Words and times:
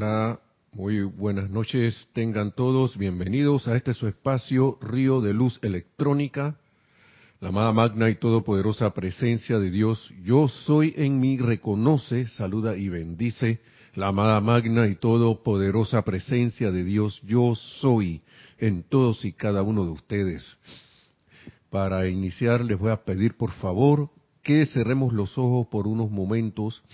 Hola, 0.00 0.38
muy 0.74 1.02
buenas 1.02 1.50
noches. 1.50 2.06
Tengan 2.12 2.52
todos 2.52 2.96
bienvenidos 2.96 3.66
a 3.66 3.74
este 3.74 3.94
su 3.94 4.06
espacio 4.06 4.78
Río 4.80 5.20
de 5.20 5.34
Luz 5.34 5.58
Electrónica. 5.60 6.56
La 7.40 7.48
amada 7.48 7.72
magna 7.72 8.08
y 8.08 8.14
todopoderosa 8.14 8.94
presencia 8.94 9.58
de 9.58 9.72
Dios, 9.72 10.08
yo 10.22 10.46
soy 10.46 10.94
en 10.96 11.18
mí, 11.18 11.36
reconoce, 11.38 12.28
saluda 12.28 12.76
y 12.76 12.88
bendice 12.88 13.58
la 13.96 14.08
amada 14.08 14.40
magna 14.40 14.86
y 14.86 14.94
todopoderosa 14.94 16.02
presencia 16.02 16.70
de 16.70 16.84
Dios, 16.84 17.20
yo 17.24 17.56
soy 17.56 18.22
en 18.58 18.84
todos 18.84 19.24
y 19.24 19.32
cada 19.32 19.62
uno 19.62 19.84
de 19.84 19.90
ustedes. 19.90 20.44
Para 21.70 22.08
iniciar 22.08 22.64
les 22.64 22.78
voy 22.78 22.92
a 22.92 23.02
pedir 23.02 23.36
por 23.36 23.50
favor 23.50 24.10
que 24.44 24.64
cerremos 24.66 25.12
los 25.12 25.36
ojos 25.36 25.66
por 25.66 25.88
unos 25.88 26.08
momentos 26.08 26.84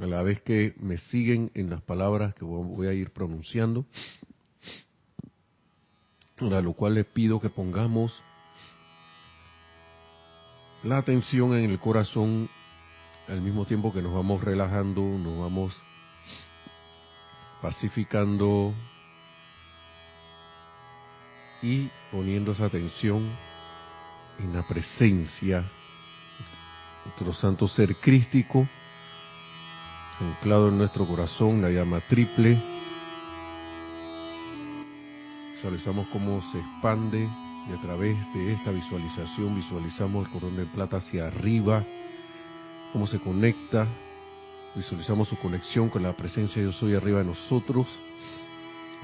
a 0.00 0.06
la 0.06 0.22
vez 0.22 0.40
que 0.42 0.74
me 0.78 0.98
siguen 0.98 1.50
en 1.54 1.70
las 1.70 1.82
palabras 1.82 2.34
que 2.34 2.44
voy 2.44 2.86
a 2.88 2.92
ir 2.92 3.10
pronunciando, 3.10 3.86
a 6.40 6.60
lo 6.60 6.72
cual 6.72 6.94
les 6.94 7.06
pido 7.06 7.40
que 7.40 7.48
pongamos 7.48 8.12
la 10.82 10.98
atención 10.98 11.54
en 11.56 11.70
el 11.70 11.78
corazón 11.78 12.50
al 13.28 13.40
mismo 13.40 13.64
tiempo 13.64 13.92
que 13.92 14.02
nos 14.02 14.12
vamos 14.12 14.42
relajando, 14.42 15.00
nos 15.00 15.38
vamos 15.38 15.74
pacificando 17.62 18.74
y 21.62 21.88
poniendo 22.10 22.52
esa 22.52 22.66
atención 22.66 23.34
en 24.38 24.52
la 24.52 24.66
presencia 24.66 25.60
de 25.60 25.66
nuestro 27.04 27.32
santo 27.32 27.68
ser 27.68 27.96
crístico 27.96 28.68
anclado 30.20 30.68
en 30.68 30.78
nuestro 30.78 31.06
corazón, 31.06 31.62
la 31.62 31.70
llama 31.70 32.00
triple. 32.08 32.60
Visualizamos 35.54 36.06
cómo 36.08 36.42
se 36.52 36.58
expande 36.58 37.28
y 37.68 37.72
a 37.72 37.80
través 37.80 38.16
de 38.34 38.52
esta 38.52 38.70
visualización 38.70 39.54
visualizamos 39.56 40.26
el 40.26 40.32
cordón 40.32 40.56
de 40.56 40.66
plata 40.66 40.98
hacia 40.98 41.26
arriba, 41.26 41.84
cómo 42.92 43.06
se 43.06 43.18
conecta, 43.18 43.86
visualizamos 44.74 45.28
su 45.28 45.36
conexión 45.38 45.88
con 45.88 46.02
la 46.02 46.12
presencia 46.12 46.60
de 46.60 46.68
yo 46.68 46.72
soy 46.72 46.94
arriba 46.94 47.20
de 47.20 47.24
nosotros, 47.24 47.86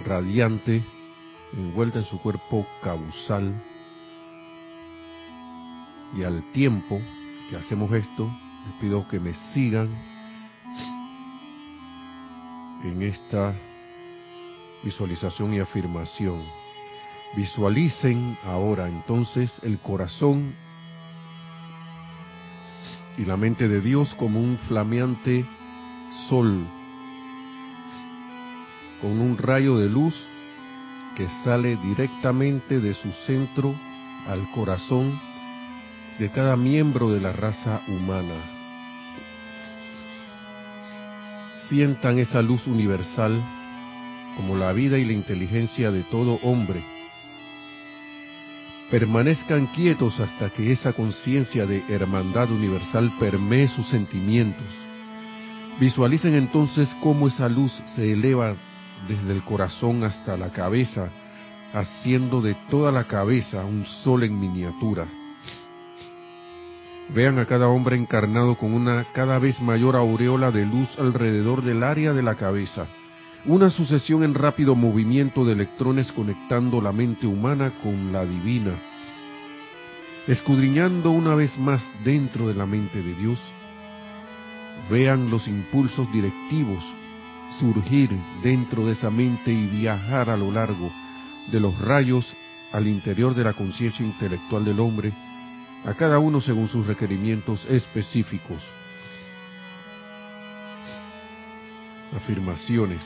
radiante, 0.05 0.85
envuelta 1.55 1.99
en 2.01 2.05
su 2.05 2.21
cuerpo 2.21 2.67
causal. 2.83 3.63
Y 6.17 6.25
al 6.25 6.43
tiempo 6.53 7.01
que 7.49 7.57
hacemos 7.57 7.91
esto, 7.93 8.31
les 8.67 8.75
pido 8.81 9.09
que 9.09 9.19
me 9.19 9.33
sigan 9.55 9.89
en 12.85 13.03
esta 13.03 13.55
visualización 14.83 15.55
y 15.55 15.61
afirmación. 15.61 16.43
Visualicen 17.37 18.37
ahora 18.45 18.89
entonces 18.89 19.53
el 19.63 19.79
corazón 19.79 20.55
y 23.17 23.25
la 23.25 23.37
mente 23.37 23.69
de 23.69 23.81
Dios 23.81 24.15
como 24.15 24.41
un 24.41 24.59
flameante 24.67 25.45
sol, 26.29 26.67
con 29.01 29.21
un 29.21 29.37
rayo 29.39 29.77
de 29.77 29.89
luz 29.89 30.15
que 31.17 31.29
sale 31.45 31.77
directamente 31.77 32.81
de 32.81 32.95
su 32.95 33.11
centro 33.27 33.75
al 34.27 34.51
corazón 34.53 35.21
de 36.19 36.31
cada 36.31 36.57
miembro 36.57 37.11
de 37.11 37.21
la 37.21 37.33
raza 37.33 37.83
humana. 37.89 38.60
Sientan 41.71 42.19
esa 42.19 42.43
luz 42.43 42.67
universal 42.67 43.41
como 44.37 44.57
la 44.57 44.73
vida 44.73 44.99
y 44.99 45.05
la 45.05 45.13
inteligencia 45.13 45.93
de 45.93 46.03
todo 46.03 46.41
hombre. 46.43 46.83
Permanezcan 48.91 49.69
quietos 49.69 50.19
hasta 50.19 50.51
que 50.51 50.73
esa 50.73 50.93
conciencia 50.93 51.65
de 51.67 51.85
hermandad 51.89 52.51
universal 52.51 53.13
permee 53.21 53.69
sus 53.69 53.89
sentimientos. 53.89 54.67
Visualicen 55.79 56.35
entonces 56.35 56.89
cómo 57.01 57.29
esa 57.29 57.49
luz 57.49 57.73
se 57.95 58.13
eleva 58.13 58.57
desde 59.07 59.33
el 59.33 59.43
corazón 59.45 60.03
hasta 60.03 60.37
la 60.37 60.51
cabeza, 60.51 61.09
haciendo 61.73 62.41
de 62.41 62.57
toda 62.69 62.91
la 62.91 63.05
cabeza 63.05 63.65
un 63.65 63.87
sol 63.87 64.25
en 64.25 64.39
miniatura. 64.41 65.20
Vean 67.15 67.41
a 67.41 67.47
cada 67.47 67.69
hombre 67.69 67.97
encarnado 67.97 68.57
con 68.57 68.73
una 68.73 69.05
cada 69.13 69.39
vez 69.39 69.61
mayor 69.61 69.97
aureola 69.97 70.53
de 70.53 70.65
luz 70.65 70.89
alrededor 70.99 71.63
del 71.63 71.83
área 71.83 72.13
de 72.13 72.23
la 72.23 72.37
cabeza, 72.37 72.87
una 73.45 73.71
sucesión 73.71 74.23
en 74.23 74.35
rápido 74.35 74.77
movimiento 74.77 75.45
de 75.45 75.55
electrones 75.55 76.13
conectando 76.13 76.81
la 76.81 76.93
mente 76.93 77.27
humana 77.27 77.73
con 77.83 78.13
la 78.13 78.25
divina, 78.25 78.75
escudriñando 80.29 81.11
una 81.11 81.35
vez 81.35 81.59
más 81.59 81.83
dentro 82.05 82.47
de 82.47 82.55
la 82.55 82.67
mente 82.67 83.03
de 83.03 83.15
Dios. 83.15 83.41
Vean 84.89 85.31
los 85.31 85.49
impulsos 85.49 86.11
directivos 86.13 86.85
surgir 87.59 88.11
dentro 88.43 88.87
de 88.87 88.93
esa 88.93 89.11
mente 89.11 89.53
y 89.53 89.67
viajar 89.67 90.31
a 90.31 90.37
lo 90.37 90.53
largo 90.53 90.91
de 91.51 91.59
los 91.59 91.77
rayos 91.81 92.33
al 92.73 92.87
interior 92.87 93.35
de 93.35 93.45
la 93.45 93.53
conciencia 93.55 94.07
intelectual 94.07 94.65
del 94.65 94.79
hombre, 94.79 95.13
a 95.85 95.95
cada 95.95 96.19
uno 96.19 96.41
según 96.41 96.69
sus 96.69 96.87
requerimientos 96.87 97.65
específicos. 97.67 98.61
Afirmaciones. 102.15 103.03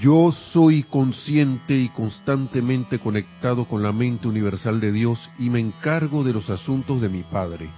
Yo 0.00 0.32
soy 0.32 0.82
consciente 0.82 1.76
y 1.76 1.88
constantemente 1.88 2.98
conectado 2.98 3.64
con 3.66 3.82
la 3.82 3.92
mente 3.92 4.26
universal 4.26 4.80
de 4.80 4.90
Dios 4.90 5.30
y 5.38 5.50
me 5.50 5.60
encargo 5.60 6.24
de 6.24 6.32
los 6.32 6.50
asuntos 6.50 7.00
de 7.00 7.08
mi 7.08 7.22
Padre. 7.22 7.70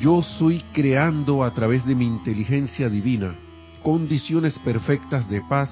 Yo 0.00 0.22
soy 0.22 0.62
creando 0.74 1.44
a 1.44 1.54
través 1.54 1.86
de 1.86 1.94
mi 1.94 2.06
inteligencia 2.06 2.90
divina 2.90 3.34
condiciones 3.82 4.58
perfectas 4.58 5.30
de 5.30 5.40
paz, 5.42 5.70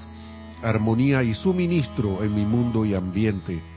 armonía 0.63 1.23
y 1.25 1.35
suministro 1.35 2.23
en 2.23 2.35
mi 2.35 2.47
mundo 2.47 2.85
y 2.85 2.95
ambiente 2.95 3.74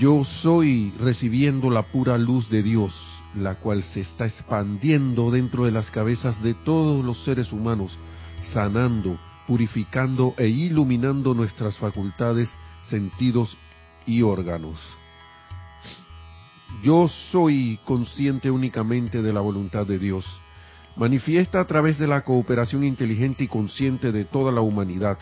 yo 0.00 0.24
soy 0.24 0.94
recibiendo 0.98 1.68
la 1.68 1.82
pura 1.82 2.16
luz 2.16 2.48
de 2.48 2.62
Dios, 2.62 2.90
la 3.36 3.56
cual 3.56 3.82
se 3.82 4.00
está 4.00 4.24
expandiendo 4.24 5.30
dentro 5.30 5.66
de 5.66 5.72
las 5.72 5.90
cabezas 5.90 6.42
de 6.42 6.54
todos 6.54 7.04
los 7.04 7.22
seres 7.22 7.52
humanos, 7.52 7.96
sanando, 8.54 9.20
purificando 9.46 10.34
e 10.38 10.48
iluminando 10.48 11.34
nuestras 11.34 11.76
facultades, 11.76 12.50
sentidos 12.84 13.54
y 14.06 14.22
órganos. 14.22 14.80
Yo 16.82 17.08
soy 17.30 17.78
consciente 17.84 18.50
únicamente 18.50 19.20
de 19.20 19.32
la 19.34 19.40
voluntad 19.40 19.86
de 19.86 19.98
Dios. 19.98 20.24
Manifiesta 20.96 21.60
a 21.60 21.66
través 21.66 21.98
de 21.98 22.06
la 22.06 22.22
cooperación 22.22 22.84
inteligente 22.84 23.44
y 23.44 23.48
consciente 23.48 24.12
de 24.12 24.24
toda 24.24 24.50
la 24.50 24.62
humanidad 24.62 25.18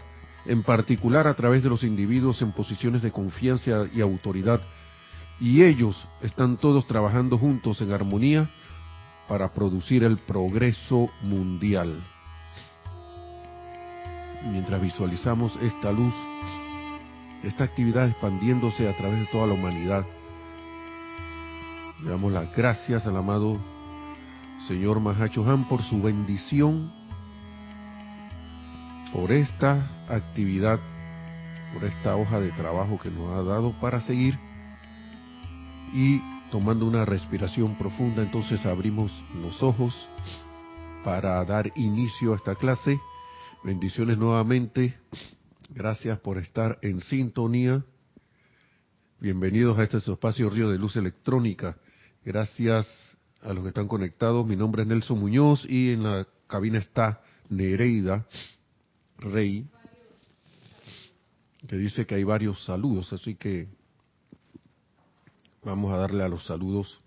en 0.47 0.63
particular 0.63 1.27
a 1.27 1.35
través 1.35 1.63
de 1.63 1.69
los 1.69 1.83
individuos 1.83 2.41
en 2.43 2.53
posiciones 2.53 3.03
de 3.03 3.13
confianza 3.13 3.87
y 3.93 4.01
autoridad, 4.01 4.61
y 5.41 5.63
ellos 5.63 6.09
están 6.23 6.57
todos 6.57 6.87
trabajando 6.87 7.39
juntos 7.39 7.81
en 7.81 7.93
armonía 7.93 8.51
para 9.29 9.53
producir 9.53 10.05
el 10.05 10.19
progreso 10.19 11.09
mundial. 11.23 12.03
Mientras 14.45 14.81
visualizamos 14.81 15.57
esta 15.61 15.93
luz, 15.93 16.15
esta 17.43 17.65
actividad 17.65 18.09
expandiéndose 18.09 18.89
a 18.89 18.97
través 18.97 19.21
de 19.21 19.27
toda 19.27 19.47
la 19.47 19.55
humanidad, 19.55 20.07
le 22.03 22.11
damos 22.11 22.33
las 22.33 22.55
gracias 22.55 23.07
al 23.07 23.17
amado 23.17 23.59
Señor 24.67 25.01
Mahacho 25.01 25.49
Han 25.49 25.69
por 25.69 25.83
su 25.83 26.01
bendición 26.01 26.93
por 29.13 29.33
esta 29.33 29.89
actividad, 30.09 30.79
por 31.73 31.85
esta 31.85 32.17
hoja 32.17 32.41
de 32.41 32.51
trabajo 32.53 32.99
que 32.99 33.11
nos 33.11 33.31
ha 33.31 33.43
dado 33.43 33.79
para 33.81 34.01
seguir 34.01 34.39
y 35.95 36.21
tomando 36.51 36.87
una 36.87 37.05
respiración 37.05 37.77
profunda, 37.77 38.23
entonces 38.23 38.65
abrimos 38.67 39.13
los 39.43 39.63
ojos 39.63 39.95
para 41.05 41.43
dar 41.45 41.71
inicio 41.77 42.33
a 42.33 42.37
esta 42.37 42.55
clase. 42.55 43.01
Bendiciones 43.65 44.19
nuevamente. 44.19 44.99
Gracias 45.71 46.19
por 46.21 46.39
estar 46.39 46.79
en 46.83 47.01
sintonía. 47.01 47.85
Bienvenidos 49.21 49.79
a 49.79 49.83
este 49.83 49.99
espacio 49.99 50.51
Río 50.51 50.71
de 50.71 50.79
Luz 50.79 50.97
Electrónica. 50.97 51.77
Gracias 52.25 52.87
a 53.43 53.53
los 53.53 53.63
que 53.63 53.69
están 53.69 53.89
conectados. 53.89 54.47
Mi 54.47 54.57
nombre 54.57 54.83
es 54.83 54.89
Nelson 54.89 55.19
Muñoz 55.19 55.65
y 55.69 55.93
en 55.93 56.03
la 56.03 56.27
cabina 56.47 56.79
está 56.79 57.23
Nereida. 57.49 58.27
Rey, 59.19 59.67
que 61.67 61.77
dice 61.77 62.07
que 62.07 62.15
hay 62.15 62.25
varios 62.25 62.65
saludos, 62.65 63.13
así 63.13 63.35
que 63.35 63.69
vamos 65.65 65.93
a 65.93 65.97
darle 65.97 66.23
a 66.23 66.29
los 66.29 66.47
saludos. 66.47 67.01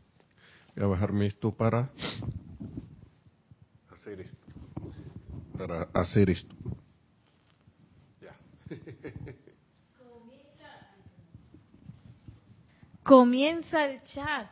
Voy 0.75 0.84
a 0.86 0.88
bajarme 0.88 1.28
esto 1.28 1.52
para 1.52 1.90
hacer 3.90 4.22
esto, 4.22 4.38
para 5.58 5.84
hacer 5.94 6.30
esto. 6.30 6.56
Comienza 13.04 13.86
el 13.86 14.04
chat. 14.04 14.50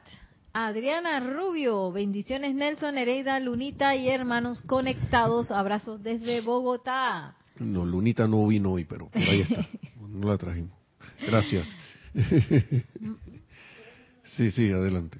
Adriana 0.51 1.19
Rubio, 1.19 1.91
bendiciones 1.91 2.55
Nelson, 2.55 2.95
Nereida, 2.95 3.39
Lunita 3.39 3.95
y 3.95 4.09
hermanos 4.09 4.61
conectados, 4.63 5.51
abrazos 5.51 6.01
desde 6.01 6.41
Bogotá. 6.41 7.38
No, 7.59 7.85
Lunita 7.85 8.27
no 8.27 8.47
vino 8.47 8.71
hoy, 8.73 8.85
pero 8.85 9.09
ahí 9.13 9.41
está, 9.41 9.67
no 10.07 10.27
la 10.29 10.37
trajimos. 10.37 10.71
Gracias. 11.21 11.67
sí, 14.35 14.51
sí, 14.51 14.71
adelante. 14.71 15.19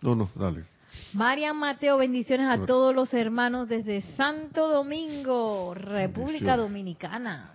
No, 0.00 0.14
no, 0.14 0.30
dale. 0.34 0.64
Marian 1.12 1.56
Mateo, 1.56 1.98
bendiciones 1.98 2.48
a 2.48 2.66
todos 2.66 2.94
los 2.94 3.12
hermanos 3.14 3.68
desde 3.68 4.02
Santo 4.16 4.68
Domingo, 4.68 5.74
República 5.74 6.56
Dominicana. 6.56 7.54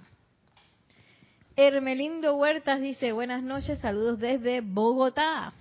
Hermelindo 1.56 2.36
Huertas 2.38 2.80
dice, 2.80 3.12
buenas 3.12 3.44
noches, 3.44 3.80
saludos 3.80 4.20
desde 4.20 4.62
Bogotá. 4.62 5.54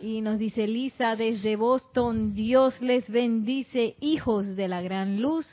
Y 0.00 0.20
nos 0.20 0.38
dice 0.38 0.68
Lisa 0.68 1.16
desde 1.16 1.56
Boston, 1.56 2.34
Dios 2.34 2.80
les 2.80 3.08
bendice, 3.08 3.96
hijos 4.00 4.54
de 4.54 4.68
la 4.68 4.80
gran 4.82 5.20
luz. 5.20 5.46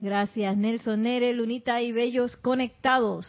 Gracias 0.00 0.56
Nelson 0.56 1.02
Nere, 1.02 1.34
Lunita 1.34 1.82
y 1.82 1.92
Bellos 1.92 2.36
conectados. 2.36 3.26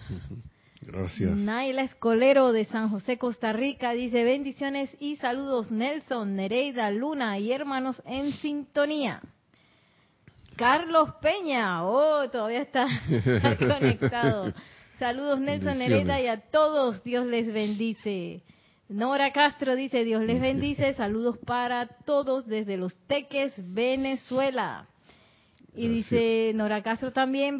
Gracias. 0.81 1.31
Naila 1.31 1.83
Escolero 1.83 2.51
de 2.51 2.65
San 2.65 2.89
José, 2.89 3.18
Costa 3.18 3.53
Rica, 3.53 3.91
dice 3.91 4.23
bendiciones 4.23 4.89
y 5.00 5.18
saludos 5.18 5.69
Nelson, 5.69 6.35
Nereida, 6.35 6.89
Luna 6.91 7.38
y 7.38 7.51
hermanos 7.51 8.01
en 8.06 8.31
sintonía. 8.33 9.21
Carlos 10.56 11.12
Peña, 11.21 11.85
oh, 11.85 12.29
todavía 12.29 12.62
está, 12.62 12.88
conectado. 13.59 14.53
Saludos 15.00 15.39
Nelson, 15.39 15.77
Nereida 15.77 16.21
y 16.21 16.27
a 16.27 16.38
todos, 16.38 17.03
Dios 17.03 17.25
les 17.25 17.51
bendice. 17.51 18.44
Nora 18.88 19.31
Castro 19.31 19.75
dice, 19.75 20.03
Dios 20.03 20.21
les 20.24 20.39
bendice, 20.41 20.94
saludos 20.94 21.38
para 21.38 21.88
todos 22.06 22.45
desde 22.45 22.77
Los 22.77 22.95
Teques, 23.07 23.53
Venezuela. 23.57 24.88
Y 25.75 25.88
dice 25.88 26.51
Nora 26.53 26.83
Castro 26.83 27.13
también, 27.13 27.59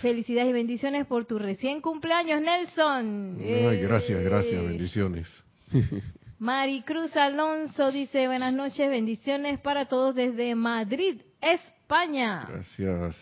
felicidades 0.00 0.50
y 0.50 0.52
bendiciones 0.52 1.06
por 1.06 1.24
tu 1.24 1.38
recién 1.38 1.80
cumpleaños, 1.80 2.40
Nelson. 2.40 3.38
Ay, 3.40 3.80
gracias, 3.80 4.22
gracias, 4.22 4.54
eh. 4.54 4.66
bendiciones. 4.66 5.28
Maricruz 6.38 7.16
Alonso 7.16 7.92
dice, 7.92 8.26
buenas 8.26 8.52
noches, 8.52 8.88
bendiciones 8.90 9.60
para 9.60 9.86
todos 9.86 10.14
desde 10.16 10.54
Madrid, 10.54 11.20
España. 11.40 12.46
Gracias. 12.48 13.16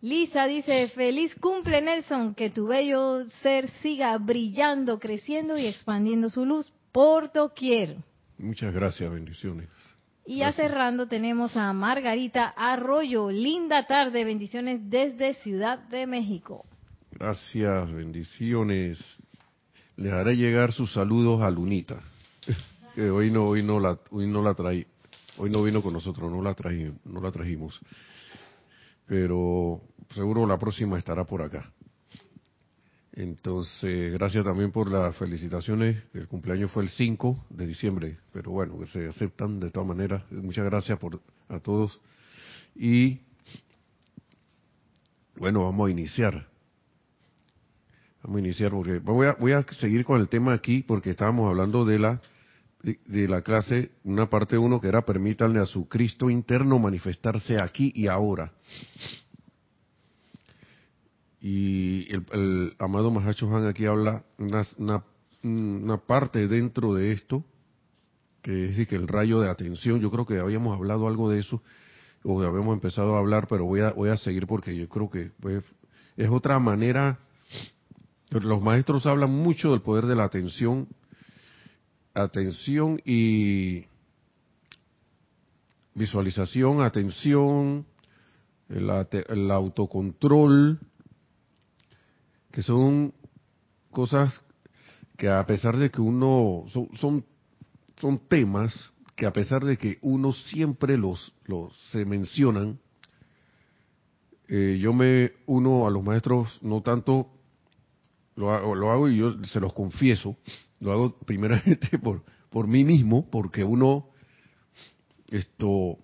Lisa 0.00 0.46
dice, 0.46 0.88
feliz 0.88 1.34
cumple 1.34 1.82
Nelson, 1.82 2.34
que 2.34 2.50
tu 2.50 2.68
bello 2.68 3.26
ser 3.42 3.68
siga 3.82 4.16
brillando, 4.16 4.98
creciendo 4.98 5.58
y 5.58 5.66
expandiendo 5.66 6.30
su 6.30 6.46
luz 6.46 6.72
por 6.92 7.32
doquier. 7.32 7.96
Muchas 8.38 8.72
gracias, 8.72 9.12
bendiciones. 9.12 9.68
Y 10.30 10.36
ya 10.36 10.52
cerrando 10.52 11.08
tenemos 11.08 11.56
a 11.56 11.72
Margarita 11.72 12.52
Arroyo. 12.56 13.32
Linda 13.32 13.88
tarde, 13.88 14.24
bendiciones 14.24 14.78
desde 14.88 15.34
Ciudad 15.34 15.80
de 15.88 16.06
México. 16.06 16.64
Gracias, 17.10 17.90
bendiciones. 17.90 19.00
Les 19.96 20.12
haré 20.12 20.36
llegar 20.36 20.70
sus 20.70 20.92
saludos 20.92 21.42
a 21.42 21.50
Lunita, 21.50 21.98
que 22.94 23.10
hoy 23.10 23.32
no, 23.32 23.46
hoy 23.46 23.64
no 23.64 23.80
la, 23.80 23.98
hoy 24.12 24.28
no 24.28 24.40
la 24.40 24.54
traí, 24.54 24.86
hoy 25.36 25.50
no 25.50 25.64
vino 25.64 25.82
con 25.82 25.94
nosotros, 25.94 26.30
no 26.30 26.40
la 26.40 26.54
no 27.06 27.20
la 27.20 27.32
trajimos. 27.32 27.80
Pero 29.06 29.80
seguro 30.14 30.46
la 30.46 30.58
próxima 30.58 30.96
estará 30.96 31.24
por 31.24 31.42
acá. 31.42 31.72
Entonces, 33.12 34.12
gracias 34.12 34.44
también 34.44 34.70
por 34.70 34.90
las 34.90 35.16
felicitaciones. 35.16 36.02
El 36.14 36.28
cumpleaños 36.28 36.70
fue 36.70 36.84
el 36.84 36.88
5 36.90 37.46
de 37.50 37.66
diciembre, 37.66 38.18
pero 38.32 38.52
bueno, 38.52 38.78
que 38.78 38.86
se 38.86 39.06
aceptan 39.08 39.58
de 39.58 39.70
todas 39.70 39.88
maneras. 39.88 40.22
Muchas 40.30 40.64
gracias 40.64 40.98
por, 40.98 41.20
a 41.48 41.58
todos. 41.58 42.00
Y 42.74 43.20
bueno, 45.36 45.64
vamos 45.64 45.88
a 45.88 45.90
iniciar. 45.90 46.46
Vamos 48.22 48.36
a 48.36 48.40
iniciar 48.40 48.70
porque 48.70 48.98
voy 48.98 49.26
a, 49.26 49.32
voy 49.32 49.52
a 49.52 49.64
seguir 49.72 50.04
con 50.04 50.20
el 50.20 50.28
tema 50.28 50.52
aquí 50.52 50.82
porque 50.82 51.10
estábamos 51.10 51.48
hablando 51.48 51.84
de 51.84 51.98
la 51.98 52.20
de, 52.82 53.28
la 53.28 53.42
clase, 53.42 53.90
una 54.04 54.28
parte 54.28 54.56
uno 54.56 54.80
que 54.80 54.88
era 54.88 55.04
permítanle 55.04 55.60
a 55.60 55.66
su 55.66 55.88
Cristo 55.88 56.30
interno 56.30 56.78
manifestarse 56.78 57.60
aquí 57.60 57.92
y 57.94 58.06
ahora. 58.06 58.52
Y 61.40 62.06
el, 62.12 62.74
amado 62.78 63.10
Mahacho 63.10 63.54
Han 63.54 63.66
aquí 63.66 63.86
habla 63.86 64.24
una, 65.42 65.98
parte 65.98 66.46
dentro 66.48 66.94
de 66.94 67.12
esto, 67.12 67.44
que 68.42 68.64
es 68.64 68.70
decir, 68.70 68.88
que 68.88 68.96
el 68.96 69.08
rayo 69.08 69.40
de 69.40 69.48
atención, 69.48 70.00
yo 70.00 70.10
creo 70.10 70.26
que 70.26 70.38
habíamos 70.38 70.76
hablado 70.76 71.08
algo 71.08 71.30
de 71.30 71.40
eso, 71.40 71.62
o 72.22 72.42
habíamos 72.42 72.74
empezado 72.74 73.16
a 73.16 73.18
hablar, 73.18 73.46
pero 73.48 73.64
voy 73.64 73.80
a, 73.80 73.92
voy 73.92 74.10
a 74.10 74.18
seguir 74.18 74.46
porque 74.46 74.76
yo 74.76 74.88
creo 74.88 75.10
que 75.10 75.30
pues, 75.40 75.64
es 76.16 76.28
otra 76.28 76.58
manera, 76.58 77.18
los 78.30 78.60
maestros 78.60 79.06
hablan 79.06 79.30
mucho 79.30 79.70
del 79.70 79.80
poder 79.80 80.04
de 80.04 80.16
la 80.16 80.24
atención, 80.24 80.88
atención 82.12 83.00
y 83.06 83.86
visualización, 85.94 86.82
atención, 86.82 87.86
el 88.68 89.50
autocontrol, 89.50 90.78
que 92.50 92.62
son 92.62 93.14
cosas 93.90 94.40
que 95.16 95.28
a 95.28 95.44
pesar 95.46 95.76
de 95.76 95.90
que 95.90 96.00
uno 96.00 96.64
son 96.68 97.24
son, 97.96 98.18
temas 98.28 98.92
que 99.14 99.26
a 99.26 99.32
pesar 99.32 99.62
de 99.62 99.76
que 99.76 99.98
uno 100.00 100.32
siempre 100.32 100.96
los 100.96 101.32
los 101.44 101.76
se 101.90 102.04
mencionan 102.04 102.78
eh, 104.48 104.78
yo 104.80 104.92
me 104.92 105.32
uno 105.46 105.86
a 105.86 105.90
los 105.90 106.02
maestros 106.02 106.58
no 106.62 106.80
tanto 106.82 107.28
lo 108.36 108.52
hago, 108.52 108.74
lo 108.74 108.90
hago 108.90 109.08
y 109.08 109.18
yo 109.18 109.44
se 109.44 109.60
los 109.60 109.72
confieso 109.72 110.36
lo 110.80 110.92
hago 110.92 111.18
primeramente 111.18 111.98
por 112.02 112.24
por 112.48 112.66
mí 112.66 112.84
mismo 112.84 113.28
porque 113.30 113.62
uno 113.62 114.08
esto 115.28 115.98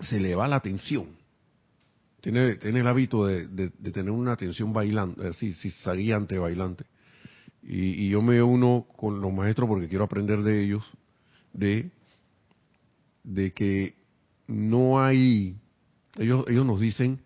se 0.00 0.18
le 0.18 0.34
va 0.34 0.48
la 0.48 0.56
atención 0.56 1.25
tiene, 2.32 2.80
el 2.80 2.86
hábito 2.88 3.24
de, 3.26 3.70
tener 3.92 4.10
una 4.10 4.32
atención 4.32 4.72
bailante, 4.72 5.28
así, 5.28 5.52
si 5.52 6.12
ante 6.12 6.36
bailante. 6.36 6.84
Y, 7.62 8.08
yo 8.08 8.20
me 8.20 8.42
uno 8.42 8.86
con 8.96 9.20
los 9.20 9.32
maestros 9.32 9.68
porque 9.68 9.86
quiero 9.86 10.04
aprender 10.04 10.40
de 10.40 10.64
ellos, 10.64 10.84
de, 11.52 11.92
de 13.22 13.52
que 13.52 13.94
no 14.48 15.00
hay, 15.00 15.56
ellos, 16.18 16.44
ellos 16.48 16.66
nos 16.66 16.80
dicen 16.80 17.20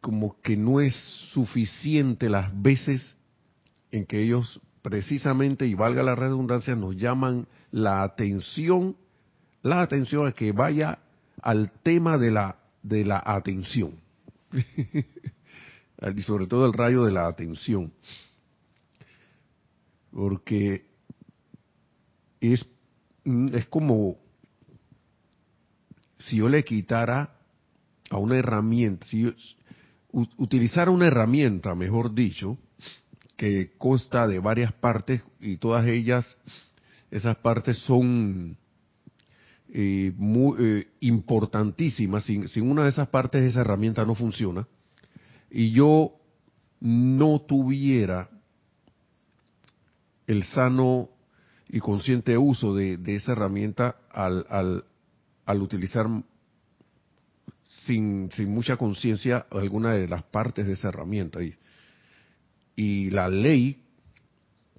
como 0.00 0.40
que 0.40 0.56
no 0.56 0.80
es 0.80 0.96
suficiente 1.32 2.28
las 2.28 2.60
veces 2.60 3.16
en 3.92 4.04
que 4.04 4.20
ellos 4.20 4.60
precisamente, 4.82 5.64
y 5.64 5.74
valga 5.74 6.02
la 6.02 6.16
redundancia, 6.16 6.74
nos 6.74 6.96
llaman 6.96 7.46
la 7.70 8.02
atención, 8.02 8.96
la 9.62 9.80
atención 9.80 10.26
a 10.26 10.32
que 10.32 10.50
vaya 10.50 10.98
al 11.42 11.70
tema 11.82 12.16
de 12.16 12.30
la, 12.30 12.56
de 12.82 13.04
la 13.04 13.22
atención. 13.24 13.96
y 16.16 16.22
sobre 16.22 16.46
todo 16.46 16.66
el 16.66 16.72
rayo 16.72 17.04
de 17.04 17.12
la 17.12 17.26
atención. 17.26 17.92
Porque 20.10 20.86
es, 22.40 22.66
es 23.24 23.66
como 23.66 24.16
si 26.18 26.36
yo 26.36 26.48
le 26.48 26.64
quitara 26.64 27.36
a 28.10 28.18
una 28.18 28.38
herramienta, 28.38 29.06
si 29.06 29.22
yo 29.22 29.32
utilizara 30.36 30.90
una 30.90 31.06
herramienta, 31.06 31.74
mejor 31.74 32.14
dicho, 32.14 32.58
que 33.36 33.72
consta 33.78 34.26
de 34.26 34.38
varias 34.38 34.72
partes 34.72 35.22
y 35.40 35.56
todas 35.56 35.86
ellas, 35.86 36.36
esas 37.10 37.36
partes 37.36 37.78
son 37.78 38.56
eh, 39.74 40.12
muy, 40.16 40.86
importantísima. 41.00 42.20
Sin, 42.20 42.46
una 42.62 42.84
de 42.84 42.90
esas 42.90 43.08
partes 43.08 43.42
esa 43.42 43.62
herramienta 43.62 44.04
no 44.04 44.14
funciona. 44.14 44.68
Y 45.50 45.70
yo 45.72 46.12
no 46.80 47.40
tuviera 47.40 48.28
el 50.26 50.44
sano 50.44 51.08
y 51.68 51.80
consciente 51.80 52.36
uso 52.36 52.74
de, 52.74 52.98
esa 53.06 53.32
herramienta 53.32 53.96
al, 54.10 54.46
al, 54.50 54.84
al 55.46 55.62
utilizar 55.62 56.06
sin, 57.86 58.30
sin 58.32 58.52
mucha 58.52 58.76
conciencia 58.76 59.46
alguna 59.50 59.92
de 59.92 60.06
las 60.06 60.22
partes 60.22 60.66
de 60.66 60.74
esa 60.74 60.88
herramienta. 60.88 61.42
Y, 61.42 61.54
y 62.76 63.10
la 63.10 63.28
ley 63.28 63.81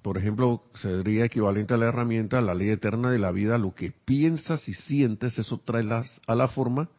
por 0.04 0.18
ejemplo, 0.18 0.62
sería 0.74 1.24
equivalente 1.24 1.72
a 1.72 1.78
la 1.78 1.86
herramienta, 1.86 2.42
la 2.42 2.52
ley 2.52 2.68
eterna 2.68 3.10
de 3.10 3.18
la 3.18 3.32
vida, 3.32 3.56
lo 3.56 3.74
que 3.74 3.90
piensas 3.90 4.68
y 4.68 4.74
sientes, 4.74 5.38
eso 5.38 5.62
trae 5.64 5.82
a 6.26 6.34
la 6.34 6.48
forma, 6.48 6.90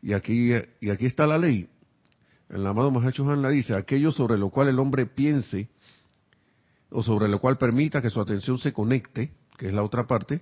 y 0.00 0.12
aquí, 0.12 0.52
y 0.80 0.90
aquí 0.90 1.06
está 1.06 1.26
la 1.26 1.38
ley. 1.38 1.68
El 2.48 2.64
amado 2.64 2.92
Mahacho 2.92 3.28
Han 3.28 3.42
la 3.42 3.48
dice, 3.48 3.74
aquello 3.74 4.12
sobre 4.12 4.38
lo 4.38 4.50
cual 4.50 4.68
el 4.68 4.78
hombre 4.78 5.06
piense, 5.06 5.68
o 6.88 7.02
sobre 7.02 7.26
lo 7.26 7.40
cual 7.40 7.58
permita 7.58 8.00
que 8.00 8.10
su 8.10 8.20
atención 8.20 8.58
se 8.58 8.72
conecte, 8.72 9.32
que 9.58 9.66
es 9.66 9.72
la 9.72 9.82
otra 9.82 10.06
parte, 10.06 10.40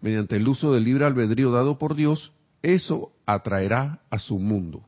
mediante 0.00 0.36
el 0.36 0.46
uso 0.46 0.72
del 0.72 0.84
libre 0.84 1.04
albedrío 1.04 1.50
dado 1.50 1.78
por 1.78 1.96
Dios, 1.96 2.32
eso 2.62 3.10
atraerá 3.26 4.02
a 4.08 4.20
su 4.20 4.38
mundo. 4.38 4.86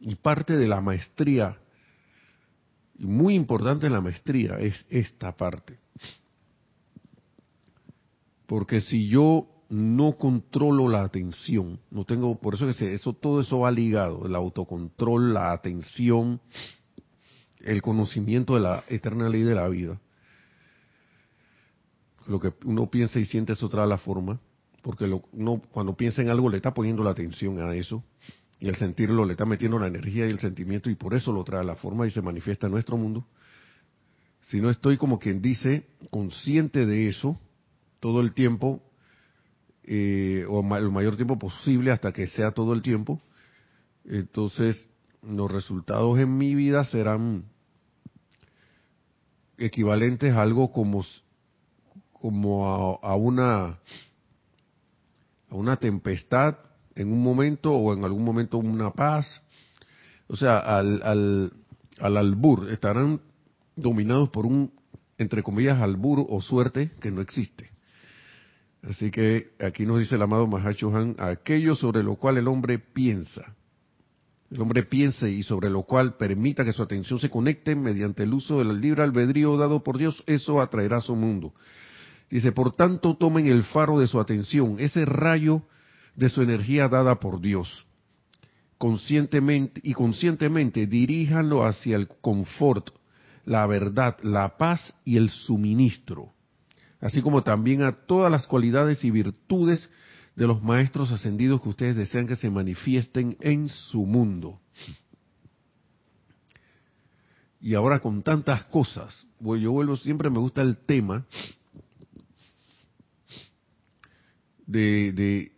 Y 0.00 0.16
parte 0.16 0.58
de 0.58 0.68
la 0.68 0.82
maestría, 0.82 1.56
y 2.98 3.06
muy 3.06 3.34
importante 3.34 3.86
en 3.86 3.92
la 3.92 4.00
maestría, 4.00 4.58
es 4.58 4.84
esta 4.88 5.36
parte. 5.36 5.78
Porque 8.46 8.80
si 8.80 9.08
yo 9.08 9.48
no 9.68 10.12
controlo 10.12 10.88
la 10.88 11.02
atención, 11.02 11.80
no 11.90 12.04
tengo, 12.04 12.40
por 12.40 12.54
eso 12.54 12.66
que 12.66 12.94
eso, 12.94 13.12
todo 13.12 13.40
eso 13.40 13.60
va 13.60 13.70
ligado, 13.70 14.26
el 14.26 14.34
autocontrol, 14.34 15.34
la 15.34 15.52
atención, 15.52 16.40
el 17.60 17.82
conocimiento 17.82 18.54
de 18.54 18.60
la 18.60 18.84
eterna 18.88 19.28
ley 19.28 19.42
de 19.42 19.54
la 19.54 19.68
vida. 19.68 20.00
Lo 22.26 22.40
que 22.40 22.52
uno 22.64 22.88
piensa 22.90 23.18
y 23.18 23.24
siente 23.24 23.52
eso 23.52 23.68
trae 23.68 23.86
la 23.86 23.98
forma, 23.98 24.40
porque 24.82 25.06
lo, 25.06 25.22
uno 25.32 25.60
cuando 25.72 25.96
piensa 25.96 26.22
en 26.22 26.30
algo 26.30 26.48
le 26.48 26.58
está 26.58 26.72
poniendo 26.72 27.02
la 27.02 27.10
atención 27.10 27.60
a 27.60 27.74
eso, 27.74 28.04
y 28.58 28.68
al 28.68 28.76
sentirlo 28.76 29.24
le 29.24 29.32
está 29.32 29.44
metiendo 29.44 29.78
la 29.78 29.86
energía 29.86 30.26
y 30.26 30.30
el 30.30 30.40
sentimiento, 30.40 30.88
y 30.90 30.94
por 30.94 31.14
eso 31.14 31.32
lo 31.32 31.44
trae 31.44 31.64
la 31.64 31.76
forma 31.76 32.06
y 32.06 32.10
se 32.10 32.22
manifiesta 32.22 32.66
en 32.66 32.72
nuestro 32.72 32.96
mundo. 32.96 33.26
Si 34.40 34.60
no 34.60 34.70
estoy 34.70 34.96
como 34.96 35.18
quien 35.18 35.42
dice, 35.42 35.86
consciente 36.10 36.86
de 36.86 37.08
eso, 37.08 37.38
todo 38.00 38.20
el 38.20 38.32
tiempo, 38.32 38.82
eh, 39.84 40.44
o 40.48 40.60
el 40.76 40.90
mayor 40.90 41.16
tiempo 41.16 41.38
posible 41.38 41.90
hasta 41.90 42.12
que 42.12 42.26
sea 42.26 42.52
todo 42.52 42.72
el 42.72 42.82
tiempo, 42.82 43.20
entonces 44.04 44.88
los 45.22 45.50
resultados 45.50 46.18
en 46.18 46.36
mi 46.36 46.54
vida 46.54 46.84
serán 46.84 47.44
equivalentes 49.58 50.32
a 50.32 50.42
algo 50.42 50.70
como, 50.70 51.04
como 52.12 52.98
a, 53.02 53.16
una 53.16 53.78
a 55.48 55.54
una 55.54 55.76
tempestad 55.76 56.56
en 56.96 57.12
un 57.12 57.22
momento 57.22 57.72
o 57.72 57.94
en 57.94 58.04
algún 58.04 58.24
momento 58.24 58.58
una 58.58 58.90
paz. 58.90 59.42
O 60.26 60.34
sea, 60.34 60.58
al, 60.58 61.00
al, 61.04 61.52
al 62.00 62.16
albur 62.16 62.72
estarán 62.72 63.20
dominados 63.76 64.30
por 64.30 64.46
un, 64.46 64.72
entre 65.18 65.42
comillas, 65.42 65.80
albur 65.80 66.26
o 66.28 66.40
suerte 66.40 66.90
que 67.00 67.10
no 67.10 67.20
existe. 67.20 67.70
Así 68.82 69.10
que 69.10 69.52
aquí 69.60 69.84
nos 69.84 69.98
dice 69.98 70.14
el 70.14 70.22
amado 70.22 70.46
Mahacho 70.46 70.94
Han, 70.96 71.16
aquello 71.18 71.74
sobre 71.74 72.02
lo 72.02 72.16
cual 72.16 72.38
el 72.38 72.48
hombre 72.48 72.78
piensa. 72.78 73.54
El 74.50 74.60
hombre 74.60 74.84
piense 74.84 75.28
y 75.28 75.42
sobre 75.42 75.68
lo 75.70 75.82
cual 75.82 76.16
permita 76.16 76.64
que 76.64 76.72
su 76.72 76.82
atención 76.82 77.18
se 77.18 77.30
conecte 77.30 77.74
mediante 77.74 78.22
el 78.22 78.32
uso 78.32 78.58
del 78.58 78.80
libre 78.80 79.02
albedrío 79.02 79.56
dado 79.56 79.82
por 79.82 79.98
Dios, 79.98 80.22
eso 80.26 80.60
atraerá 80.60 80.98
a 80.98 81.00
su 81.00 81.16
mundo. 81.16 81.52
Dice, 82.30 82.52
por 82.52 82.72
tanto 82.72 83.16
tomen 83.16 83.46
el 83.46 83.64
faro 83.64 83.98
de 83.98 84.06
su 84.06 84.20
atención, 84.20 84.76
ese 84.78 85.04
rayo 85.04 85.62
de 86.16 86.28
su 86.28 86.42
energía 86.42 86.88
dada 86.88 87.20
por 87.20 87.40
Dios. 87.40 87.86
Conscientemente 88.78 89.80
y 89.84 89.94
conscientemente 89.94 90.86
diríjanlo 90.86 91.64
hacia 91.64 91.96
el 91.96 92.08
confort, 92.08 92.90
la 93.44 93.66
verdad, 93.66 94.16
la 94.22 94.56
paz 94.56 94.94
y 95.04 95.16
el 95.16 95.30
suministro 95.30 96.32
así 97.00 97.22
como 97.22 97.42
también 97.42 97.82
a 97.82 97.92
todas 97.92 98.30
las 98.30 98.46
cualidades 98.46 99.04
y 99.04 99.10
virtudes 99.10 99.88
de 100.34 100.46
los 100.46 100.62
maestros 100.62 101.12
ascendidos 101.12 101.62
que 101.62 101.68
ustedes 101.68 101.96
desean 101.96 102.26
que 102.26 102.36
se 102.36 102.50
manifiesten 102.50 103.36
en 103.40 103.68
su 103.68 104.04
mundo. 104.04 104.60
Y 107.60 107.74
ahora 107.74 108.00
con 108.00 108.22
tantas 108.22 108.64
cosas, 108.66 109.26
yo 109.40 109.72
vuelvo, 109.72 109.96
siempre 109.96 110.30
me 110.30 110.38
gusta 110.38 110.62
el 110.62 110.76
tema 110.76 111.24
de, 114.66 115.12
de, 115.12 115.52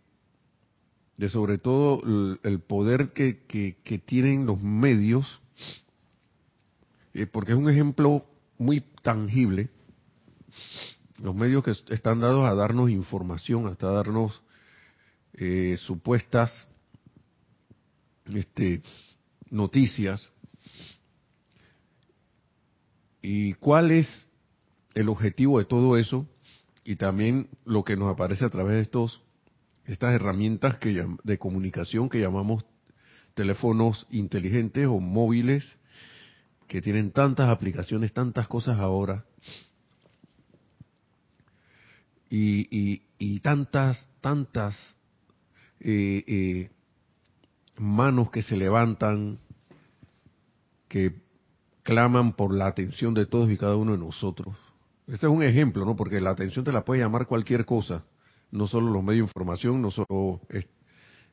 sobre 1.27 1.57
todo 1.57 2.01
el, 2.43 2.61
poder 2.61 3.11
que, 3.11 3.45
que, 3.47 3.99
tienen 3.99 4.45
los 4.45 4.61
medios, 4.61 5.41
eh, 7.13 7.25
porque 7.25 7.51
es 7.51 7.57
un 7.57 7.69
ejemplo 7.69 8.25
muy 8.57 8.81
tangible 9.01 9.69
los 11.21 11.35
medios 11.35 11.63
que 11.63 11.71
están 11.93 12.21
dados 12.21 12.45
a 12.45 12.53
darnos 12.53 12.89
información, 12.89 13.67
hasta 13.67 13.91
darnos 13.91 14.41
eh, 15.33 15.77
supuestas 15.79 16.67
este, 18.33 18.81
noticias. 19.49 20.29
¿Y 23.21 23.53
cuál 23.55 23.91
es 23.91 24.29
el 24.93 25.09
objetivo 25.09 25.59
de 25.59 25.65
todo 25.65 25.97
eso? 25.97 26.25
Y 26.85 26.95
también 26.95 27.49
lo 27.65 27.83
que 27.83 27.97
nos 27.97 28.11
aparece 28.13 28.45
a 28.45 28.49
través 28.49 28.75
de 28.75 28.81
estos 28.81 29.21
estas 29.89 30.13
herramientas 30.13 30.77
que, 30.77 31.03
de 31.23 31.37
comunicación 31.39 32.09
que 32.09 32.19
llamamos 32.19 32.63
teléfonos 33.33 34.05
inteligentes 34.11 34.85
o 34.85 34.99
móviles, 34.99 35.65
que 36.67 36.79
tienen 36.79 37.11
tantas 37.11 37.49
aplicaciones, 37.49 38.13
tantas 38.13 38.47
cosas 38.47 38.79
ahora, 38.79 39.25
y, 42.29 43.39
tantas, 43.39 44.07
tantas 44.21 44.75
eh, 45.79 46.23
eh, 46.27 46.69
manos 47.77 48.29
que 48.29 48.43
se 48.43 48.55
levantan, 48.55 49.39
que 50.87 51.15
claman 51.81 52.33
por 52.33 52.53
la 52.53 52.67
atención 52.67 53.15
de 53.15 53.25
todos 53.25 53.49
y 53.49 53.57
cada 53.57 53.75
uno 53.75 53.93
de 53.93 53.97
nosotros. 53.97 54.55
Este 55.07 55.25
es 55.25 55.31
un 55.31 55.41
ejemplo, 55.41 55.83
¿no? 55.83 55.95
Porque 55.95 56.19
la 56.19 56.29
atención 56.29 56.63
te 56.63 56.71
la 56.71 56.85
puede 56.85 57.01
llamar 57.01 57.25
cualquier 57.25 57.65
cosa, 57.65 58.03
no 58.51 58.67
solo 58.67 58.91
los 58.91 59.03
medios 59.03 59.25
de 59.25 59.29
información, 59.29 59.81
no 59.81 59.91
solo 59.91 60.41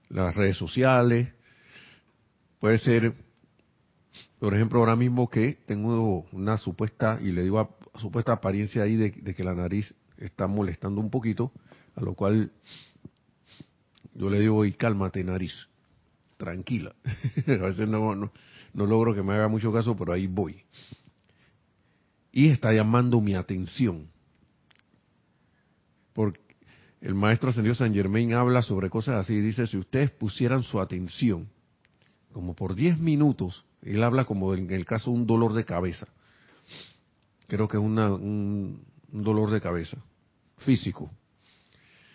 las 0.09 0.35
redes 0.37 0.57
sociales, 0.57 1.29
puede 2.61 2.79
ser, 2.79 3.15
por 4.39 4.55
ejemplo, 4.55 4.81
ahora 4.81 4.97
mismo 4.97 5.29
que 5.29 5.55
tengo 5.67 6.27
una 6.33 6.57
supuesta, 6.57 7.19
y 7.21 7.33
le 7.33 7.43
digo 7.43 7.59
a, 7.59 7.71
supuesta 7.99 8.33
apariencia 8.33 8.83
ahí 8.83 8.97
de, 8.97 9.13
que 9.13 9.45
la 9.45 9.55
nariz 9.55 9.95
está 10.19 10.47
molestando 10.47 11.01
un 11.01 11.11
poquito, 11.11 11.53
a 11.95 12.03
lo 12.03 12.15
cual 12.15 12.53
yo 14.15 14.31
le 14.31 14.41
digo, 14.41 14.65
y 14.65 14.73
cálmate 14.73 15.25
nariz, 15.25 15.55
tranquila. 16.37 16.95
a 17.47 17.67
veces 17.67 17.89
no, 17.89 18.15
no, 18.15 18.31
logro 18.75 19.15
que 19.15 19.23
me 19.23 19.35
haga 19.35 19.49
mucho 19.49 19.73
caso, 19.73 19.97
pero 19.97 20.13
ahí 20.13 20.27
voy. 20.27 20.65
Y 22.33 22.49
está 22.49 22.73
llamando 22.73 23.21
mi 23.21 23.35
atención. 23.35 24.09
Porque 26.13 26.46
el 27.01 27.15
maestro 27.15 27.51
ascendido 27.51 27.75
San 27.75 27.95
Germain 27.95 28.33
habla 28.33 28.63
sobre 28.63 28.91
cosas 28.91 29.17
así. 29.17 29.41
Dice, 29.41 29.67
si 29.67 29.77
ustedes 29.77 30.11
pusieran 30.11 30.63
su 30.63 30.81
atención, 30.81 31.49
como 32.33 32.55
por 32.55 32.75
10 32.75 32.99
minutos, 32.99 33.65
él 33.83 34.03
habla 34.03 34.25
como 34.25 34.55
en 34.55 34.71
el 34.71 34.85
caso 34.85 35.11
de 35.11 35.17
un 35.17 35.27
dolor 35.27 35.53
de 35.53 35.65
cabeza. 35.65 36.07
Creo 37.47 37.69
que 37.69 37.77
es 37.77 37.83
una, 37.83 38.13
un, 38.13 38.85
dolor 39.11 39.51
de 39.51 39.61
cabeza 39.61 39.99
físico, 40.59 41.11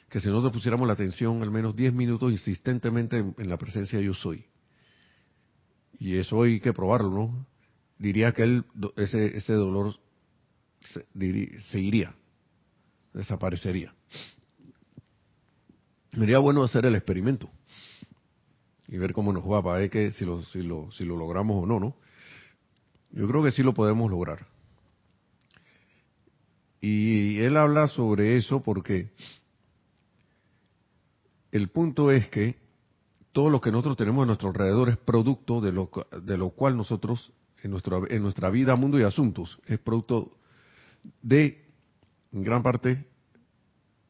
que 0.09 0.19
si 0.19 0.27
nosotros 0.27 0.51
pusiéramos 0.53 0.87
la 0.87 0.93
atención 0.93 1.41
al 1.41 1.51
menos 1.51 1.75
10 1.75 1.93
minutos 1.93 2.31
insistentemente 2.31 3.17
en, 3.17 3.49
la 3.49 3.57
presencia 3.57 3.99
de 3.99 4.05
yo 4.05 4.13
soy, 4.13 4.45
y 5.99 6.15
eso 6.17 6.43
hay 6.43 6.59
que 6.59 6.73
probarlo, 6.73 7.09
¿no? 7.09 7.47
Diría 7.97 8.31
que 8.31 8.43
él, 8.43 8.65
ese, 8.97 9.37
ese 9.37 9.53
dolor 9.53 9.95
se, 10.81 11.79
iría, 11.79 12.13
desaparecería. 13.13 13.93
Sería 16.13 16.39
bueno 16.39 16.63
hacer 16.63 16.85
el 16.85 16.95
experimento 16.95 17.49
y 18.87 18.97
ver 18.97 19.13
cómo 19.13 19.31
nos 19.31 19.43
va 19.49 19.63
para 19.63 19.79
ver 19.79 19.89
que 19.89 20.11
si 20.11 20.25
lo, 20.25 20.43
si 20.43 20.61
lo, 20.61 20.91
si 20.91 21.05
lo 21.05 21.15
logramos 21.15 21.63
o 21.63 21.65
no, 21.65 21.79
¿no? 21.79 21.95
Yo 23.11 23.27
creo 23.27 23.43
que 23.43 23.51
sí 23.51 23.63
lo 23.63 23.73
podemos 23.73 24.11
lograr. 24.11 24.45
Y 26.81 27.39
él 27.39 27.55
habla 27.55 27.87
sobre 27.87 28.37
eso 28.37 28.61
porque 28.61 29.11
el 31.51 31.69
punto 31.69 32.11
es 32.11 32.27
que 32.29 32.57
todo 33.31 33.49
lo 33.49 33.61
que 33.61 33.71
nosotros 33.71 33.97
tenemos 33.97 34.23
a 34.23 34.25
nuestro 34.25 34.49
alrededor 34.49 34.89
es 34.89 34.97
producto 34.97 35.61
de 35.61 35.71
lo, 35.71 35.89
de 36.23 36.37
lo 36.37 36.49
cual 36.49 36.75
nosotros, 36.75 37.31
en, 37.63 37.71
nuestro, 37.71 38.09
en 38.09 38.21
nuestra 38.21 38.49
vida, 38.49 38.75
mundo 38.75 38.99
y 38.99 39.03
asuntos, 39.03 39.59
es 39.67 39.79
producto 39.79 40.37
de, 41.21 41.63
en 42.33 42.43
gran 42.43 42.63
parte, 42.63 43.05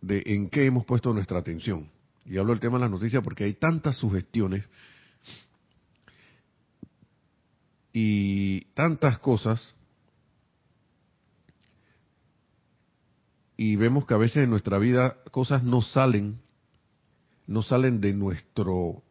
de 0.01 0.23
en 0.25 0.49
qué 0.49 0.65
hemos 0.65 0.85
puesto 0.85 1.13
nuestra 1.13 1.39
atención. 1.39 1.89
Y 2.25 2.37
hablo 2.37 2.53
del 2.53 2.59
tema 2.59 2.77
de 2.77 2.81
las 2.81 2.91
noticias 2.91 3.23
porque 3.23 3.43
hay 3.45 3.53
tantas 3.53 3.97
sugestiones 3.97 4.65
y 7.93 8.61
tantas 8.73 9.19
cosas 9.19 9.75
y 13.57 13.75
vemos 13.75 14.07
que 14.07 14.15
a 14.15 14.17
veces 14.17 14.37
en 14.37 14.49
nuestra 14.49 14.79
vida 14.79 15.17
cosas 15.29 15.63
no 15.63 15.83
salen, 15.83 16.39
no 17.45 17.61
salen 17.61 18.01
de 18.01 18.11
nuestro, 18.11 19.03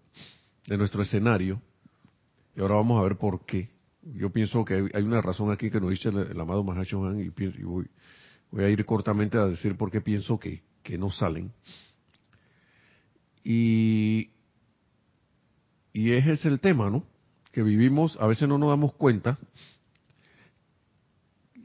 de 0.66 0.76
nuestro 0.76 1.02
escenario, 1.02 1.62
y 2.56 2.61
ahora 2.61 2.75
vamos 2.75 2.99
a 2.99 3.04
ver 3.04 3.16
por 3.16 3.47
qué. 3.47 3.70
Yo 4.02 4.30
pienso 4.30 4.64
que 4.64 4.90
hay 4.92 5.02
una 5.04 5.20
razón 5.20 5.52
aquí 5.52 5.70
que 5.70 5.80
nos 5.80 5.90
dice 5.90 6.09
el, 6.09 6.40
amado 6.40 6.64
Mahashohan 6.64 7.20
y, 7.20 7.26
y 7.26 7.62
voy, 7.62 7.87
voy, 8.50 8.64
a 8.64 8.68
ir 8.68 8.85
cortamente 8.85 9.38
a 9.38 9.47
decir 9.47 9.76
por 9.76 9.88
qué 9.88 10.00
pienso 10.00 10.40
que, 10.40 10.62
que 10.82 10.99
no 10.99 11.10
salen. 11.10 11.52
Y, 13.44 14.30
y 15.92 16.12
ese 16.12 16.32
es 16.32 16.44
el 16.44 16.60
tema, 16.60 16.90
¿no? 16.90 17.04
Que 17.52 17.62
vivimos, 17.62 18.16
a 18.20 18.26
veces 18.26 18.49
no 18.49 18.58
nos 18.58 18.70
damos 18.70 18.92
cuenta, 18.94 19.38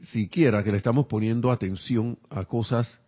siquiera 0.02 0.62
que 0.62 0.70
le 0.70 0.78
estamos 0.78 1.06
poniendo 1.06 1.50
atención 1.50 2.18
a 2.30 2.44
cosas 2.44 3.00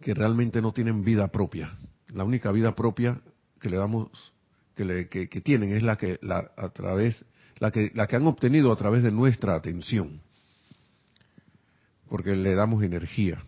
que 0.00 0.14
realmente 0.14 0.60
no 0.60 0.72
tienen 0.72 1.04
vida 1.04 1.28
propia. 1.28 1.76
La 2.12 2.24
única 2.24 2.52
vida 2.52 2.74
propia 2.74 3.20
que 3.60 3.70
le 3.70 3.76
damos, 3.76 4.10
que, 4.74 4.84
le, 4.84 5.08
que, 5.08 5.26
tienen 5.40 5.72
es 5.72 5.82
la 5.82 5.96
que 5.96 6.18
la, 6.22 6.50
a 6.56 6.68
través, 6.70 7.24
la 7.58 7.70
que, 7.70 7.90
la 7.94 8.06
que 8.06 8.16
han 8.16 8.26
obtenido 8.26 8.72
a 8.72 8.76
través 8.76 9.02
de 9.02 9.10
nuestra 9.10 9.54
atención, 9.54 10.20
porque 12.08 12.34
le 12.34 12.54
damos 12.54 12.82
energía 12.82 13.42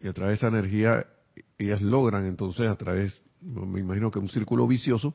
y 0.00 0.08
a 0.08 0.12
través 0.12 0.40
de 0.40 0.46
esa 0.46 0.56
energía 0.56 1.06
ellas 1.58 1.80
logran 1.80 2.26
entonces 2.26 2.68
a 2.68 2.74
través, 2.76 3.14
me 3.40 3.80
imagino 3.80 4.10
que 4.10 4.18
un 4.18 4.28
círculo 4.28 4.66
vicioso, 4.66 5.14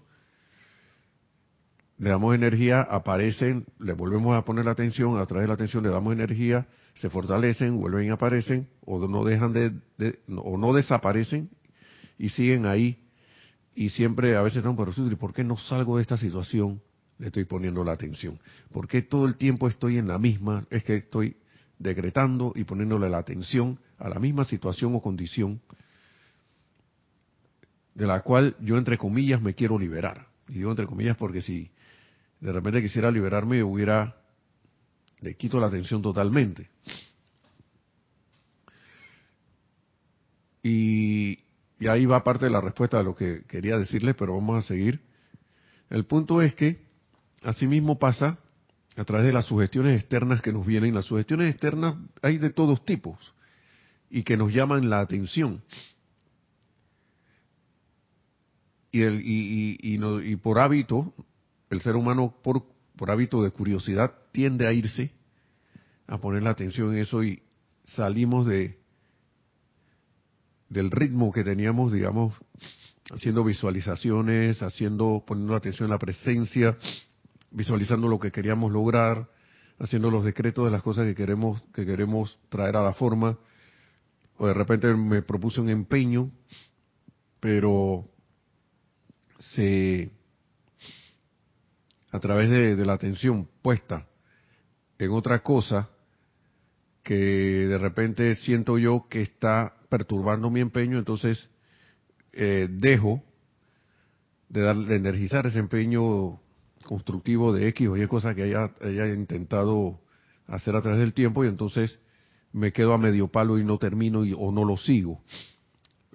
le 1.98 2.10
damos 2.10 2.34
energía, 2.34 2.82
aparecen, 2.82 3.68
le 3.80 3.94
volvemos 3.94 4.36
a 4.36 4.44
poner 4.44 4.66
la 4.66 4.72
atención, 4.72 5.20
a 5.20 5.26
través 5.28 5.44
de 5.44 5.48
la 5.50 5.54
atención 5.54 5.84
le 5.84 5.90
damos 5.90 6.14
energía, 6.14 6.66
se 6.96 7.12
fortalecen, 7.12 7.78
vuelven 7.78 8.08
y 8.08 8.10
aparecen, 8.10 8.68
o 8.84 9.08
no 9.08 9.24
dejan 9.24 9.54
de, 9.54 10.20
o 10.36 10.58
no 10.58 10.74
desaparecen 10.74 11.52
y 12.18 12.30
siguen 12.30 12.66
ahí. 12.66 12.98
Y 13.76 13.90
siempre, 13.90 14.36
a 14.36 14.42
veces 14.42 14.64
por 14.64 14.90
¿y 14.90 15.16
por 15.16 15.34
qué 15.34 15.44
no 15.44 15.58
salgo 15.58 15.98
de 15.98 16.02
esta 16.02 16.18
situación? 16.18 16.82
Le 17.20 17.28
estoy 17.28 17.46
poniendo 17.46 17.84
la 17.84 17.92
atención. 17.92 18.40
¿Por 18.72 18.88
qué 18.88 19.04
todo 19.04 19.28
el 19.28 19.36
tiempo 19.36 19.68
estoy 19.68 20.00
en 20.00 20.08
la 20.08 20.18
misma? 20.18 20.66
Es 20.72 20.84
que 20.84 20.96
estoy 20.96 21.38
decretando 21.82 22.54
y 22.56 22.64
poniéndole 22.64 23.10
la 23.10 23.18
atención 23.18 23.80
a 23.98 24.10
la 24.10 24.20
misma 24.20 24.46
situación 24.46 24.96
o 24.96 25.02
condición 25.02 25.62
de 27.96 28.08
la 28.08 28.22
cual 28.22 28.56
yo, 28.62 28.78
entre 28.78 28.98
comillas, 28.98 29.42
me 29.42 29.54
quiero 29.54 29.78
liberar. 29.78 30.28
Y 30.48 30.54
digo 30.54 30.72
entre 30.72 30.86
comillas 30.86 31.18
porque 31.18 31.42
si 31.42 31.70
de 32.40 32.52
repente 32.52 32.82
quisiera 32.82 33.12
liberarme, 33.12 33.64
hubiera 33.64 34.16
le 35.22 35.36
quito 35.36 35.60
la 35.60 35.68
atención 35.68 36.02
totalmente. 36.02 36.70
Y, 40.64 41.40
ahí 41.88 42.06
va 42.06 42.24
parte 42.24 42.46
de 42.46 42.52
la 42.52 42.62
respuesta 42.62 42.98
de 42.98 43.04
lo 43.04 43.16
que 43.16 43.44
quería 43.48 43.78
decirles, 43.78 44.16
pero 44.18 44.36
vamos 44.36 44.64
a 44.64 44.68
seguir. 44.68 45.00
El 45.90 46.06
punto 46.06 46.42
es 46.42 46.54
que 46.56 46.80
asimismo 47.44 47.98
pasa 47.98 48.38
a 48.96 49.06
través 49.06 49.28
de 49.28 49.34
las 49.34 49.46
sugestiones 49.46 50.00
externas 50.00 50.42
que 50.42 50.54
nos 50.54 50.66
vienen. 50.66 50.96
Las 50.96 51.06
sugestiones 51.06 51.50
externas 51.50 51.96
hay 52.22 52.38
de 52.38 52.50
todos 52.50 52.86
tipos 52.86 53.18
y 54.10 54.24
que 54.24 54.38
nos 54.38 54.54
llaman 54.54 54.90
la 54.90 55.00
atención. 55.00 55.64
Y, 58.92 59.02
el, 59.02 59.22
y, 59.22 59.78
y, 59.82 60.32
y 60.32 60.36
por 60.36 60.60
hábito, 60.60 61.14
el 61.70 61.82
ser 61.82 61.96
humano 61.96 62.36
por 62.44 62.64
por 63.02 63.10
hábito 63.10 63.42
de 63.42 63.50
curiosidad, 63.50 64.14
tiende 64.32 64.68
a 64.68 64.74
irse, 64.74 65.10
a 66.06 66.20
poner 66.20 66.44
la 66.44 66.52
atención 66.52 66.94
en 66.94 67.00
eso 67.00 67.24
y 67.24 67.42
salimos 67.84 68.46
de 68.46 68.80
del 70.70 70.92
ritmo 70.92 71.32
que 71.32 71.44
teníamos, 71.44 71.92
digamos, 71.92 72.36
haciendo 73.10 73.44
visualizaciones, 73.44 74.62
haciendo, 74.62 75.24
poniendo 75.26 75.56
atención 75.56 75.88
en 75.88 75.94
la 75.94 75.98
presencia, 75.98 76.78
visualizando 77.52 78.08
lo 78.08 78.20
que 78.20 78.32
queríamos 78.32 78.72
lograr, 78.72 79.30
haciendo 79.78 80.10
los 80.10 80.24
decretos 80.24 80.66
de 80.66 80.72
las 80.72 80.82
cosas 80.82 81.06
que 81.06 81.16
queremos, 81.16 81.62
que 81.74 81.86
queremos 81.86 82.40
traer 82.50 82.78
a 82.78 82.84
la 82.84 82.94
forma, 82.94 83.38
o 84.38 84.48
de 84.48 84.54
repente 84.54 84.94
me 84.94 85.22
propuse 85.22 85.62
un 85.62 85.70
empeño, 85.70 86.32
pero 87.40 88.08
se 89.40 90.12
a 92.12 92.20
través 92.20 92.50
de, 92.50 92.86
la 92.86 92.94
atención 92.94 93.48
puesta 93.62 94.08
en 95.00 95.12
otra 95.12 95.42
cosa 95.42 95.90
que 97.04 97.16
de 97.16 97.78
repente 97.78 98.36
siento 98.36 98.78
yo 98.78 99.08
que 99.10 99.22
está 99.22 99.76
perturbando 99.90 100.50
mi 100.50 100.60
empeño, 100.60 101.00
entonces 101.00 101.50
eh, 102.34 102.68
dejo 102.70 103.24
de, 104.50 104.62
dar, 104.62 104.76
de 104.76 104.96
energizar 104.96 105.48
ese 105.48 105.60
empeño 105.60 106.40
constructivo 106.82 107.54
de 107.54 107.68
X 107.70 107.88
o 107.88 107.98
Y 107.98 108.08
cosa 108.08 108.36
que 108.36 108.44
haya, 108.44 108.72
haya 108.82 109.08
intentado 109.08 110.00
hacer 110.48 110.76
a 110.76 110.82
través 110.82 111.00
del 111.00 111.14
tiempo 111.14 111.44
y 111.44 111.48
entonces 111.48 112.00
me 112.54 112.74
quedo 112.74 112.94
a 112.94 112.98
medio 112.98 113.30
palo 113.30 113.58
y 113.58 113.64
no 113.64 113.78
termino 113.78 114.26
y, 114.26 114.34
o 114.38 114.52
no 114.52 114.66
lo 114.66 114.78
sigo, 114.78 115.22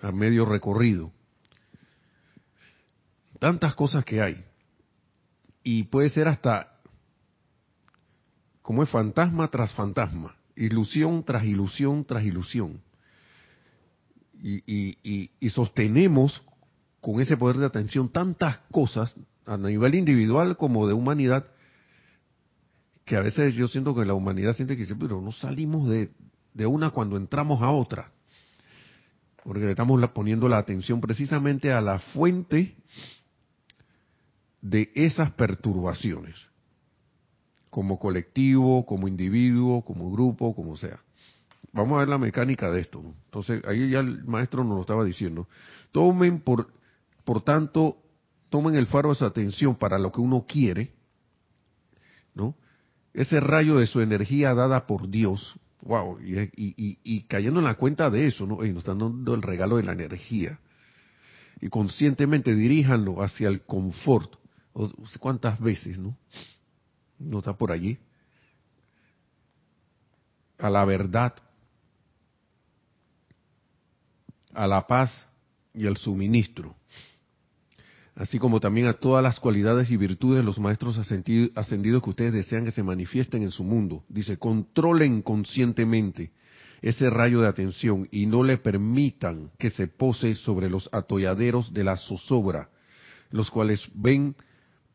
a 0.03 0.13
medio 0.13 0.45
recorrido. 0.45 1.13
Tantas 3.39 3.75
cosas 3.75 4.05
que 4.05 4.21
hay 4.21 4.45
y 5.63 5.85
puede 5.85 6.11
ser 6.11 6.29
hasta 6.29 6.73
como 8.63 8.83
es 8.83 8.91
fantasma 8.91 9.49
tras 9.49 9.73
fantasma, 9.73 10.37
ilusión 10.55 11.25
tras 11.25 11.45
ilusión 11.45 12.05
tras 12.05 12.25
ilusión. 12.25 12.81
Y, 14.43 15.31
y, 15.41 15.49
sostenemos 15.49 16.43
con 17.01 17.21
ese 17.21 17.37
poder 17.37 17.57
de 17.57 17.67
atención 17.67 18.11
tantas 18.11 18.59
cosas 18.71 19.17
a 19.47 19.57
nivel 19.57 19.95
individual 19.95 20.57
como 20.57 20.87
de 20.87 20.95
humanidad 20.95 21.47
que 23.05 23.17
a 23.17 23.21
veces 23.21 23.55
yo 23.55 23.69
siento 23.69 23.95
que 23.95 24.05
la 24.05 24.15
humanidad 24.15 24.55
siente 24.55 24.77
que 24.77 24.87
pero 24.97 25.21
no 25.21 25.33
salimos 25.33 25.89
de, 25.89 26.11
de 26.55 26.67
una 26.67 26.91
cuando 26.91 27.17
entramos 27.17 27.63
a 27.63 27.71
otra 27.71 28.11
porque 29.47 29.71
estamos 29.71 30.05
poniendo 30.11 30.49
la 30.49 30.59
atención 30.59 31.01
precisamente 31.01 31.73
a 31.73 31.81
la 31.81 32.01
fuente 32.01 32.75
de 34.61 34.91
esas 34.97 35.31
perturbaciones, 35.33 36.35
como 37.71 38.01
colectivo, 38.01 38.85
como 38.85 39.07
individuo, 39.07 39.83
como 39.83 40.11
grupo, 40.11 40.53
como 40.55 40.77
sea. 40.77 40.99
Vamos 41.73 41.97
a 41.97 42.01
ver 42.01 42.09
la 42.09 42.19
mecánica 42.19 42.71
de 42.73 42.81
esto. 42.81 43.01
Entonces, 43.27 43.63
ahí 43.67 43.91
ya 43.91 44.01
el 44.01 44.25
maestro 44.25 44.65
nos 44.65 44.75
lo 44.75 44.81
estaba 44.81 45.05
diciendo. 45.05 45.47
Tomen, 45.93 46.41
por, 46.41 46.73
por 47.25 47.43
tanto, 47.43 47.99
tomen 48.51 48.75
el 48.77 48.87
faro 48.87 49.11
de 49.11 49.17
su 49.17 49.25
atención 49.25 49.77
para 49.77 49.99
lo 49.99 50.13
que 50.13 50.21
uno 50.21 50.45
quiere, 50.49 50.93
¿no? 52.35 52.55
Ese 53.13 53.41
rayo 53.41 53.77
de 53.77 53.87
su 53.87 54.01
energía 54.01 54.55
dada 54.55 54.87
por 54.87 55.09
Dios, 55.09 55.59
wow, 55.83 56.19
y, 56.21 56.39
y, 56.55 56.99
y, 57.03 57.23
cayendo 57.23 57.61
en 57.61 57.65
la 57.65 57.75
cuenta 57.75 58.11
de 58.11 58.27
eso, 58.27 58.47
¿no? 58.47 58.65
Y 58.65 58.71
nos 58.71 58.79
están 58.79 58.99
dando 58.99 59.35
el 59.35 59.43
regalo 59.43 59.77
de 59.77 59.85
la 59.85 59.93
energía. 59.93 60.59
Y 61.61 61.69
conscientemente 61.69 62.55
diríjanlo 62.55 63.23
hacia 63.23 63.49
el 63.49 63.63
confort, 63.63 64.37
cuántas 65.19 65.59
veces, 65.59 65.99
¿no? 65.99 66.17
No 67.19 67.39
está 67.39 67.55
por 67.55 67.73
allí. 67.73 67.99
A 70.59 70.69
la 70.69 70.85
verdad, 70.85 71.35
a 74.53 74.67
la 74.67 74.87
paz 74.87 75.27
y 75.75 75.87
al 75.87 75.97
suministro, 75.97 76.75
así 78.17 78.39
como 78.39 78.61
también 78.61 78.87
a 78.87 78.95
todas 78.95 79.23
las 79.23 79.39
cualidades 79.39 79.91
y 79.91 79.99
virtudes 79.99 80.39
de 80.39 80.45
los 80.45 80.59
maestros 80.59 80.99
ascendidos 80.99 82.03
que 82.03 82.11
ustedes 82.11 82.33
desean 82.33 82.65
que 82.65 82.71
se 82.71 82.83
manifiesten 82.83 83.43
en 83.43 83.51
su 83.51 83.63
mundo. 83.63 84.05
Dice, 84.09 84.39
controlen 84.39 85.21
conscientemente 85.21 86.33
ese 86.81 87.11
rayo 87.11 87.43
de 87.43 87.49
atención 87.49 88.09
y 88.11 88.27
no 88.27 88.43
le 88.43 88.57
permitan 88.57 89.51
que 89.59 89.69
se 89.69 89.87
pose 89.87 90.35
sobre 90.35 90.71
los 90.71 90.89
atolladeros 90.93 91.75
de 91.75 91.85
la 91.85 91.97
zozobra, 91.99 92.71
los 93.31 93.51
cuales 93.51 93.87
ven 93.95 94.35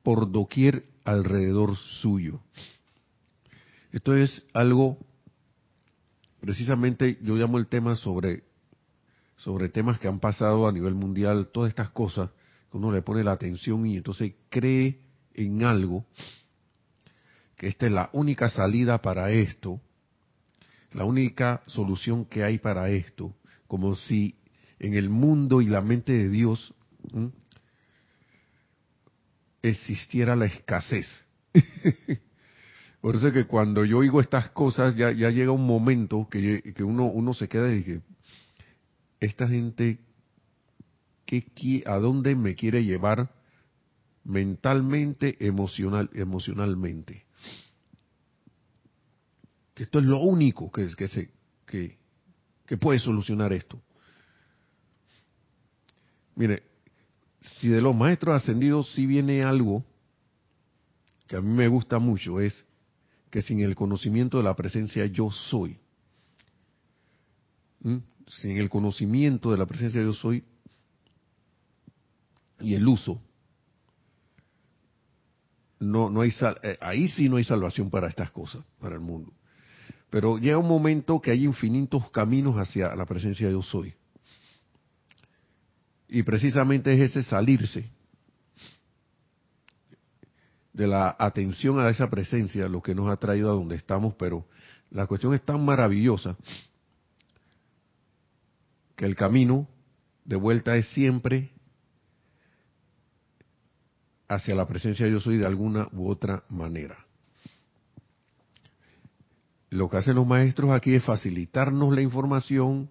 por 0.01 0.31
doquier 0.31 0.86
alrededor 1.03 1.75
suyo. 1.75 2.39
Esto 3.91 4.15
es 4.15 4.43
algo, 4.53 4.97
precisamente 6.39 7.19
yo 7.21 7.36
llamo 7.36 7.60
el 7.60 7.67
tema 7.67 7.95
sobre, 7.95 8.43
sobre 9.38 9.69
temas 9.69 9.99
que 9.99 10.07
han 10.07 10.19
pasado 10.19 10.67
a 10.67 10.71
nivel 10.71 10.95
mundial, 10.95 11.49
todas 11.51 11.69
estas 11.69 11.91
cosas, 11.91 12.31
uno 12.73 12.91
le 12.91 13.01
pone 13.01 13.23
la 13.23 13.34
atención 13.34 13.86
y 13.86 13.97
entonces 13.97 14.34
cree 14.49 14.99
en 15.34 15.63
algo, 15.63 16.05
que 17.57 17.67
esta 17.67 17.86
es 17.86 17.91
la 17.91 18.10
única 18.13 18.49
salida 18.49 19.01
para 19.01 19.31
esto, 19.31 19.81
la 20.93 21.05
única 21.05 21.62
solución 21.67 22.25
que 22.25 22.43
hay 22.43 22.57
para 22.57 22.89
esto, 22.89 23.36
como 23.67 23.95
si 23.95 24.36
en 24.79 24.95
el 24.95 25.10
mundo 25.10 25.62
y 25.62 25.67
la 25.67 25.81
mente 25.81 26.12
de 26.12 26.29
Dios 26.29 26.73
existiera 29.62 30.36
la 30.36 30.45
escasez. 30.45 31.07
Por 33.01 33.15
eso 33.15 33.27
es 33.27 33.34
que 33.34 33.45
cuando 33.45 33.84
yo 33.84 33.99
oigo 33.99 34.21
estas 34.21 34.49
cosas, 34.51 34.95
ya, 34.95 35.12
ya 35.12 35.29
llega 35.29 35.51
un 35.51 35.65
momento 35.65 36.27
que, 36.29 36.73
que 36.75 36.84
uno, 36.84 37.05
uno 37.05 37.34
se 37.34 37.47
queda 37.47 37.71
y 37.71 37.77
dice, 37.77 38.01
esta 39.19 39.47
gente, 39.47 39.99
¿qué, 41.39 41.84
¿a 41.86 41.96
dónde 41.96 42.36
me 42.36 42.56
quiere 42.56 42.84
llevar 42.84 43.30
mentalmente, 44.24 45.38
emocional, 45.46 46.10
emocionalmente. 46.13 47.26
Que 49.74 49.84
esto 49.84 50.00
es 50.00 50.06
lo 50.06 50.20
único 50.20 50.72
que, 50.72 50.89
que, 50.96 51.08
se, 51.08 51.32
que, 51.65 51.98
que 52.65 52.78
puede 52.78 53.00
solucionar 53.00 53.54
esto. 53.54 53.82
Mire, 56.36 56.63
si 57.39 57.67
de 57.67 57.82
los 57.82 57.96
maestros 57.96 58.41
ascendidos 58.41 58.91
sí 58.94 59.06
viene 59.06 59.44
algo 59.44 59.84
que 61.28 61.38
a 61.38 61.41
mí 61.41 61.50
me 61.50 61.67
gusta 61.67 61.98
mucho, 62.00 62.39
es 62.39 62.65
que 63.30 63.41
sin 63.41 63.62
el 63.62 63.76
conocimiento 63.76 64.38
de 64.38 64.44
la 64.44 64.56
presencia 64.56 65.06
yo 65.06 65.32
soy, 65.32 65.78
sin 67.82 68.58
el 68.58 68.70
conocimiento 68.70 69.52
de 69.52 69.58
la 69.58 69.65
presencia 69.65 70.02
yo 70.02 70.13
soy 70.13 70.44
y 72.62 72.76
el 72.76 72.88
uso, 72.88 73.21
no, 75.80 76.10
no 76.10 76.21
hay 76.21 76.32
eh, 76.63 76.78
ahí 76.80 77.08
sí 77.08 77.28
no 77.28 77.38
hay 77.38 77.43
salvación 77.43 77.89
para 77.89 78.08
estas 78.08 78.32
cosas, 78.32 78.63
para 78.80 78.95
el 78.95 79.02
mundo. 79.02 79.34
Pero 80.10 80.38
llega 80.38 80.58
un 80.58 80.67
momento 80.67 81.19
que 81.19 81.32
hay 81.32 81.45
infinitos 81.45 82.10
caminos 82.12 82.56
hacia 82.58 82.95
la 82.95 83.06
presencia 83.06 83.47
de 83.47 83.54
yo 83.54 83.62
soy. 83.62 83.93
Y 86.08 86.24
precisamente 86.24 86.93
es 86.93 87.12
ese 87.12 87.24
salirse 87.24 87.89
de 90.74 90.88
la 90.88 91.15
atención 91.17 91.80
a 91.80 91.89
esa 91.89 92.10
presencia 92.10 92.67
lo 92.67 92.82
que 92.82 92.93
nos 92.93 93.10
ha 93.10 93.17
traído 93.17 93.50
a 93.50 93.54
donde 93.54 93.76
estamos, 93.76 94.13
pero 94.15 94.45
la 94.89 95.08
cuestión 95.08 95.34
es 95.34 95.41
tan 95.43 95.63
maravillosa 95.63 96.38
que 98.95 99.06
el 99.06 99.15
camino 99.15 99.67
de 100.26 100.36
vuelta 100.36 100.76
es 100.76 100.88
siempre 100.89 101.52
hacia 104.32 104.56
la 104.56 104.65
presencia 104.65 105.06
de 105.06 105.12
yo 105.12 105.20
soy 105.20 105.38
de 105.38 105.46
alguna 105.46 105.89
u 105.91 106.10
otra 106.10 106.44
manera. 106.50 107.06
Lo 109.70 109.89
que 109.89 109.98
hacen 109.98 110.15
los 110.15 110.26
maestros 110.26 110.72
aquí 110.72 110.96
es 110.96 111.04
facilitarnos 111.04 111.94
la 111.94 112.02
información, 112.02 112.89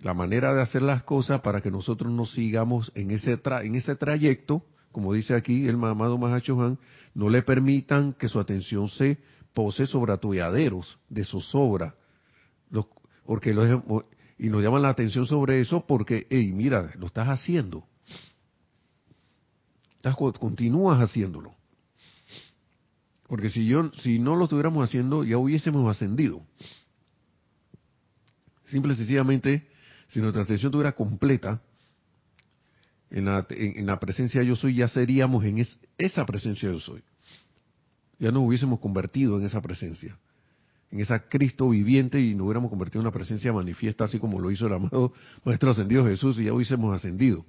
la 0.00 0.12
manera 0.12 0.54
de 0.54 0.62
hacer 0.62 0.82
las 0.82 1.04
cosas 1.04 1.40
para 1.40 1.60
que 1.60 1.70
nosotros 1.70 2.12
nos 2.12 2.32
sigamos 2.32 2.90
en 2.96 3.12
ese, 3.12 3.40
en 3.62 3.74
ese 3.76 3.94
trayecto, 3.94 4.64
como 4.90 5.12
dice 5.12 5.34
aquí 5.34 5.68
el 5.68 5.76
amado 5.76 6.18
Mahachohan, 6.18 6.78
no 7.14 7.28
le 7.28 7.42
permitan 7.42 8.12
que 8.14 8.28
su 8.28 8.40
atención 8.40 8.88
se 8.88 9.18
pose 9.54 9.86
sobre 9.86 10.12
atolladeros 10.12 10.98
de 11.08 11.24
zozobra, 11.24 11.94
los, 12.70 12.86
porque 13.24 13.50
y 14.38 14.48
nos 14.48 14.62
llaman 14.62 14.82
la 14.82 14.88
atención 14.88 15.26
sobre 15.26 15.60
eso 15.60 15.86
porque, 15.86 16.26
hey, 16.28 16.50
mira, 16.52 16.90
lo 16.96 17.06
estás 17.06 17.28
haciendo. 17.28 17.84
Estás, 20.02 20.16
continúas 20.16 21.00
haciéndolo. 21.00 21.54
Porque 23.28 23.48
si 23.50 23.64
yo, 23.66 23.92
si 23.92 24.18
no 24.18 24.34
lo 24.34 24.44
estuviéramos 24.44 24.82
haciendo, 24.88 25.22
ya 25.22 25.38
hubiésemos 25.38 25.88
ascendido. 25.88 26.42
Simple 28.66 28.94
y 28.94 28.96
sencillamente 28.96 29.68
si 30.08 30.20
nuestra 30.20 30.42
atención 30.42 30.70
estuviera 30.70 30.90
completa 30.92 31.62
en 33.10 33.26
la, 33.26 33.46
en, 33.50 33.86
la, 33.86 34.00
presencia 34.00 34.42
yo 34.42 34.56
soy, 34.56 34.74
ya 34.74 34.88
seríamos 34.88 35.44
en 35.44 35.64
esa 35.96 36.26
presencia 36.26 36.68
yo 36.68 36.80
soy. 36.80 37.02
Ya 38.18 38.32
nos 38.32 38.42
hubiésemos 38.42 38.80
convertido 38.80 39.38
en 39.38 39.46
esa 39.46 39.60
presencia, 39.60 40.18
en 40.90 40.98
esa 40.98 41.28
Cristo 41.28 41.68
viviente 41.68 42.20
y 42.20 42.34
nos 42.34 42.46
hubiéramos 42.46 42.70
convertido 42.70 43.02
en 43.02 43.06
una 43.06 43.14
presencia 43.14 43.52
manifiesta, 43.52 44.04
así 44.04 44.18
como 44.18 44.40
lo 44.40 44.50
hizo 44.50 44.66
el 44.66 44.72
amado 44.72 45.12
Maestro 45.44 45.70
Ascendido 45.70 46.04
Jesús, 46.04 46.40
y 46.40 46.44
ya 46.44 46.52
hubiésemos 46.52 46.92
ascendido. 46.92 47.46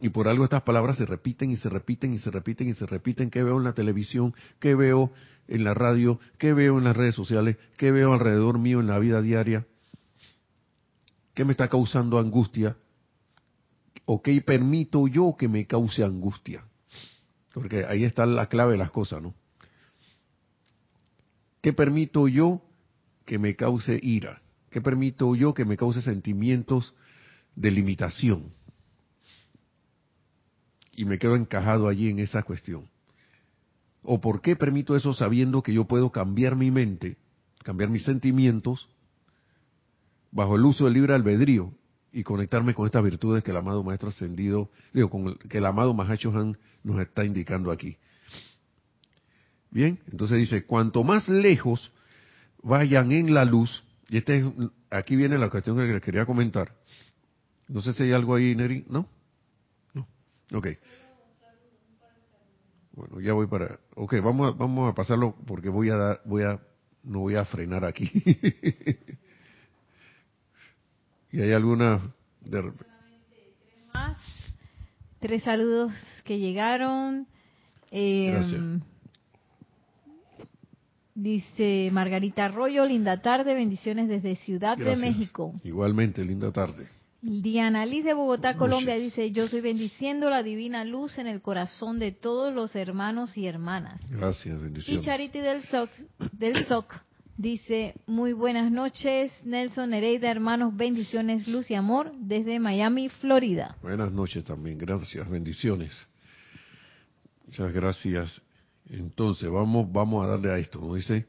Y 0.00 0.08
por 0.08 0.28
algo 0.28 0.44
estas 0.44 0.62
palabras 0.62 0.96
se 0.96 1.04
repiten 1.04 1.50
y 1.50 1.56
se 1.56 1.68
repiten 1.68 2.14
y 2.14 2.18
se 2.18 2.30
repiten 2.30 2.68
y 2.68 2.74
se 2.74 2.86
repiten. 2.86 3.30
¿Qué 3.30 3.42
veo 3.42 3.58
en 3.58 3.64
la 3.64 3.74
televisión? 3.74 4.34
¿Qué 4.58 4.74
veo 4.74 5.12
en 5.46 5.64
la 5.64 5.74
radio? 5.74 6.18
¿Qué 6.38 6.54
veo 6.54 6.78
en 6.78 6.84
las 6.84 6.96
redes 6.96 7.14
sociales? 7.14 7.58
¿Qué 7.76 7.90
veo 7.92 8.14
alrededor 8.14 8.58
mío 8.58 8.80
en 8.80 8.86
la 8.86 8.98
vida 8.98 9.20
diaria? 9.20 9.66
¿Qué 11.34 11.44
me 11.44 11.52
está 11.52 11.68
causando 11.68 12.18
angustia? 12.18 12.76
¿O 14.06 14.22
qué 14.22 14.40
permito 14.40 15.06
yo 15.06 15.36
que 15.38 15.48
me 15.48 15.66
cause 15.66 16.02
angustia? 16.02 16.64
Porque 17.52 17.84
ahí 17.86 18.04
está 18.04 18.24
la 18.24 18.46
clave 18.46 18.72
de 18.72 18.78
las 18.78 18.90
cosas, 18.90 19.22
¿no? 19.22 19.34
¿Qué 21.60 21.72
permito 21.74 22.26
yo 22.26 22.62
que 23.26 23.38
me 23.38 23.54
cause 23.54 23.98
ira? 24.02 24.40
¿Qué 24.70 24.80
permito 24.80 25.34
yo 25.34 25.52
que 25.52 25.64
me 25.64 25.76
cause 25.76 26.00
sentimientos 26.00 26.94
de 27.54 27.70
limitación? 27.70 28.52
Y 31.00 31.06
me 31.06 31.18
quedo 31.18 31.34
encajado 31.34 31.88
allí 31.88 32.10
en 32.10 32.18
esa 32.18 32.42
cuestión. 32.42 32.86
¿O 34.02 34.20
por 34.20 34.42
qué 34.42 34.54
permito 34.54 34.94
eso 34.94 35.14
sabiendo 35.14 35.62
que 35.62 35.72
yo 35.72 35.86
puedo 35.86 36.12
cambiar 36.12 36.56
mi 36.56 36.70
mente, 36.70 37.16
cambiar 37.64 37.88
mis 37.88 38.04
sentimientos 38.04 38.86
bajo 40.30 40.56
el 40.56 40.64
uso 40.66 40.84
del 40.84 40.92
libre 40.92 41.14
albedrío 41.14 41.72
y 42.12 42.22
conectarme 42.22 42.74
con 42.74 42.84
estas 42.84 43.02
virtudes 43.02 43.42
que 43.42 43.50
el 43.50 43.56
amado 43.56 43.82
Maestro 43.82 44.10
Ascendido, 44.10 44.68
digo, 44.92 45.08
con 45.08 45.28
el, 45.28 45.38
que 45.38 45.56
el 45.56 45.64
amado 45.64 45.94
Mahacho 45.94 46.38
Han 46.38 46.58
nos 46.84 47.00
está 47.00 47.24
indicando 47.24 47.70
aquí. 47.70 47.96
Bien, 49.70 50.00
entonces 50.12 50.36
dice, 50.36 50.66
cuanto 50.66 51.02
más 51.02 51.30
lejos 51.30 51.92
vayan 52.62 53.10
en 53.12 53.32
la 53.32 53.46
luz, 53.46 53.82
y 54.10 54.18
este 54.18 54.52
aquí 54.90 55.16
viene 55.16 55.38
la 55.38 55.48
cuestión 55.48 55.78
que 55.78 55.94
les 55.94 56.02
quería 56.02 56.26
comentar. 56.26 56.74
No 57.68 57.80
sé 57.80 57.94
si 57.94 58.02
hay 58.02 58.12
algo 58.12 58.34
ahí, 58.34 58.54
Neri, 58.54 58.84
¿no? 58.86 59.08
Ok. 60.52 60.68
Bueno, 62.92 63.20
ya 63.20 63.32
voy 63.32 63.46
para. 63.46 63.78
Ok, 63.94 64.14
vamos 64.22 64.52
a, 64.52 64.56
vamos 64.56 64.90
a 64.90 64.94
pasarlo 64.94 65.34
porque 65.46 65.68
voy 65.68 65.90
a 65.90 65.96
dar, 65.96 66.20
voy 66.24 66.42
a, 66.42 66.60
no 67.04 67.20
voy 67.20 67.36
a 67.36 67.44
frenar 67.44 67.84
aquí. 67.84 68.10
¿Y 71.32 71.40
hay 71.40 71.52
alguna 71.52 72.00
de... 72.40 72.72
más? 73.94 74.18
Tres 75.20 75.44
saludos 75.44 75.92
que 76.24 76.38
llegaron. 76.38 77.28
Eh, 77.92 78.40
dice 81.14 81.90
Margarita 81.92 82.46
Arroyo, 82.46 82.86
linda 82.86 83.20
tarde, 83.22 83.54
bendiciones 83.54 84.08
desde 84.08 84.36
Ciudad 84.36 84.76
de 84.76 84.96
México. 84.96 85.54
Igualmente, 85.62 86.24
linda 86.24 86.50
tarde. 86.50 86.99
Diana 87.22 87.84
Liz 87.84 88.04
de 88.04 88.14
Bogotá, 88.14 88.56
Colombia, 88.56 88.94
dice, 88.94 89.30
yo 89.32 89.44
estoy 89.44 89.60
bendiciendo 89.60 90.30
la 90.30 90.42
divina 90.42 90.84
luz 90.84 91.18
en 91.18 91.26
el 91.26 91.42
corazón 91.42 91.98
de 91.98 92.12
todos 92.12 92.54
los 92.54 92.74
hermanos 92.74 93.36
y 93.36 93.46
hermanas. 93.46 94.00
Gracias, 94.08 94.60
bendiciones. 94.60 95.02
Y 95.02 95.04
Charity 95.04 95.38
del 95.40 95.62
SOC, 95.64 95.90
del 96.32 96.64
SOC 96.64 96.94
Dice, 97.40 97.94
muy 98.06 98.34
buenas 98.34 98.70
noches, 98.70 99.32
Nelson 99.46 99.88
Nereida, 99.88 100.30
hermanos, 100.30 100.76
bendiciones, 100.76 101.48
luz 101.48 101.70
y 101.70 101.74
amor 101.74 102.12
desde 102.18 102.60
Miami, 102.60 103.08
Florida. 103.08 103.78
Buenas 103.80 104.12
noches 104.12 104.44
también, 104.44 104.76
gracias, 104.76 105.26
bendiciones. 105.26 105.90
Muchas 107.46 107.72
gracias. 107.72 108.42
Entonces, 108.90 109.50
vamos, 109.50 109.90
vamos 109.90 110.22
a 110.22 110.28
darle 110.32 110.50
a 110.50 110.58
esto, 110.58 110.80
¿no? 110.82 110.92
Dice, 110.92 111.28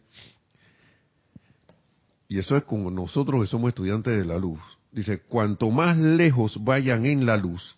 y 2.27 2.39
eso 2.39 2.58
es 2.58 2.65
como 2.65 2.91
nosotros 2.91 3.41
que 3.41 3.47
somos 3.47 3.69
estudiantes 3.69 4.19
de 4.19 4.25
la 4.25 4.38
luz. 4.38 4.60
Dice, 4.91 5.21
cuanto 5.21 5.69
más 5.69 5.97
lejos 5.97 6.63
vayan 6.63 7.06
en 7.06 7.25
la 7.25 7.38
luz, 7.38 7.75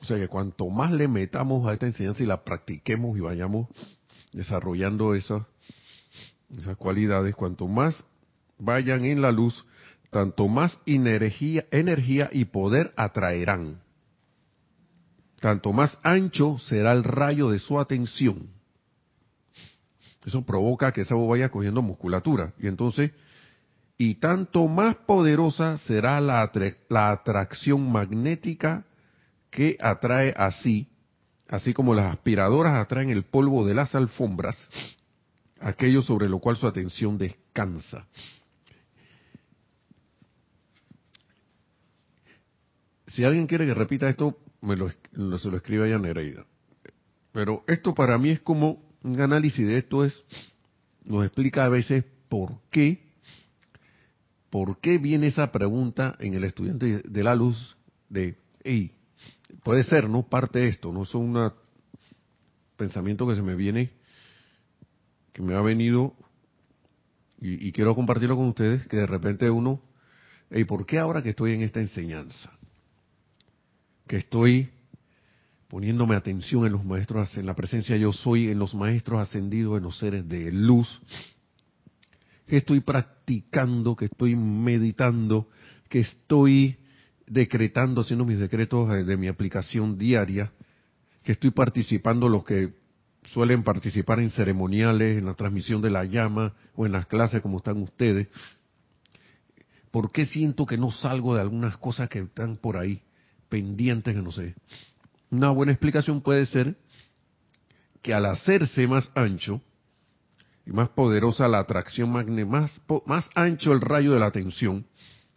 o 0.00 0.04
sea 0.04 0.18
que 0.18 0.28
cuanto 0.28 0.68
más 0.68 0.92
le 0.92 1.08
metamos 1.08 1.66
a 1.66 1.72
esta 1.72 1.86
enseñanza 1.86 2.22
y 2.22 2.26
la 2.26 2.44
practiquemos 2.44 3.16
y 3.16 3.20
vayamos 3.20 3.68
desarrollando 4.32 5.14
esas 5.14 5.42
esas 6.58 6.76
cualidades, 6.76 7.34
cuanto 7.34 7.66
más 7.66 8.02
vayan 8.58 9.04
en 9.04 9.22
la 9.22 9.32
luz, 9.32 9.64
tanto 10.10 10.48
más 10.48 10.78
energía, 10.86 11.64
energía 11.70 12.28
y 12.32 12.44
poder 12.44 12.92
atraerán. 12.96 13.80
Tanto 15.40 15.72
más 15.72 15.98
ancho 16.02 16.58
será 16.58 16.92
el 16.92 17.02
rayo 17.02 17.50
de 17.50 17.58
su 17.58 17.80
atención. 17.80 18.48
Eso 20.24 20.42
provoca 20.42 20.92
que 20.92 21.00
esa 21.00 21.16
voz 21.16 21.28
vaya 21.30 21.48
cogiendo 21.48 21.82
musculatura. 21.82 22.52
Y 22.60 22.68
entonces, 22.68 23.10
y 23.98 24.16
tanto 24.16 24.66
más 24.66 24.96
poderosa 24.96 25.76
será 25.78 26.20
la, 26.20 26.42
atracción 26.42 27.90
magnética 27.90 28.84
que 29.50 29.76
atrae 29.80 30.34
así, 30.36 30.88
así 31.48 31.72
como 31.72 31.94
las 31.94 32.12
aspiradoras 32.12 32.74
atraen 32.74 33.10
el 33.10 33.24
polvo 33.24 33.66
de 33.66 33.74
las 33.74 33.94
alfombras, 33.94 34.56
aquello 35.60 36.02
sobre 36.02 36.28
lo 36.28 36.38
cual 36.38 36.56
su 36.56 36.66
atención 36.66 37.18
descansa. 37.18 38.06
Si 43.08 43.24
alguien 43.24 43.46
quiere 43.46 43.66
que 43.66 43.74
repita 43.74 44.08
esto, 44.08 44.38
me 44.62 44.74
lo, 44.74 44.88
se 45.38 45.50
lo 45.50 45.56
escribe 45.56 45.84
allá 45.84 45.98
Nereida. 45.98 46.46
Pero 47.32 47.62
esto 47.66 47.94
para 47.94 48.16
mí 48.16 48.30
es 48.30 48.40
como 48.40 48.82
un 49.02 49.20
análisis 49.20 49.66
de 49.66 49.78
esto 49.78 50.04
es, 50.04 50.24
nos 51.04 51.24
explica 51.24 51.64
a 51.64 51.68
veces 51.68 52.04
por 52.28 52.52
qué, 52.70 53.11
por 54.52 54.80
qué 54.80 54.98
viene 54.98 55.28
esa 55.28 55.50
pregunta 55.50 56.14
en 56.18 56.34
el 56.34 56.44
estudiante 56.44 57.00
de 57.08 57.24
la 57.24 57.34
luz 57.34 57.74
de, 58.10 58.36
hey, 58.62 58.92
puede 59.64 59.82
ser, 59.82 60.10
¿no? 60.10 60.28
Parte 60.28 60.58
de 60.58 60.68
esto, 60.68 60.92
no 60.92 61.06
son 61.06 61.22
una 61.22 61.54
pensamiento 62.76 63.26
que 63.26 63.34
se 63.34 63.40
me 63.40 63.54
viene, 63.54 63.92
que 65.32 65.40
me 65.40 65.54
ha 65.54 65.62
venido, 65.62 66.14
y, 67.40 67.66
y 67.66 67.72
quiero 67.72 67.94
compartirlo 67.94 68.36
con 68.36 68.48
ustedes, 68.48 68.86
que 68.88 68.98
de 68.98 69.06
repente 69.06 69.48
uno, 69.48 69.80
¿y 70.50 70.64
por 70.64 70.84
qué 70.84 70.98
ahora 70.98 71.22
que 71.22 71.30
estoy 71.30 71.54
en 71.54 71.62
esta 71.62 71.80
enseñanza? 71.80 72.52
Que 74.06 74.18
estoy 74.18 74.68
poniéndome 75.68 76.14
atención 76.14 76.66
en 76.66 76.72
los 76.72 76.84
maestros, 76.84 77.34
en 77.38 77.46
la 77.46 77.54
presencia 77.54 77.96
yo 77.96 78.12
soy, 78.12 78.50
en 78.50 78.58
los 78.58 78.74
maestros 78.74 79.18
ascendidos, 79.18 79.78
en 79.78 79.84
los 79.84 79.98
seres 79.98 80.28
de 80.28 80.52
luz, 80.52 81.00
que 82.46 82.58
estoy 82.58 82.80
practicando, 82.80 83.96
que 83.96 84.06
estoy 84.06 84.36
meditando, 84.36 85.48
que 85.88 86.00
estoy 86.00 86.76
decretando, 87.26 88.00
haciendo 88.02 88.24
mis 88.24 88.38
decretos 88.38 88.90
eh, 88.90 89.04
de 89.04 89.16
mi 89.16 89.28
aplicación 89.28 89.96
diaria, 89.98 90.52
que 91.22 91.32
estoy 91.32 91.50
participando 91.50 92.28
los 92.28 92.44
que 92.44 92.74
suelen 93.24 93.62
participar 93.62 94.20
en 94.20 94.30
ceremoniales, 94.30 95.18
en 95.18 95.26
la 95.26 95.34
transmisión 95.34 95.80
de 95.80 95.90
la 95.90 96.04
llama 96.04 96.54
o 96.74 96.86
en 96.86 96.92
las 96.92 97.06
clases 97.06 97.40
como 97.40 97.58
están 97.58 97.80
ustedes. 97.80 98.28
¿Por 99.90 100.10
qué 100.10 100.26
siento 100.26 100.66
que 100.66 100.78
no 100.78 100.90
salgo 100.90 101.34
de 101.34 101.42
algunas 101.42 101.76
cosas 101.76 102.08
que 102.08 102.20
están 102.20 102.56
por 102.56 102.76
ahí 102.76 103.02
pendientes 103.48 104.14
que 104.14 104.22
no 104.22 104.32
sé? 104.32 104.54
Una 105.30 105.50
buena 105.50 105.72
explicación 105.72 106.20
puede 106.20 106.46
ser 106.46 106.76
que 108.00 108.12
al 108.12 108.26
hacerse 108.26 108.86
más 108.88 109.10
ancho 109.14 109.62
y 110.66 110.72
más 110.72 110.90
poderosa 110.90 111.48
la 111.48 111.58
atracción 111.58 112.10
más, 112.10 112.80
más 113.06 113.28
ancho 113.34 113.72
el 113.72 113.80
rayo 113.80 114.12
de 114.12 114.20
la 114.20 114.26
atención 114.26 114.86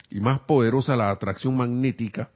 y 0.09 0.19
más 0.19 0.39
poderosa 0.41 0.95
la 0.95 1.09
atracción 1.09 1.57
magnética 1.57 2.29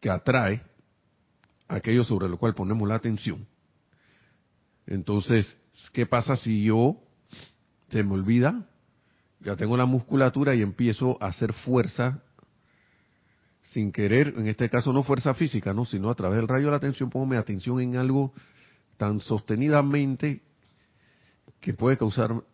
que 0.00 0.10
atrae 0.10 0.62
aquello 1.66 2.04
sobre 2.04 2.28
lo 2.28 2.38
cual 2.38 2.54
ponemos 2.54 2.88
la 2.88 2.94
atención. 2.94 3.46
Entonces, 4.86 5.56
¿qué 5.92 6.06
pasa 6.06 6.36
si 6.36 6.62
yo 6.62 6.96
se 7.90 8.02
me 8.04 8.14
olvida? 8.14 8.64
Ya 9.40 9.56
tengo 9.56 9.76
la 9.76 9.86
musculatura 9.86 10.54
y 10.54 10.62
empiezo 10.62 11.18
a 11.20 11.26
hacer 11.26 11.52
fuerza 11.52 12.22
sin 13.62 13.92
querer, 13.92 14.34
en 14.36 14.46
este 14.46 14.70
caso 14.70 14.92
no 14.92 15.02
fuerza 15.02 15.34
física, 15.34 15.74
no, 15.74 15.84
sino 15.84 16.10
a 16.10 16.14
través 16.14 16.38
del 16.38 16.48
rayo 16.48 16.66
de 16.66 16.70
la 16.70 16.76
atención 16.78 17.10
pongo 17.10 17.26
mi 17.26 17.36
atención 17.36 17.80
en 17.80 17.96
algo 17.96 18.32
tan 18.98 19.20
sostenidamente 19.20 20.42
que 21.60 21.72
puede 21.72 21.96
causar 21.96 22.44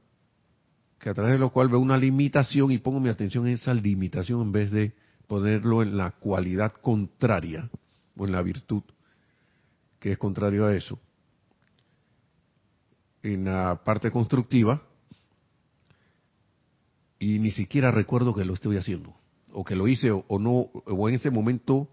que 1.00 1.10
a 1.10 1.14
través 1.14 1.32
de 1.32 1.38
lo 1.38 1.50
cual 1.50 1.68
veo 1.68 1.80
una 1.80 1.98
limitación 1.98 2.70
y 2.70 2.78
pongo 2.78 3.00
mi 3.00 3.08
atención 3.08 3.46
en 3.46 3.54
esa 3.54 3.74
limitación 3.74 4.40
en 4.40 4.52
vez 4.52 4.70
de 4.70 4.92
ponerlo 5.26 5.82
en 5.82 5.96
la 5.96 6.12
cualidad 6.12 6.72
contraria 6.74 7.68
o 8.16 8.26
en 8.26 8.32
la 8.32 8.42
virtud 8.42 8.82
que 9.98 10.12
es 10.12 10.18
contrario 10.18 10.66
a 10.66 10.74
eso. 10.74 11.00
En 13.22 13.46
la 13.46 13.82
parte 13.82 14.10
constructiva 14.10 14.82
y 17.18 17.38
ni 17.38 17.50
siquiera 17.50 17.90
recuerdo 17.90 18.34
que 18.34 18.44
lo 18.44 18.54
estoy 18.54 18.76
haciendo 18.76 19.14
o 19.50 19.64
que 19.64 19.76
lo 19.76 19.88
hice 19.88 20.10
o, 20.10 20.24
no, 20.38 20.70
o 20.86 21.08
en 21.08 21.14
ese 21.14 21.30
momento 21.30 21.88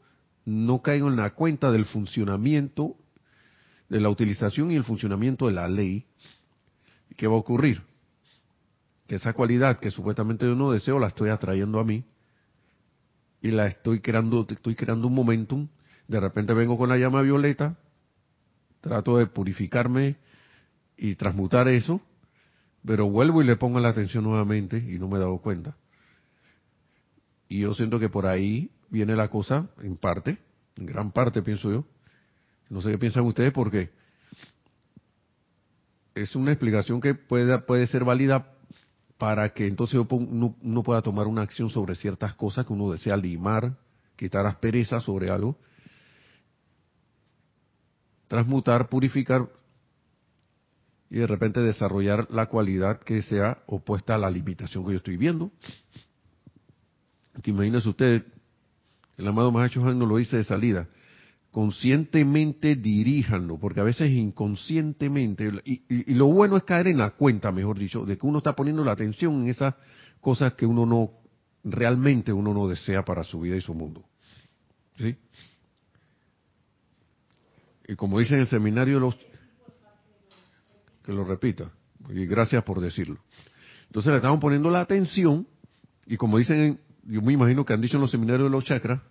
no 0.46 0.82
caigo 0.82 1.08
en 1.08 1.16
la 1.16 1.36
cuenta 1.36 1.72
del 1.72 1.86
funcionamiento, 1.86 2.98
de 3.92 4.00
la 4.00 4.08
utilización 4.08 4.72
y 4.72 4.78
el 4.78 4.86
funcionamiento 4.86 5.48
de 5.48 5.52
la 5.52 5.68
ley, 5.68 6.06
¿qué 7.18 7.28
va 7.28 7.34
a 7.34 7.40
ocurrir? 7.40 7.82
Que 9.06 9.16
esa 9.16 9.34
cualidad 9.34 9.80
que 9.80 9.92
supuestamente 9.92 10.46
yo 10.46 10.56
no 10.56 10.72
deseo 10.72 10.98
la 10.98 11.08
estoy 11.08 11.30
atrayendo 11.30 11.78
a 11.78 11.84
mí 11.84 12.06
y 13.42 13.52
la 13.52 13.68
estoy 13.68 14.00
creando, 14.00 14.48
estoy 14.50 14.76
creando 14.76 15.08
un 15.08 15.14
momentum, 15.14 15.68
de 16.08 16.22
repente 16.22 16.54
vengo 16.54 16.78
con 16.78 16.88
la 16.88 16.98
llama 16.98 17.22
violeta, 17.22 17.76
trato 18.80 19.18
de 19.18 19.26
purificarme 19.26 20.16
y 20.96 21.16
transmutar 21.16 21.68
eso, 21.68 22.00
pero 22.86 23.10
vuelvo 23.10 23.42
y 23.42 23.46
le 23.46 23.58
pongo 23.58 23.82
la 23.82 23.90
atención 23.90 24.24
nuevamente 24.24 24.78
y 24.78 25.00
no 25.00 25.10
me 25.10 25.18
he 25.18 25.20
dado 25.20 25.38
cuenta. 25.40 25.76
Y 27.50 27.60
yo 27.60 27.74
siento 27.74 28.00
que 28.00 28.08
por 28.08 28.26
ahí 28.26 28.72
viene 28.90 29.18
la 29.18 29.28
cosa, 29.28 29.68
en 29.84 29.98
parte, 29.98 30.38
en 30.78 30.86
gran 30.86 31.12
parte 31.12 31.42
pienso 31.42 31.70
yo. 31.70 31.86
No 32.72 32.82
sé 32.82 32.90
qué 32.90 32.98
piensan 32.98 33.26
ustedes 33.26 33.52
porque 33.52 33.90
es 36.16 36.34
una 36.38 36.54
explicación 36.54 37.02
que 37.02 37.14
puede, 37.16 37.60
puede 37.60 37.86
ser 37.86 38.06
válida 38.06 38.54
para 39.18 39.50
que 39.50 39.68
entonces 39.68 40.00
uno, 40.10 40.84
pueda 40.84 41.02
tomar 41.02 41.28
una 41.28 41.42
acción 41.42 41.70
sobre 41.70 41.96
ciertas 41.96 42.34
cosas 42.36 42.66
que 42.66 42.72
uno 42.72 42.90
desea 42.90 43.18
limar, 43.18 43.76
quitar 44.16 44.46
aspereza 44.46 45.02
sobre 45.02 45.30
algo, 45.30 45.58
transmutar, 48.30 48.88
purificar 48.88 49.50
y 51.10 51.18
de 51.18 51.28
repente 51.28 51.60
desarrollar 51.60 52.32
la 52.32 52.46
cualidad 52.46 53.02
que 53.02 53.22
sea 53.22 53.64
opuesta 53.66 54.16
a 54.16 54.18
la 54.18 54.32
limitación 54.32 54.86
que 54.86 54.92
yo 54.92 54.98
estoy 54.98 55.18
viendo. 55.18 55.52
Que 57.44 57.52
imagínese 57.52 57.90
usted, 57.90 58.26
el 59.18 59.28
amado 59.28 59.52
Mahacho 59.52 59.86
Han 59.86 60.00
no 60.00 60.06
lo 60.06 60.16
dice 60.16 60.38
de 60.38 60.46
salida, 60.46 60.88
conscientemente 61.52 62.76
diríjanlo, 62.76 63.60
porque 63.60 63.82
a 63.82 63.84
veces 63.84 64.10
inconscientemente, 64.10 65.52
y, 65.66 66.14
lo 66.14 66.28
bueno 66.28 66.56
es 66.56 66.64
caer 66.64 66.88
en 66.88 66.98
la 66.98 67.12
cuenta, 67.12 67.52
mejor 67.52 67.78
dicho, 67.78 68.06
de 68.06 68.18
que 68.18 68.26
uno 68.26 68.38
está 68.38 68.56
poniendo 68.56 68.84
la 68.86 68.94
atención 68.94 69.42
en 69.42 69.50
esas 69.50 69.76
cosas 70.22 70.54
que 70.54 70.66
uno 70.66 70.86
no, 70.86 71.12
realmente 71.64 72.32
uno 72.32 72.54
no 72.54 72.68
desea 72.68 73.04
para 73.04 73.24
su 73.24 73.42
vida 73.42 73.58
y 73.58 73.62
su 73.62 73.74
mundo. 73.74 74.06
¿Sí? 74.98 75.16
Y 77.88 77.96
como 77.96 78.20
dice 78.20 78.36
en 78.36 78.42
el 78.42 78.48
seminario, 78.48 79.00
los, 79.00 79.18
que 81.04 81.12
lo 81.12 81.26
repita, 81.26 81.70
y 82.10 82.26
gracias 82.28 82.64
por 82.64 82.80
decirlo. 82.80 83.20
Entonces 83.88 84.12
le 84.12 84.18
estamos 84.18 84.40
poniendo 84.40 84.70
la 84.70 84.80
atención, 84.80 85.46
y 86.06 86.16
como 86.16 86.38
dicen 86.38 86.80
yo 87.04 87.22
me 87.22 87.34
imagino 87.34 87.66
que 87.66 87.74
han 87.74 87.82
dicho 87.82 87.98
en 87.98 88.02
los 88.02 88.12
seminarios 88.12 88.50
de 88.50 88.52
los 88.52 88.64
chakras, 88.64 89.02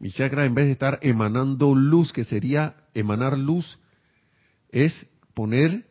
mi 0.00 0.10
chakra 0.10 0.46
en 0.46 0.54
vez 0.54 0.66
de 0.66 0.72
estar 0.72 0.98
emanando 1.02 1.74
luz, 1.74 2.12
que 2.12 2.24
sería 2.24 2.74
emanar 2.94 3.38
luz, 3.38 3.78
es 4.70 5.06
poner, 5.34 5.84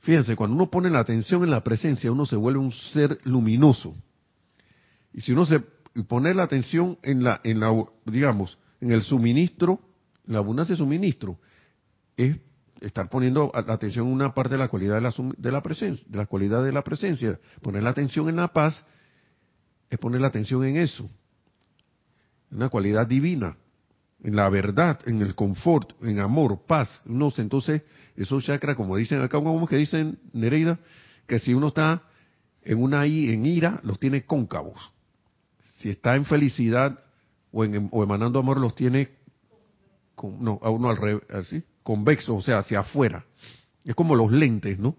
fíjense, 0.00 0.34
cuando 0.34 0.56
uno 0.56 0.68
pone 0.68 0.90
la 0.90 0.98
atención 0.98 1.44
en 1.44 1.50
la 1.50 1.62
presencia, 1.62 2.10
uno 2.10 2.26
se 2.26 2.34
vuelve 2.34 2.58
un 2.58 2.72
ser 2.72 3.20
luminoso. 3.22 3.94
Y 5.14 5.20
si 5.20 5.32
uno 5.32 5.46
se 5.46 5.60
pone 6.08 6.34
la 6.34 6.42
atención 6.42 6.98
en 7.02 7.22
la, 7.22 7.40
en 7.44 7.60
la, 7.60 7.72
digamos, 8.04 8.58
en 8.80 8.90
el 8.90 9.02
suministro, 9.02 9.80
la 10.26 10.38
abundancia 10.38 10.74
de 10.74 10.78
suministro, 10.78 11.38
es 12.16 12.36
estar 12.80 13.08
poniendo 13.08 13.52
la 13.54 13.74
atención 13.74 14.08
en 14.08 14.12
una 14.12 14.34
parte 14.34 14.54
de 14.54 14.58
la 14.58 14.68
cualidad 14.68 14.96
de 14.96 15.02
la, 15.02 15.14
de 15.36 15.52
la 15.52 15.62
presencia, 15.62 16.04
de 16.08 16.18
la 16.18 16.26
cualidad 16.26 16.64
de 16.64 16.72
la 16.72 16.82
presencia, 16.82 17.38
poner 17.62 17.84
la 17.84 17.90
atención 17.90 18.28
en 18.28 18.36
la 18.36 18.48
paz 18.48 18.84
es 19.88 19.98
poner 19.98 20.20
la 20.20 20.26
atención 20.26 20.64
en 20.64 20.76
eso, 20.76 21.08
una 22.50 22.68
cualidad 22.68 23.06
divina, 23.06 23.56
en 24.22 24.36
la 24.36 24.48
verdad, 24.48 25.00
en 25.06 25.22
el 25.22 25.34
confort, 25.34 25.92
en 26.02 26.18
amor, 26.18 26.62
paz. 26.66 26.88
No 27.04 27.32
entonces, 27.36 27.82
esos 28.16 28.44
chakras, 28.44 28.76
como 28.76 28.96
dicen 28.96 29.20
acá, 29.20 29.38
como 29.40 29.66
que 29.66 29.76
dicen 29.76 30.18
Nereida, 30.32 30.78
que 31.26 31.38
si 31.38 31.54
uno 31.54 31.68
está 31.68 32.02
en 32.62 32.82
una 32.82 33.06
en 33.06 33.46
ira, 33.46 33.80
los 33.84 33.98
tiene 33.98 34.24
cóncavos. 34.24 34.92
Si 35.78 35.90
está 35.90 36.16
en 36.16 36.24
felicidad 36.24 36.98
o, 37.52 37.64
en, 37.64 37.90
emanando 37.92 38.40
amor, 38.40 38.58
los 38.58 38.74
tiene, 38.74 39.10
con, 40.14 40.58
a 40.62 40.70
uno 40.70 40.88
al 40.88 40.96
revés, 40.96 41.22
así, 41.30 41.62
convexo, 41.82 42.34
o 42.34 42.42
sea, 42.42 42.58
hacia 42.58 42.80
afuera. 42.80 43.24
Es 43.84 43.94
como 43.94 44.16
los 44.16 44.32
lentes, 44.32 44.78
¿no? 44.78 44.96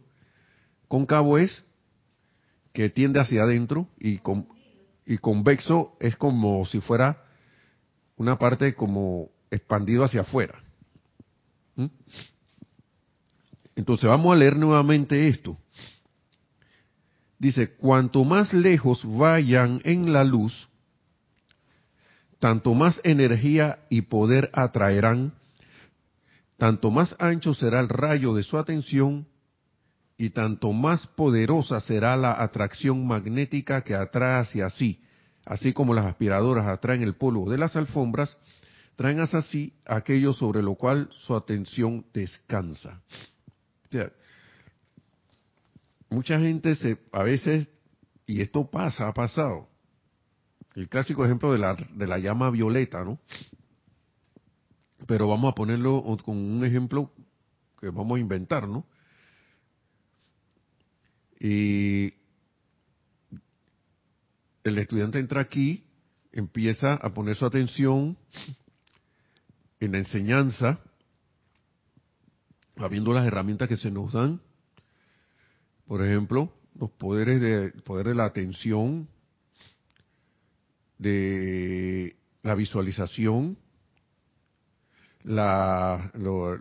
Cóncavo 0.87 1.37
es 1.37 1.63
que 2.73 2.89
tiende 2.89 3.19
hacia 3.19 3.43
adentro 3.43 3.87
y 3.99 4.19
con, 4.19 4.47
y 5.05 5.17
convexo 5.17 5.97
es 5.99 6.15
como 6.15 6.65
si 6.65 6.79
fuera 6.79 7.23
una 8.19 8.37
parte 8.37 8.75
como 8.75 9.29
expandido 9.49 10.03
hacia 10.03 10.21
afuera. 10.21 10.61
¿Mm? 11.75 11.87
Entonces 13.75 14.09
vamos 14.09 14.33
a 14.33 14.37
leer 14.37 14.57
nuevamente 14.57 15.29
esto. 15.29 15.57
Dice, 17.39 17.75
cuanto 17.75 18.25
más 18.25 18.53
lejos 18.53 19.03
vayan 19.05 19.81
en 19.85 20.11
la 20.11 20.25
luz, 20.25 20.67
tanto 22.39 22.73
más 22.73 22.99
energía 23.05 23.79
y 23.89 24.01
poder 24.01 24.49
atraerán, 24.51 25.33
tanto 26.57 26.91
más 26.91 27.15
ancho 27.19 27.53
será 27.53 27.79
el 27.79 27.87
rayo 27.87 28.33
de 28.33 28.43
su 28.43 28.57
atención 28.57 29.25
y 30.17 30.31
tanto 30.31 30.73
más 30.73 31.07
poderosa 31.07 31.79
será 31.79 32.17
la 32.17 32.43
atracción 32.43 33.07
magnética 33.07 33.81
que 33.81 33.95
atrae 33.95 34.41
hacia 34.41 34.69
sí, 34.69 35.01
así 35.49 35.73
como 35.73 35.95
las 35.95 36.05
aspiradoras 36.05 36.67
atraen 36.67 37.01
el 37.01 37.15
polvo 37.15 37.49
de 37.49 37.57
las 37.57 37.75
alfombras, 37.75 38.37
traen 38.95 39.19
hacia 39.19 39.41
sí 39.41 39.73
aquello 39.83 40.31
sobre 40.31 40.61
lo 40.61 40.75
cual 40.75 41.09
su 41.11 41.35
atención 41.35 42.05
descansa. 42.13 43.01
O 43.87 43.91
sea, 43.91 44.11
mucha 46.11 46.39
gente 46.39 46.75
se, 46.75 46.99
a 47.11 47.23
veces, 47.23 47.67
y 48.27 48.41
esto 48.41 48.69
pasa, 48.69 49.07
ha 49.07 49.13
pasado, 49.13 49.67
el 50.75 50.87
clásico 50.87 51.25
ejemplo 51.25 51.51
de 51.51 51.57
la, 51.57 51.73
de 51.73 52.05
la 52.05 52.19
llama 52.19 52.51
violeta, 52.51 53.03
¿no? 53.03 53.19
pero 55.07 55.27
vamos 55.27 55.51
a 55.51 55.55
ponerlo 55.55 56.03
con 56.23 56.37
un 56.37 56.63
ejemplo 56.63 57.11
que 57.79 57.89
vamos 57.89 58.17
a 58.17 58.19
inventar, 58.19 58.67
¿no? 58.67 58.85
Y 61.39 62.13
el 64.63 64.77
estudiante 64.77 65.19
entra 65.19 65.41
aquí, 65.41 65.83
empieza 66.31 66.93
a 66.93 67.13
poner 67.13 67.35
su 67.35 67.45
atención 67.45 68.17
en 69.79 69.91
la 69.91 69.97
enseñanza, 69.99 70.79
habiendo 72.75 73.13
las 73.13 73.25
herramientas 73.25 73.67
que 73.67 73.77
se 73.77 73.91
nos 73.91 74.13
dan, 74.13 74.41
por 75.85 76.05
ejemplo, 76.05 76.53
los 76.75 76.91
poderes 76.91 77.41
de 77.41 77.71
poder 77.81 78.07
de 78.07 78.15
la 78.15 78.25
atención, 78.25 79.07
de 80.97 82.15
la 82.43 82.55
visualización, 82.55 83.57
la, 85.23 86.11
lo, 86.13 86.59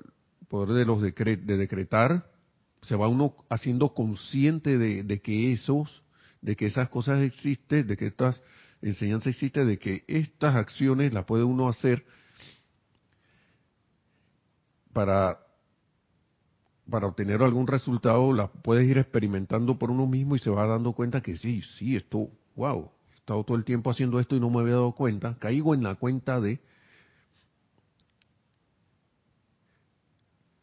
poder 0.49 0.71
de 0.71 0.85
los 0.85 1.03
de 1.03 1.13
decretar, 1.57 2.31
se 2.83 2.97
va 2.97 3.09
uno 3.09 3.35
haciendo 3.49 3.95
consciente 3.95 4.79
de, 4.79 5.21
que 5.21 5.53
esos, 5.53 6.03
de 6.41 6.57
que 6.57 6.67
esas 6.67 6.89
cosas 6.89 7.21
existen, 7.21 7.87
de 7.87 7.97
que 7.97 8.07
estas 8.07 8.43
enseñanzas 8.83 9.29
existen, 9.29 9.67
de 9.67 9.79
que 9.79 10.05
estas 10.07 10.57
acciones 10.57 11.13
las 11.13 11.25
puede 11.25 11.45
uno 11.45 11.69
hacer 11.69 12.05
para 14.93 15.39
para 16.91 17.07
obtener 17.07 17.43
algún 17.43 17.67
resultado, 17.67 18.33
las 18.33 18.51
puedes 18.63 18.89
ir 18.89 18.99
experimentando 18.99 19.79
por 19.79 19.91
uno 19.91 20.07
mismo 20.07 20.37
y 20.37 20.39
se 20.39 20.51
va 20.51 20.67
dando 20.67 20.93
cuenta 20.93 21.21
que 21.21 21.37
sí, 21.37 21.63
sí, 21.77 21.97
esto, 21.97 22.31
wow, 22.57 22.91
he 23.13 23.17
estado 23.17 23.45
todo 23.45 23.57
el 23.57 23.65
tiempo 23.65 23.91
haciendo 23.91 24.19
esto 24.21 24.37
y 24.37 24.41
no 24.41 24.49
me 24.49 24.61
había 24.61 24.75
dado 24.75 24.93
cuenta, 24.93 25.37
caigo 25.39 25.75
en 25.75 25.83
la 25.83 25.97
cuenta 25.97 26.41
de 26.41 26.61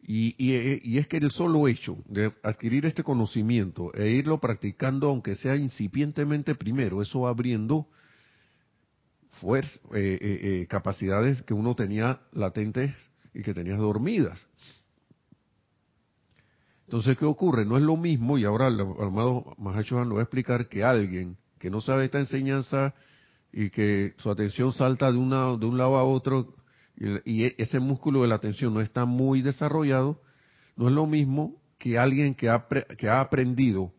Y, 0.08 0.36
y, 0.38 1.00
es 1.00 1.08
que 1.08 1.18
el 1.18 1.32
solo 1.32 1.68
hecho 1.68 1.98
de 2.06 2.32
adquirir 2.44 2.86
este 2.86 3.04
conocimiento 3.04 3.91
e 3.96 4.12
irlo 4.12 4.39
practicando, 4.39 5.10
aunque 5.10 5.34
sea 5.34 5.56
incipientemente 5.56 6.54
primero, 6.54 7.02
eso 7.02 7.22
va 7.22 7.30
abriendo 7.30 7.88
fuerza, 9.41 9.80
eh, 9.96 10.20
eh, 10.22 10.39
eh, 10.62 10.68
capacidades 10.68 11.41
que 11.41 11.56
uno 11.56 11.76
tenía 11.76 12.20
latentes 12.34 12.94
y 13.34 13.41
que 13.41 13.56
tenías 13.56 13.80
dormidas. 13.80 14.46
Entonces, 16.84 17.18
¿qué 17.18 17.26
ocurre? 17.26 17.65
No 17.65 17.76
es 17.76 17.84
lo 17.84 17.98
mismo, 17.98 18.38
y 18.38 18.46
ahora 18.46 18.68
el 18.68 18.80
amado 18.80 19.56
Mahacho 19.58 20.06
nos 20.06 20.18
va 20.18 20.20
a 20.20 20.24
explicar 20.24 20.70
que 20.70 20.84
alguien 20.84 21.36
que 21.58 21.72
no 21.72 21.82
sabe 21.82 22.06
esta 22.06 22.20
enseñanza 22.20 22.94
y 23.52 23.72
que 23.72 24.13
su 24.18 24.30
atención 24.30 24.72
salta 24.72 25.08
de, 25.08 25.18
de 25.18 25.65
un 25.65 25.78
lado 25.80 25.98
a 25.98 26.04
otro 26.04 26.54
y, 26.97 27.43
e, 27.43 27.55
ese 27.58 27.79
músculo 27.79 28.21
de 28.21 28.27
la 28.27 28.36
atención 28.36 28.73
no 28.73 28.81
está 28.81 29.05
muy 29.05 29.41
desarrollado, 29.41 30.21
no 30.75 30.88
es 30.88 30.93
lo 30.93 31.05
mismo 31.05 31.62
que 31.77 31.97
alguien 31.97 32.36
que 32.36 32.49
ha, 32.49 32.67
que 32.97 33.10
ha 33.10 33.21
aprendido 33.21 33.93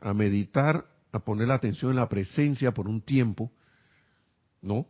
a 0.00 0.14
meditar, 0.14 0.86
a 1.12 1.18
poner 1.20 1.48
la 1.48 1.54
atención 1.54 1.90
en 1.90 1.96
la 1.96 2.08
presencia 2.08 2.72
por 2.72 2.88
un 2.88 3.00
tiempo, 3.00 3.52
¿no? 4.62 4.86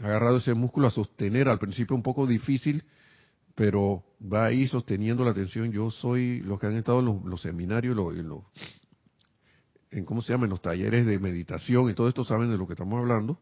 Ha 0.00 0.06
agarrado 0.06 0.38
ese 0.38 0.54
músculo 0.54 0.88
a 0.88 0.90
sostener, 0.90 1.48
al 1.48 1.58
principio 1.58 1.94
un 1.94 2.02
poco 2.02 2.26
difícil, 2.26 2.84
pero 3.54 4.04
va 4.20 4.46
ahí 4.46 4.66
sosteniendo 4.66 5.24
la 5.24 5.30
atención. 5.30 5.70
Yo 5.70 5.90
soy 5.90 6.40
los 6.40 6.58
que 6.58 6.66
han 6.66 6.76
estado 6.76 7.00
en 7.00 7.30
los, 7.30 7.40
seminarios, 7.40 7.96
en, 8.16 8.28
los, 8.28 8.42
en, 9.90 10.04
¿cómo 10.04 10.22
se 10.22 10.32
llama? 10.32 10.44
En 10.44 10.50
los 10.50 10.62
talleres 10.62 11.06
de 11.06 11.18
meditación 11.18 11.90
y 11.90 11.94
todo 11.94 12.08
esto 12.08 12.24
saben 12.24 12.50
de 12.50 12.56
lo 12.56 12.66
que 12.66 12.72
estamos 12.72 12.98
hablando. 12.98 13.38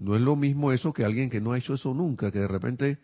No 0.00 0.16
es 0.16 0.22
lo 0.22 0.34
mismo 0.34 0.72
eso 0.72 0.94
que 0.94 1.04
alguien 1.04 1.28
que 1.28 1.42
no 1.42 1.52
ha 1.52 1.58
hecho 1.58 1.74
eso 1.74 1.92
nunca, 1.92 2.32
que 2.32 2.38
de 2.38 2.48
repente, 2.48 2.98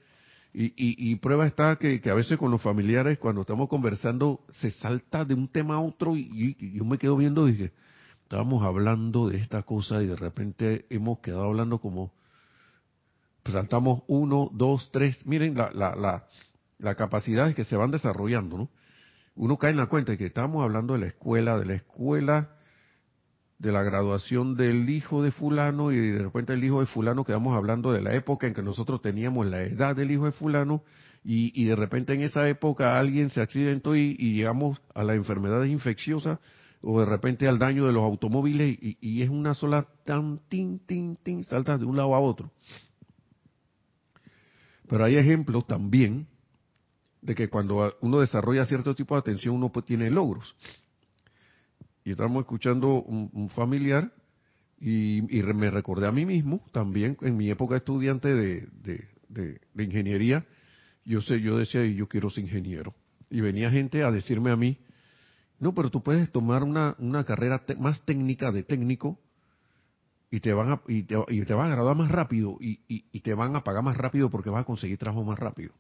y, 0.55 0.73
y, 0.77 1.15
prueba 1.17 1.47
está 1.47 1.77
que, 1.77 2.01
a 2.11 2.15
veces 2.15 2.39
con 2.39 2.51
los 2.51 2.63
familiares, 2.63 3.19
cuando 3.19 3.43
estamos 3.43 3.69
conversando, 3.69 4.41
se 4.63 4.71
salta 4.71 5.27
de 5.27 5.35
un 5.35 5.49
tema 5.49 5.75
a 5.75 5.81
otro 5.81 6.17
y, 6.17 6.57
yo 6.75 6.87
me 6.87 6.97
quedo 6.97 7.15
viendo 7.19 7.47
y 7.47 7.53
dije, 7.53 7.73
estábamos 8.23 8.65
hablando 8.65 9.29
de 9.29 9.37
esta 9.37 9.63
cosa 9.63 10.03
y 10.03 10.07
de 10.07 10.17
repente 10.17 10.87
hemos 10.89 11.19
quedado 11.19 11.45
hablando 11.45 11.81
como, 11.81 12.15
pues 13.43 13.53
saltamos 13.53 14.03
uno, 14.07 14.49
dos, 14.55 14.89
tres, 14.91 15.27
miren 15.27 15.55
la, 15.55 15.71
la, 15.75 15.95
la, 15.95 16.25
la 16.79 16.95
capacidad 16.95 17.55
que 17.55 17.65
se 17.65 17.77
van 17.77 17.91
desarrollando, 17.91 18.57
¿no? 18.57 18.71
Uno 19.35 19.59
cae 19.59 19.73
en 19.73 19.77
la 19.77 19.87
cuenta 19.87 20.13
de 20.13 20.19
que 20.19 20.27
estamos 20.27 20.65
hablando 20.65 20.95
de 20.95 21.01
la 21.01 21.07
escuela, 21.09 21.59
de 21.59 21.67
la 21.67 21.75
escuela 21.75 22.56
de 23.59 23.73
la 23.73 23.83
graduación 23.83 24.55
del 24.55 24.89
hijo 24.91 25.23
de 25.23 25.31
fulano 25.31 25.91
y 25.91 25.97
de 25.97 26.19
repente 26.19 26.53
el 26.53 26.63
hijo 26.63 26.81
de 26.81 26.87
fulano 26.87 27.25
quedamos 27.25 27.57
hablando 27.57 27.91
de 27.91 28.03
la 28.03 28.15
época 28.15 28.47
en 28.47 28.55
que 28.55 28.63
nosotros 28.63 29.01
teníamos 29.01 29.47
la 29.47 29.63
edad 29.63 29.97
del 29.97 30.11
hijo 30.11 30.27
de 30.27 30.33
fulano 30.33 30.83
y, 31.29 31.65
de 31.65 31.75
repente 31.75 32.15
en 32.15 32.21
esa 32.21 32.49
época 32.49 33.01
alguien 33.01 33.31
se 33.31 33.41
accidentó 33.41 33.97
y, 33.97 34.15
llegamos 34.15 34.81
a 34.95 35.03
las 35.03 35.17
enfermedades 35.17 35.69
infecciosas 35.71 36.39
o 36.83 37.01
de 37.01 37.07
repente 37.07 37.49
al 37.49 37.59
daño 37.59 37.87
de 37.87 37.93
los 37.93 38.05
automóviles 38.05 38.79
y, 38.81 39.23
es 39.23 39.29
una 39.29 39.55
sola 39.55 39.89
tan 40.05 40.39
tin 40.49 40.79
tin 40.79 41.17
tin 41.17 41.43
saltas 41.43 41.81
de 41.81 41.87
un 41.87 41.97
lado 41.97 42.15
a 42.15 42.21
otro. 42.21 42.53
Pero 44.89 45.05
hay 45.05 45.17
ejemplos 45.17 45.67
también 45.67 46.29
de 47.23 47.35
que 47.35 47.49
cuando 47.49 47.97
uno 48.03 48.21
desarrolla 48.21 48.67
cierto 48.67 48.95
tipo 48.95 49.17
de 49.17 49.21
atención 49.21 49.57
uno 49.57 49.73
pues 49.73 49.85
tiene 49.85 50.11
logros 50.11 50.55
y 52.07 52.13
estábamos 52.13 52.43
escuchando 52.43 53.03
un, 53.03 53.49
familiar 53.49 54.13
y, 54.79 55.23
me 55.23 55.73
recordé 55.73 56.07
a 56.07 56.13
mí 56.13 56.25
mismo 56.25 56.65
también 56.71 57.19
en 57.21 57.37
mi 57.37 57.51
época 57.51 57.77
estudiante 57.77 58.33
de, 58.33 58.69
de, 59.29 59.61
ingeniería. 59.83 60.47
Yo 61.05 61.21
sé 61.21 61.41
yo 61.41 61.59
decía 61.59 61.85
yo 61.85 62.07
quiero 62.07 62.31
ser 62.31 62.45
ingeniero 62.45 62.95
y 63.29 63.41
venía 63.41 63.73
gente 63.73 64.05
a 64.05 64.13
decirme 64.13 64.53
a 64.53 64.57
mí 64.57 64.79
no 65.59 65.75
pero 65.75 65.91
tú 65.91 66.01
puedes 66.01 66.31
tomar 66.31 66.63
una, 66.63 66.95
una 67.01 67.25
carrera 67.25 67.65
más 67.77 68.01
técnica 68.03 68.53
de 68.53 68.63
técnico 68.63 69.19
y 70.31 70.39
te 70.39 70.53
van 70.53 70.71
a 70.71 70.83
y 70.87 71.03
te, 71.03 71.17
y 71.29 71.45
te 71.45 71.55
van 71.55 71.73
a 71.73 71.75
graduar 71.75 71.97
más 71.97 72.13
rápido 72.13 72.57
y, 72.61 72.83
y, 72.87 73.21
te 73.21 73.35
van 73.35 73.57
a 73.57 73.65
pagar 73.65 73.83
más 73.83 73.97
rápido 73.97 74.31
porque 74.31 74.51
vas 74.51 74.63
a 74.63 74.65
conseguir 74.65 74.97
trabajo 74.97 75.25
más 75.25 75.41
rápido 75.41 75.73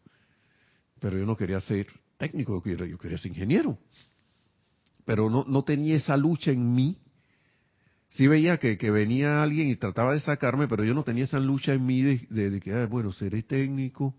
pero 0.99 1.19
yo 1.19 1.25
no 1.25 1.37
quería 1.37 1.61
ser 1.61 1.87
técnico 2.17 2.61
yo 2.65 2.99
quería 2.99 3.19
ser 3.19 3.31
ingeniero 3.31 3.79
pero 5.07 5.31
no, 5.31 5.45
no 5.49 5.62
tenía 5.62 5.97
esa 5.97 6.19
lucha 6.19 6.51
en 6.51 6.75
mí. 6.75 6.99
Sí 8.11 8.27
veía 8.27 8.59
que, 8.59 8.77
que, 8.77 8.90
venía 8.90 9.42
alguien 9.42 9.69
y 9.69 9.77
trataba 9.77 10.12
de 10.12 10.21
sacarme, 10.21 10.69
pero 10.69 10.85
yo 10.85 10.95
no 10.95 11.05
tenía 11.05 11.25
esa 11.25 11.38
lucha 11.38 11.73
en 11.73 11.87
mí 11.87 12.03
de, 12.03 12.61
que, 12.61 12.87
bueno, 12.87 13.12
seré 13.12 13.42
técnico, 13.42 14.14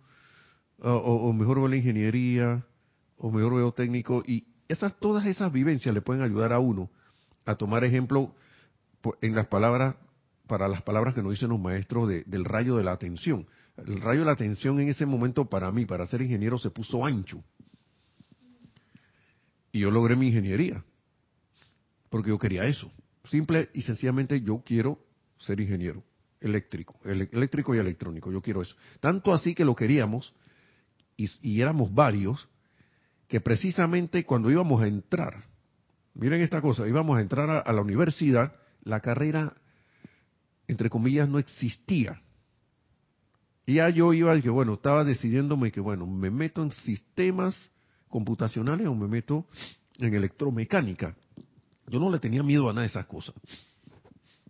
o, 0.79 0.91
o, 0.91 1.33
mejor 1.33 1.57
veo 1.57 1.67
la 1.67 1.75
ingeniería, 1.75 2.65
o 3.17 3.31
mejor 3.31 3.55
veo 3.55 3.71
técnico. 3.73 4.23
Y 4.25 4.47
esas, 4.69 4.97
todas 4.99 5.25
esas 5.25 5.51
vivencias 5.51 5.93
le 5.93 6.01
pueden 6.01 6.23
ayudar 6.23 6.53
a 6.53 6.59
uno 6.59 6.89
a 7.45 7.55
tomar 7.55 7.83
ejemplo 7.83 8.33
en 9.21 9.35
las 9.35 9.47
palabras, 9.47 9.95
para 10.47 10.69
las 10.69 10.81
palabras 10.83 11.13
que 11.13 11.21
nos 11.21 11.31
dicen 11.31 11.49
los 11.49 11.59
maestros 11.59 12.07
del 12.07 12.45
rayo 12.45 12.77
de 12.77 12.83
la 12.83 12.93
atención. 12.93 13.45
El 13.75 13.99
rayo 14.01 14.21
de 14.21 14.25
la 14.27 14.31
atención 14.31 14.79
en 14.79 14.87
ese 14.87 15.05
momento 15.05 15.45
para 15.45 15.69
mí, 15.71 15.85
para 15.85 16.05
ser 16.07 16.21
ingeniero, 16.21 16.57
se 16.57 16.69
puso 16.69 17.05
ancho 17.05 17.43
y 19.77 19.81
yo 19.81 19.91
logré 19.91 20.15
mi 20.15 20.29
ingeniería, 20.29 20.83
porque 22.09 22.29
yo 22.29 22.39
quería 22.39 22.65
eso. 22.65 22.91
Simple 23.25 23.69
y 23.75 23.83
sencillamente 23.83 24.41
yo 24.41 24.63
quiero 24.65 24.99
ser 25.37 25.59
ingeniero 25.59 26.03
eléctrico, 26.41 26.99
eléctrico 27.03 27.75
y 27.75 27.77
electrónico, 27.77 28.31
yo 28.31 28.41
quiero 28.41 28.63
eso. 28.63 28.75
Tanto 28.99 29.33
así 29.33 29.53
que 29.53 29.63
lo 29.63 29.75
queríamos, 29.75 30.33
y, 31.15 31.61
éramos 31.61 31.93
varios, 31.93 32.49
que 33.27 33.39
precisamente 33.39 34.23
cuando 34.23 34.49
íbamos 34.49 34.81
a 34.81 34.87
entrar, 34.87 35.43
miren 36.15 36.41
esta 36.41 36.59
cosa, 36.59 36.87
íbamos 36.87 37.17
a 37.17 37.21
entrar 37.21 37.63
a, 37.63 37.71
la 37.71 37.81
universidad, 37.81 38.55
la 38.83 38.99
carrera, 38.99 39.53
entre 40.67 40.89
comillas, 40.89 41.29
no 41.29 41.37
existía. 41.37 42.21
Y 43.67 43.75
ya 43.75 43.89
yo 43.89 44.11
iba, 44.13 44.39
que 44.41 44.49
bueno, 44.49 44.73
estaba 44.73 45.03
decidiéndome 45.03 45.71
que 45.71 45.81
bueno, 45.81 46.07
me 46.07 46.31
meto 46.31 46.63
en 46.63 46.71
sistemas 46.71 47.71
computacionales 48.09 48.87
o 48.87 48.95
me 48.95 49.07
meto 49.07 49.45
en 49.99 50.13
electromecánica. 50.13 51.15
Yo 51.87 51.99
no 51.99 52.11
le 52.11 52.19
tenía 52.19 52.43
miedo 52.43 52.69
a 52.69 52.73
nada 52.73 52.81
de 52.81 52.87
esas 52.87 53.05
cosas. 53.05 53.35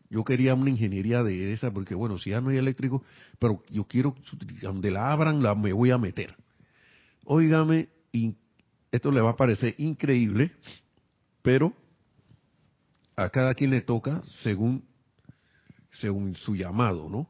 Yo 0.10 0.24
quería 0.24 0.56
una 0.56 0.70
ingeniería 0.70 1.22
de 1.22 1.52
esa 1.52 1.72
porque, 1.72 1.94
bueno, 1.94 2.18
si 2.18 2.30
ya 2.30 2.40
no 2.40 2.50
hay 2.50 2.58
eléctrico, 2.58 3.04
pero 3.40 3.62
yo 3.70 3.84
quiero, 3.86 4.16
donde 4.62 4.90
la 4.90 5.12
abran, 5.12 5.44
la 5.44 5.54
me 5.54 5.74
voy 5.74 5.92
a 5.92 5.98
meter. 5.98 6.36
Óigame, 7.26 7.90
esto 8.92 9.12
le 9.12 9.20
va 9.20 9.32
a 9.32 9.36
parecer 9.36 9.76
increíble, 9.78 10.52
pero 11.42 11.74
a 13.18 13.30
cada 13.30 13.54
quien 13.54 13.72
le 13.72 13.82
toca 13.82 14.24
según, 14.44 14.86
según 16.00 16.36
su 16.36 16.56
llamado, 16.56 17.10
¿no? 17.10 17.28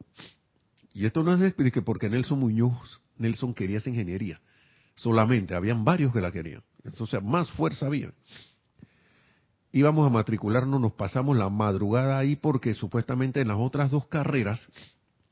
Y 0.94 1.06
esto 1.06 1.24
no 1.24 1.34
es 1.34 1.54
porque 1.84 2.10
Nelson 2.10 2.40
Muñoz, 2.40 3.02
Nelson 3.18 3.54
quería 3.54 3.78
esa 3.78 3.90
ingeniería 3.90 4.40
solamente, 4.98 5.56
habían 5.56 5.86
varios 5.86 6.12
que 6.12 6.22
la 6.22 6.32
querían. 6.32 6.64
Entonces, 6.84 7.24
más 7.24 7.50
fuerza 7.52 7.86
había. 7.86 8.12
Íbamos 9.72 10.08
a 10.08 10.10
matricularnos, 10.10 10.82
nos 10.82 10.94
pasamos 10.94 11.38
la 11.38 11.50
madrugada 11.50 12.18
ahí 12.18 12.36
porque 12.36 12.74
supuestamente 12.74 13.42
en 13.42 13.48
las 13.48 13.58
otras 13.58 13.92
dos 13.92 14.08
carreras 14.08 14.60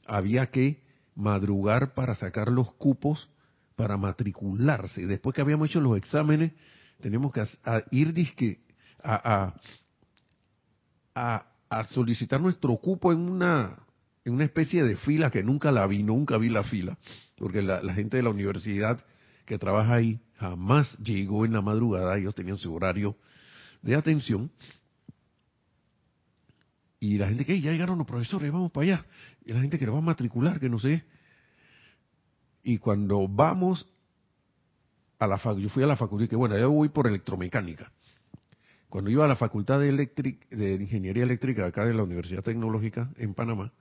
había 0.06 0.48
que 0.48 0.84
madrugar 1.16 1.94
para 1.94 2.16
sacar 2.16 2.52
los 2.52 2.72
cupos 2.74 3.30
para 3.76 3.98
matricularse. 3.98 5.06
Después 5.08 5.36
que 5.36 5.42
habíamos 5.42 5.70
hecho 5.70 5.82
los 5.82 5.98
exámenes, 5.98 6.52
tenemos 7.02 7.34
que 7.34 7.44
ir 7.92 8.14
disque, 8.14 8.60
a, 9.04 9.54
a, 11.16 11.46
a, 11.70 11.84
solicitar 11.86 12.42
nuestro 12.42 12.76
cupo 12.78 13.12
en 13.12 13.20
una, 13.20 13.78
en 14.24 14.34
una 14.34 14.46
especie 14.46 14.84
de 14.84 14.96
fila 14.96 15.32
que 15.32 15.44
nunca 15.44 15.72
la 15.72 15.86
vi, 15.88 16.04
nunca 16.04 16.38
vi 16.38 16.50
la 16.50 16.64
fila, 16.64 16.98
porque 17.38 17.62
la, 17.62 17.82
la 17.82 17.94
gente 17.94 18.18
de 18.18 18.24
la 18.24 18.30
universidad 18.30 19.04
que 19.46 19.58
trabaja 19.58 19.96
ahí 19.96 20.20
jamás 20.38 20.98
llegó 20.98 21.46
en 21.46 21.54
la 21.54 21.62
madrugada, 21.62 22.18
ellos 22.18 22.36
tenían 22.36 22.58
su 22.58 22.74
horario 22.74 23.16
de 23.82 23.96
atención. 23.96 24.52
Y 27.00 27.18
la 27.18 27.28
gente 27.28 27.46
que 27.46 27.62
ya 27.62 27.72
llegaron 27.72 27.98
los 27.98 28.08
profesores, 28.08 28.52
vamos 28.52 28.72
para 28.72 28.84
allá. 28.86 29.06
Y 29.46 29.54
la 29.54 29.62
gente 29.62 29.78
que 29.78 29.86
lo 29.86 29.94
va 29.94 30.00
a 30.00 30.02
matricular, 30.02 30.60
que 30.60 30.70
no 30.70 30.80
sé. 30.80 31.04
Y 32.64 32.80
cuando 32.80 33.28
vamos 33.28 33.88
a 35.20 35.28
la 35.28 35.38
facultad, 35.38 35.64
yo 35.64 35.70
fui 35.70 35.84
a 35.84 35.88
la 35.88 35.96
facultad, 35.96 36.28
que 36.28 36.36
bueno, 36.36 36.58
yo 36.58 36.72
voy 36.72 36.90
por 36.90 37.08
electromecánica. 37.08 37.92
Cuando 38.90 39.12
iba 39.12 39.26
a 39.26 39.28
la 39.28 39.36
facultad 39.36 39.80
de, 39.80 39.92
de 39.92 40.74
ingeniería 40.76 41.24
eléctrica 41.24 41.66
acá 41.66 41.86
de 41.86 41.94
la 41.94 42.04
Universidad 42.04 42.44
Tecnológica 42.44 43.12
en 43.18 43.34
Panamá, 43.34 43.72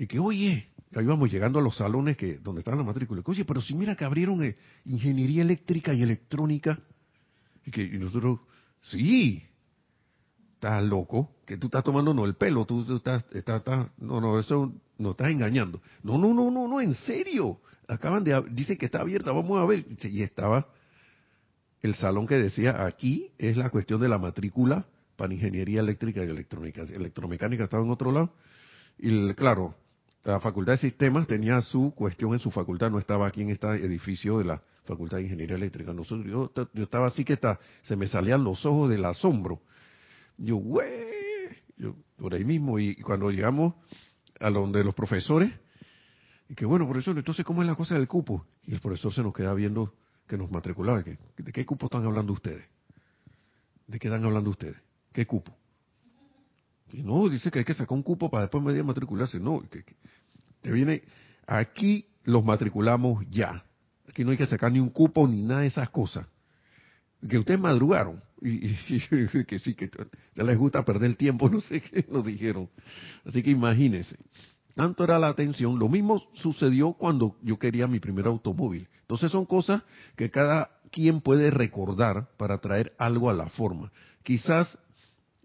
y 0.00 0.06
que, 0.06 0.18
oye, 0.18 0.69
ahí 0.94 1.06
vamos 1.06 1.30
llegando 1.30 1.58
a 1.58 1.62
los 1.62 1.76
salones 1.76 2.16
que 2.16 2.38
donde 2.38 2.60
estaban 2.60 2.78
las 2.78 2.86
matrículas. 2.86 3.24
Oye, 3.26 3.44
pero 3.44 3.60
si 3.60 3.74
mira 3.74 3.94
que 3.94 4.04
abrieron 4.04 4.42
eh, 4.42 4.56
ingeniería 4.84 5.42
eléctrica 5.42 5.94
y 5.94 6.02
electrónica. 6.02 6.78
Y 7.64 7.98
nosotros, 7.98 8.40
sí, 8.82 9.42
estás 10.54 10.82
loco, 10.82 11.36
que 11.46 11.56
tú 11.56 11.68
estás 11.68 11.84
tomando 11.84 12.12
no 12.12 12.24
el 12.24 12.34
pelo, 12.34 12.64
tú, 12.64 12.84
estás, 12.96 13.24
estás, 13.32 13.62
no, 13.98 14.20
no, 14.20 14.38
eso 14.38 14.74
no 14.98 15.12
estás 15.12 15.30
engañando. 15.30 15.80
No, 16.02 16.18
no, 16.18 16.34
no, 16.34 16.50
no, 16.50 16.66
no, 16.66 16.80
en 16.80 16.94
serio. 16.94 17.60
Acaban 17.86 18.24
de, 18.24 18.42
dicen 18.50 18.76
que 18.76 18.86
está 18.86 19.00
abierta, 19.00 19.32
vamos 19.32 19.58
a 19.58 19.66
ver. 19.66 19.84
Y 20.02 20.22
estaba 20.22 20.68
el 21.82 21.94
salón 21.94 22.26
que 22.26 22.34
decía, 22.34 22.84
aquí 22.84 23.30
es 23.38 23.56
la 23.56 23.70
cuestión 23.70 24.00
de 24.00 24.08
la 24.08 24.18
matrícula 24.18 24.86
para 25.16 25.32
ingeniería 25.32 25.80
eléctrica 25.80 26.24
y 26.24 26.28
electrónica. 26.28 26.82
Electromecánica 26.82 27.64
estaba 27.64 27.82
en 27.84 27.90
otro 27.90 28.12
lado. 28.12 28.34
Y 28.98 29.32
claro, 29.34 29.74
la 30.24 30.40
Facultad 30.40 30.74
de 30.74 30.78
Sistemas 30.78 31.26
tenía 31.26 31.60
su 31.60 31.94
cuestión 31.94 32.32
en 32.32 32.38
su 32.38 32.50
facultad, 32.50 32.90
no 32.90 32.98
estaba 32.98 33.26
aquí 33.26 33.42
en 33.42 33.50
este 33.50 33.68
edificio 33.68 34.38
de 34.38 34.44
la 34.44 34.62
Facultad 34.84 35.16
de 35.16 35.24
Ingeniería 35.24 35.56
Eléctrica. 35.56 35.92
Nosotros, 35.92 36.26
yo, 36.26 36.52
yo 36.74 36.84
estaba 36.84 37.06
así 37.06 37.24
que 37.24 37.32
está, 37.32 37.58
se 37.82 37.96
me 37.96 38.06
salían 38.06 38.44
los 38.44 38.64
ojos 38.66 38.90
del 38.90 39.04
asombro. 39.04 39.62
Yo, 40.36 40.56
güey, 40.56 40.88
por 42.16 42.34
ahí 42.34 42.44
mismo, 42.44 42.78
y 42.78 42.96
cuando 42.96 43.30
llegamos 43.30 43.74
a 44.38 44.50
donde 44.50 44.84
los 44.84 44.94
profesores, 44.94 45.52
y 46.48 46.54
que 46.54 46.66
bueno, 46.66 46.86
profesor, 46.86 47.16
entonces, 47.16 47.44
¿cómo 47.44 47.62
es 47.62 47.68
la 47.68 47.74
cosa 47.74 47.94
del 47.94 48.08
cupo? 48.08 48.44
Y 48.64 48.74
el 48.74 48.80
profesor 48.80 49.12
se 49.12 49.22
nos 49.22 49.32
queda 49.32 49.54
viendo 49.54 49.94
que 50.26 50.36
nos 50.36 50.50
matriculaba, 50.50 51.02
¿de 51.02 51.52
qué 51.52 51.66
cupo 51.66 51.86
están 51.86 52.04
hablando 52.04 52.32
ustedes? 52.32 52.64
¿De 53.86 53.98
qué 53.98 54.08
están 54.08 54.24
hablando 54.24 54.50
ustedes? 54.50 54.76
¿Qué 55.12 55.26
cupo? 55.26 55.56
Y 56.92 57.02
no, 57.02 57.28
dice 57.28 57.50
que 57.50 57.60
hay 57.60 57.64
que 57.64 57.74
sacar 57.74 57.96
un 57.96 58.02
cupo 58.02 58.30
para 58.30 58.42
después 58.42 58.62
medio 58.62 58.84
matricularse. 58.84 59.38
No, 59.38 59.62
que, 59.68 59.84
te 60.60 60.70
viene, 60.70 61.02
aquí 61.46 62.06
los 62.24 62.44
matriculamos 62.44 63.24
ya. 63.30 63.64
Aquí 64.08 64.24
no 64.24 64.30
hay 64.30 64.36
que 64.36 64.46
sacar 64.46 64.72
ni 64.72 64.80
un 64.80 64.90
cupo 64.90 65.26
ni 65.26 65.42
nada 65.42 65.60
de 65.60 65.68
esas 65.68 65.90
cosas. 65.90 66.26
Que 67.28 67.38
ustedes 67.38 67.60
madrugaron. 67.60 68.22
Y, 68.42 68.74
que 69.44 69.58
sí, 69.58 69.74
que 69.74 69.90
ya 70.34 70.42
les 70.42 70.56
gusta 70.56 70.82
perder 70.82 71.10
el 71.10 71.16
tiempo, 71.18 71.50
no 71.50 71.60
sé 71.60 71.82
qué 71.82 72.06
nos 72.10 72.24
dijeron. 72.24 72.70
Así 73.26 73.42
que 73.42 73.50
imagínense. 73.50 74.16
Tanto 74.74 75.04
era 75.04 75.18
la 75.18 75.28
atención. 75.28 75.78
Lo 75.78 75.90
mismo 75.90 76.22
sucedió 76.32 76.94
cuando 76.94 77.36
yo 77.42 77.58
quería 77.58 77.86
mi 77.86 78.00
primer 78.00 78.26
automóvil. 78.26 78.88
Entonces 79.02 79.30
son 79.30 79.44
cosas 79.44 79.82
que 80.16 80.30
cada 80.30 80.70
quien 80.90 81.20
puede 81.20 81.50
recordar 81.50 82.30
para 82.38 82.58
traer 82.58 82.94
algo 82.96 83.28
a 83.28 83.34
la 83.34 83.50
forma. 83.50 83.92
Quizás 84.22 84.78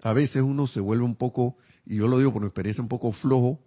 a 0.05 0.13
veces 0.13 0.43
uno 0.43 0.67
se 0.67 0.79
vuelve 0.79 1.03
un 1.03 1.15
poco, 1.15 1.57
y 1.83 1.95
yo 1.95 2.07
lo 2.07 2.19
digo 2.19 2.31
por 2.31 2.43
mi 2.43 2.47
experiencia, 2.47 2.83
un 2.83 2.87
poco 2.87 3.11
flojo 3.11 3.59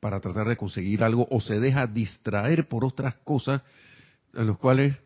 para 0.00 0.20
tratar 0.20 0.46
de 0.46 0.56
conseguir 0.58 1.02
algo 1.02 1.26
o 1.30 1.40
se 1.40 1.58
deja 1.58 1.86
distraer 1.86 2.68
por 2.68 2.84
otras 2.84 3.14
cosas 3.24 3.62
en 4.34 4.48
las 4.48 4.58
cuales 4.58 4.98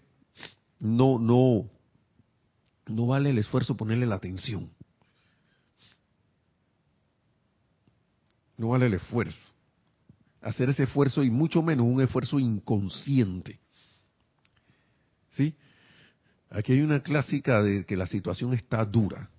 no, 0.81 1.21
no, 1.21 1.71
no 2.89 3.07
vale 3.07 3.31
el 3.31 3.39
esfuerzo 3.39 3.77
ponerle 3.77 4.07
la 4.07 4.17
atención. 4.17 4.69
No 8.57 8.71
vale 8.71 8.87
el 8.87 8.95
esfuerzo. 8.95 9.39
Hacer 10.43 10.71
ese 10.71 10.83
esfuerzo 10.83 11.23
y 11.23 11.31
mucho 11.31 11.63
menos 11.63 11.87
un 11.87 12.03
esfuerzo 12.03 12.41
inconsciente. 12.41 13.61
¿Sí? 15.37 15.55
Aquí 16.51 16.73
hay 16.73 16.81
una 16.81 17.05
clásica 17.05 17.63
de 17.63 17.87
que 17.87 17.97
la 17.97 18.07
situación 18.07 18.53
está 18.53 18.85
dura. 18.85 19.31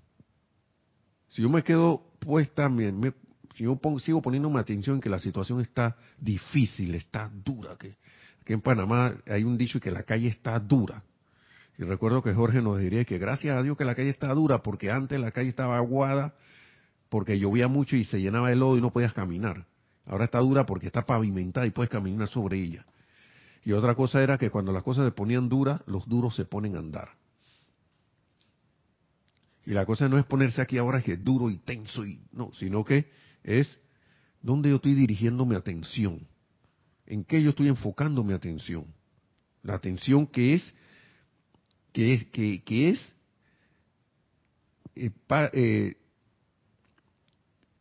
Si 1.32 1.42
yo 1.42 1.50
me 1.50 1.64
quedo 1.64 2.04
puesta, 2.20 2.70
me, 2.70 3.14
si 3.56 3.64
yo 3.64 3.80
sigo 4.00 4.22
poniéndome 4.22 4.60
atención 4.60 4.98
en 4.98 5.02
que 5.02 5.10
la 5.10 5.20
situación 5.20 5.62
está 5.62 5.96
difícil, 6.20 6.94
está 6.96 7.32
dura, 7.34 7.76
que 7.78 7.96
aquí 8.42 8.54
en 8.54 8.62
Panamá 8.62 9.16
hay 9.26 9.44
un 9.44 9.58
dicho 9.58 9.80
que 9.80 9.92
la 9.92 10.04
calle 10.04 10.28
está 10.28 10.60
dura. 10.60 11.04
Y 11.78 11.84
recuerdo 11.84 12.22
que 12.22 12.34
Jorge 12.34 12.62
nos 12.62 12.80
diría 12.80 13.06
que 13.06 13.18
gracias 13.18 13.58
a 13.58 13.64
Dios 13.64 13.78
que 13.78 13.86
la 13.86 13.96
calle 13.96 14.10
está 14.10 14.34
dura, 14.34 14.62
porque 14.62 14.92
antes 14.92 15.20
la 15.20 15.32
calle 15.32 15.50
estaba 15.50 15.78
aguada, 15.78 16.36
porque 17.10 17.40
llovía 17.40 17.70
mucho 17.70 17.96
y 17.96 18.04
se 18.04 18.20
llenaba 18.22 18.50
de 18.50 18.58
lodo 18.58 18.78
y 18.78 18.82
no 18.82 18.92
podías 18.92 19.14
caminar. 19.14 19.66
Ahora 20.06 20.26
está 20.26 20.40
dura 20.40 20.66
porque 20.66 20.88
está 20.88 21.06
pavimentada 21.06 21.66
y 21.66 21.72
puedes 21.72 21.90
caminar 21.90 22.28
sobre 22.28 22.58
ella. 22.58 22.86
Y 23.64 23.72
otra 23.72 23.96
cosa 23.96 24.22
era 24.22 24.38
que 24.38 24.50
cuando 24.50 24.74
las 24.74 24.84
cosas 24.84 25.06
se 25.06 25.12
ponían 25.12 25.48
duras, 25.48 25.82
los 25.86 26.08
duros 26.08 26.36
se 26.36 26.44
ponen 26.44 26.76
a 26.76 26.80
andar. 26.80 27.21
Y 29.66 29.72
la 29.72 29.86
cosa 29.86 30.10
no 30.10 30.18
es 30.18 30.26
ponerse 30.26 30.62
aquí 30.62 30.78
ahora 30.78 31.02
que 31.02 31.14
es 31.14 31.24
duro 31.24 31.50
y 31.50 31.58
tenso 31.58 32.06
y 32.06 32.20
no, 32.32 32.52
sino 32.54 32.84
que 32.84 33.10
es 33.44 33.80
dónde 34.42 34.70
yo 34.70 34.78
estoy 34.78 34.96
dirigiendo 34.96 35.46
mi 35.46 35.56
atención, 35.56 36.28
en 37.06 37.24
qué 37.24 37.42
yo 37.42 37.52
estoy 37.52 37.68
enfocando 37.68 38.24
mi 38.24 38.34
atención. 38.34 38.86
La 39.64 39.76
atención 39.76 40.26
que 40.26 40.56
es 40.56 40.76
que 41.94 42.14
es 42.14 42.24
que, 42.26 42.64
que 42.64 42.90
es 42.90 43.16
eh, 44.96 45.12
eh, 45.54 45.98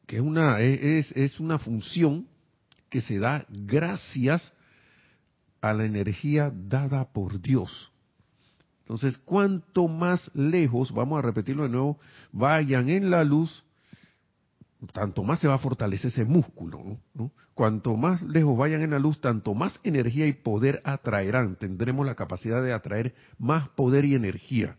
que 0.06 0.16
es 0.16 0.22
una 0.22 0.60
es, 0.60 1.10
es 1.12 1.40
una 1.40 1.58
función 1.58 2.28
que 2.90 3.00
se 3.00 3.18
da 3.18 3.46
gracias 3.48 4.52
a 5.60 5.72
la 5.72 5.84
energía 5.84 6.52
dada 6.52 7.10
por 7.12 7.40
Dios. 7.40 7.90
Entonces, 8.90 9.18
cuanto 9.18 9.86
más 9.86 10.34
lejos, 10.34 10.90
vamos 10.90 11.20
a 11.20 11.22
repetirlo 11.22 11.62
de 11.62 11.68
nuevo, 11.68 12.00
vayan 12.32 12.88
en 12.88 13.08
la 13.08 13.22
luz, 13.22 13.62
tanto 14.92 15.22
más 15.22 15.38
se 15.38 15.46
va 15.46 15.54
a 15.54 15.58
fortalecer 15.58 16.10
ese 16.10 16.24
músculo. 16.24 16.98
Cuanto 17.54 17.96
más 17.96 18.20
lejos 18.22 18.58
vayan 18.58 18.82
en 18.82 18.90
la 18.90 18.98
luz, 18.98 19.20
tanto 19.20 19.54
más 19.54 19.78
energía 19.84 20.26
y 20.26 20.32
poder 20.32 20.82
atraerán. 20.84 21.54
Tendremos 21.54 22.04
la 22.04 22.16
capacidad 22.16 22.64
de 22.64 22.72
atraer 22.72 23.14
más 23.38 23.68
poder 23.68 24.04
y 24.04 24.16
energía. 24.16 24.76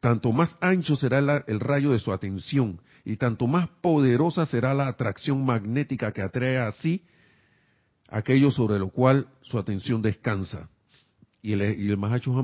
Tanto 0.00 0.32
más 0.32 0.56
ancho 0.60 0.96
será 0.96 1.44
el 1.46 1.60
rayo 1.60 1.92
de 1.92 2.00
su 2.00 2.12
atención 2.12 2.80
y 3.04 3.16
tanto 3.16 3.46
más 3.46 3.68
poderosa 3.80 4.44
será 4.44 4.74
la 4.74 4.88
atracción 4.88 5.44
magnética 5.44 6.10
que 6.10 6.20
atrae 6.20 6.58
así 6.58 7.04
aquello 8.08 8.50
sobre 8.50 8.80
lo 8.80 8.88
cual 8.88 9.28
su 9.42 9.56
atención 9.56 10.02
descansa. 10.02 10.68
Y 11.44 11.52
el, 11.52 11.78
y 11.78 11.90
el 11.90 11.98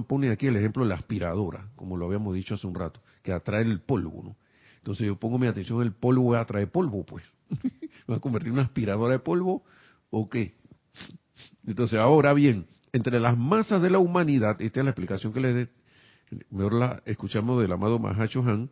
pone 0.07 0.29
aquí 0.29 0.47
el 0.47 0.57
ejemplo 0.57 0.83
de 0.83 0.91
la 0.91 0.97
aspiradora, 0.97 1.71
como 1.75 1.97
lo 1.97 2.05
habíamos 2.05 2.35
dicho 2.35 2.53
hace 2.53 2.67
un 2.67 2.75
rato, 2.75 3.01
que 3.23 3.33
atrae 3.33 3.63
el 3.63 3.81
polvo, 3.81 4.21
¿no? 4.23 4.37
Entonces 4.77 5.07
yo 5.07 5.17
pongo 5.17 5.39
mi 5.39 5.47
atención 5.47 5.81
en 5.81 5.87
el 5.87 5.95
polvo, 5.95 6.25
voy 6.25 6.37
a 6.37 6.41
atraer 6.41 6.71
polvo, 6.71 7.03
pues. 7.07 7.25
¿Me 7.49 7.71
va 8.11 8.17
a 8.17 8.21
convertir 8.21 8.49
en 8.49 8.55
una 8.57 8.65
aspiradora 8.65 9.15
de 9.15 9.19
polvo 9.21 9.65
o 10.11 10.29
qué? 10.29 10.55
Entonces, 11.67 11.99
ahora 11.99 12.35
bien, 12.35 12.67
entre 12.93 13.19
las 13.21 13.39
masas 13.39 13.81
de 13.81 13.89
la 13.89 13.99
humanidad, 13.99 14.61
esta 14.61 14.81
es 14.81 14.85
la 14.85 14.91
explicación 14.91 15.33
que 15.33 15.41
le 15.41 15.55
dé, 15.55 15.69
mejor 16.51 16.75
la 16.75 17.03
escuchamos 17.07 17.59
del 17.63 17.73
amado 17.73 17.99
Mahacho 17.99 18.43
Han, 18.43 18.69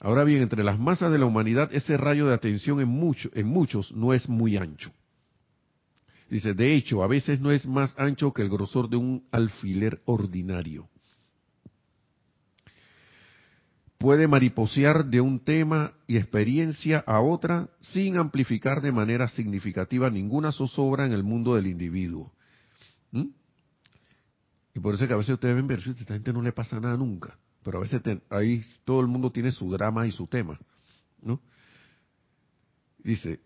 ahora 0.00 0.24
bien, 0.24 0.42
entre 0.42 0.64
las 0.64 0.76
masas 0.76 1.12
de 1.12 1.18
la 1.18 1.26
humanidad, 1.26 1.70
ese 1.72 1.96
rayo 1.96 2.26
de 2.26 2.34
atención 2.34 2.80
en, 2.80 2.88
mucho, 2.88 3.30
en 3.34 3.46
muchos 3.46 3.92
no 3.92 4.12
es 4.12 4.28
muy 4.28 4.56
ancho. 4.56 4.90
Dice, 6.30 6.54
de 6.54 6.74
hecho, 6.74 7.02
a 7.02 7.08
veces 7.08 7.40
no 7.40 7.50
es 7.50 7.66
más 7.66 7.92
ancho 7.98 8.32
que 8.32 8.42
el 8.42 8.48
grosor 8.48 8.88
de 8.88 8.96
un 8.96 9.26
alfiler 9.32 10.00
ordinario. 10.04 10.88
Puede 13.98 14.28
mariposear 14.28 15.04
de 15.06 15.20
un 15.20 15.40
tema 15.40 15.92
y 16.06 16.16
experiencia 16.16 17.00
a 17.04 17.20
otra 17.20 17.68
sin 17.80 18.16
amplificar 18.16 18.80
de 18.80 18.92
manera 18.92 19.26
significativa 19.28 20.08
ninguna 20.08 20.52
zozobra 20.52 21.04
en 21.04 21.12
el 21.12 21.24
mundo 21.24 21.56
del 21.56 21.66
individuo. 21.66 22.32
¿Mm? 23.10 23.26
Y 24.74 24.80
por 24.80 24.94
eso 24.94 25.08
que 25.08 25.12
a 25.12 25.16
veces 25.16 25.34
ustedes 25.34 25.56
ven 25.56 25.66
ver, 25.66 25.80
a 25.80 25.90
esta 25.90 26.14
gente 26.14 26.32
no 26.32 26.42
le 26.42 26.52
pasa 26.52 26.78
nada 26.78 26.96
nunca. 26.96 27.36
Pero 27.64 27.78
a 27.78 27.80
veces 27.82 28.00
ahí 28.30 28.64
todo 28.84 29.00
el 29.00 29.08
mundo 29.08 29.32
tiene 29.32 29.50
su 29.50 29.70
drama 29.70 30.06
y 30.06 30.12
su 30.12 30.28
tema. 30.28 30.58
¿no? 31.20 31.40
Dice, 32.98 33.40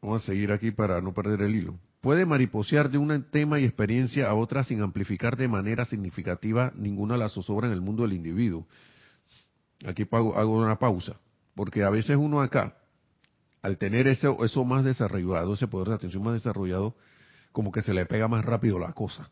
Vamos 0.00 0.22
a 0.22 0.26
seguir 0.26 0.52
aquí 0.52 0.70
para 0.70 1.00
no 1.00 1.12
perder 1.12 1.42
el 1.42 1.56
hilo. 1.56 1.78
Puede 2.00 2.24
mariposear 2.24 2.90
de 2.90 2.98
un 2.98 3.24
tema 3.30 3.58
y 3.58 3.64
experiencia 3.64 4.28
a 4.28 4.34
otra 4.34 4.62
sin 4.62 4.80
amplificar 4.80 5.36
de 5.36 5.48
manera 5.48 5.84
significativa 5.84 6.72
ninguna 6.76 7.14
de 7.14 7.20
las 7.20 7.32
zozobra 7.32 7.66
en 7.66 7.72
el 7.72 7.80
mundo 7.80 8.04
del 8.04 8.12
individuo. 8.12 8.66
Aquí 9.84 10.06
hago 10.10 10.56
una 10.56 10.78
pausa, 10.78 11.16
porque 11.54 11.82
a 11.82 11.90
veces 11.90 12.16
uno 12.16 12.40
acá, 12.40 12.76
al 13.62 13.78
tener 13.78 14.06
eso, 14.06 14.44
eso 14.44 14.64
más 14.64 14.84
desarrollado, 14.84 15.54
ese 15.54 15.66
poder 15.66 15.88
de 15.88 15.94
atención 15.94 16.22
más 16.22 16.34
desarrollado, 16.34 16.94
como 17.50 17.72
que 17.72 17.82
se 17.82 17.92
le 17.92 18.06
pega 18.06 18.28
más 18.28 18.44
rápido 18.44 18.78
la 18.78 18.92
cosa. 18.92 19.30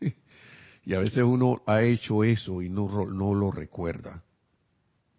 y 0.84 0.94
a 0.94 0.98
veces 0.98 1.22
uno 1.22 1.62
ha 1.66 1.82
hecho 1.82 2.24
eso 2.24 2.62
y 2.62 2.68
no, 2.68 3.06
no 3.06 3.34
lo 3.34 3.52
recuerda. 3.52 4.24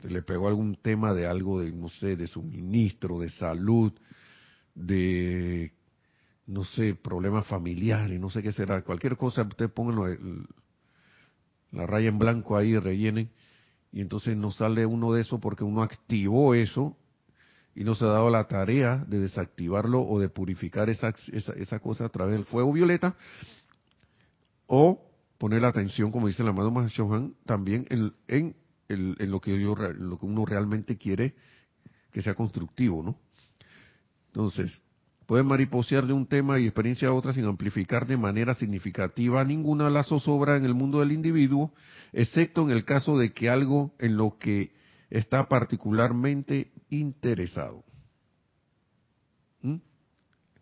Se 0.01 0.09
le 0.09 0.21
pegó 0.21 0.49
algún 0.49 0.75
tema 0.75 1.13
de 1.13 1.27
algo 1.27 1.61
de, 1.61 1.71
no 1.71 1.87
sé, 1.87 2.17
de 2.17 2.27
suministro, 2.27 3.19
de 3.19 3.29
salud, 3.29 3.93
de, 4.75 5.71
no 6.47 6.63
sé, 6.63 6.95
problemas 6.95 7.47
familiares, 7.47 8.19
no 8.19 8.29
sé 8.29 8.41
qué 8.41 8.51
será. 8.51 8.81
Cualquier 8.81 9.17
cosa, 9.17 9.43
ustedes 9.43 9.71
pongan 9.71 10.47
la 11.71 11.87
raya 11.87 12.09
en 12.09 12.19
blanco 12.19 12.57
ahí, 12.57 12.77
rellenen, 12.77 13.29
y 13.91 14.01
entonces 14.01 14.35
no 14.35 14.51
sale 14.51 14.85
uno 14.85 15.13
de 15.13 15.21
eso 15.21 15.39
porque 15.39 15.63
uno 15.63 15.83
activó 15.83 16.55
eso 16.55 16.97
y 17.75 17.83
no 17.83 17.95
se 17.95 18.05
ha 18.05 18.09
dado 18.09 18.29
la 18.29 18.47
tarea 18.47 19.03
de 19.07 19.19
desactivarlo 19.19 20.01
o 20.01 20.19
de 20.19 20.29
purificar 20.29 20.89
esa, 20.89 21.13
esa, 21.31 21.79
cosa 21.79 22.05
a 22.05 22.09
través 22.09 22.35
del 22.35 22.45
fuego 22.45 22.71
violeta, 22.71 23.15
o 24.67 25.03
poner 25.37 25.61
la 25.61 25.69
atención, 25.69 26.11
como 26.11 26.27
dice 26.27 26.43
el 26.43 26.49
amado 26.49 26.71
Mahashohan, 26.71 27.35
también 27.45 27.85
en, 27.89 28.13
en, 28.27 28.55
en, 28.89 29.31
lo, 29.31 29.41
que 29.41 29.59
yo, 29.59 29.75
lo 29.75 30.17
que 30.17 30.25
uno 30.25 30.45
realmente 30.45 30.97
quiere 30.97 31.35
que 32.11 32.21
sea 32.21 32.35
constructivo, 32.35 33.01
¿no? 33.01 33.17
Entonces, 34.33 34.81
puede 35.27 35.43
mariposear 35.43 36.07
de 36.07 36.13
un 36.13 36.25
tema 36.25 36.59
y 36.59 36.65
experiencia 36.65 37.09
a 37.09 37.13
otra 37.13 37.33
sin 37.33 37.45
amplificar 37.45 38.07
de 38.07 38.17
manera 38.17 38.55
significativa 38.55 39.43
ninguna 39.43 39.91
las 39.91 40.07
zozobra 40.07 40.57
en 40.57 40.65
el 40.65 40.73
mundo 40.73 41.01
del 41.01 41.11
individuo, 41.11 41.71
excepto 42.11 42.63
en 42.63 42.71
el 42.71 42.83
caso 42.83 43.19
de 43.19 43.31
que 43.31 43.47
algo 43.47 43.93
en 43.99 44.17
lo 44.17 44.39
que 44.39 44.73
está 45.11 45.47
particularmente 45.47 46.71
interesado. 46.89 47.83
¿Mm? 49.61 49.75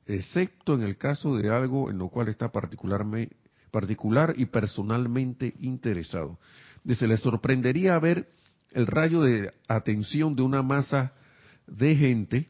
Excepto 0.06 0.74
en 0.74 0.82
el 0.82 0.98
caso 0.98 1.38
de 1.38 1.50
algo 1.50 1.90
en 1.90 1.98
lo 1.98 2.10
cual 2.10 2.28
está 2.28 2.52
particularmente, 2.52 3.38
particular 3.72 4.34
y 4.36 4.48
personalmente 4.48 5.54
interesado. 5.62 6.40
Se 6.86 7.08
le 7.08 7.16
sorprendería 7.16 7.98
ver 8.00 8.28
el 8.72 8.86
rayo 8.86 9.22
de 9.22 9.54
atención 9.70 10.36
de 10.36 10.42
una 10.42 10.62
masa 10.62 11.14
de 11.68 11.96
gente 11.96 12.50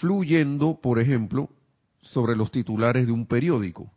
fluyendo, 0.00 0.80
por 0.80 0.98
ejemplo, 0.98 1.50
sobre 2.00 2.36
los 2.36 2.50
titulares 2.50 3.06
de 3.06 3.12
un 3.12 3.26
periódico, 3.26 3.90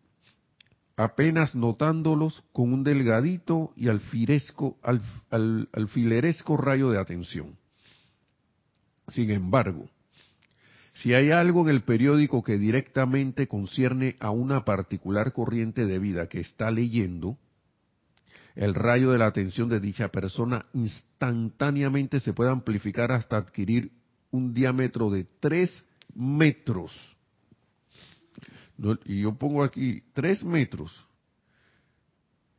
apenas 0.95 1.55
notándolos 1.55 2.43
con 2.51 2.73
un 2.73 2.83
delgadito 2.83 3.73
y 3.75 3.87
alfiresco, 3.87 4.77
alfileresco 5.71 6.57
rayo 6.57 6.89
de 6.89 6.99
atención. 6.99 7.57
Sin 9.07 9.31
embargo, 9.31 9.89
si 10.93 11.13
hay 11.13 11.31
algo 11.31 11.61
en 11.63 11.69
el 11.69 11.83
periódico 11.83 12.43
que 12.43 12.57
directamente 12.57 13.47
concierne 13.47 14.15
a 14.19 14.31
una 14.31 14.65
particular 14.65 15.33
corriente 15.33 15.85
de 15.85 15.99
vida 15.99 16.27
que 16.27 16.39
está 16.39 16.69
leyendo, 16.69 17.37
el 18.55 18.75
rayo 18.75 19.11
de 19.11 19.17
la 19.17 19.27
atención 19.27 19.69
de 19.69 19.79
dicha 19.79 20.09
persona 20.09 20.65
instantáneamente 20.73 22.19
se 22.19 22.33
puede 22.33 22.51
amplificar 22.51 23.11
hasta 23.11 23.37
adquirir 23.37 23.91
un 24.31 24.53
diámetro 24.53 25.09
de 25.09 25.25
3 25.39 25.85
metros. 26.15 26.91
Y 29.05 29.21
yo 29.21 29.35
pongo 29.35 29.63
aquí 29.63 30.03
3 30.13 30.43
metros. 30.43 31.05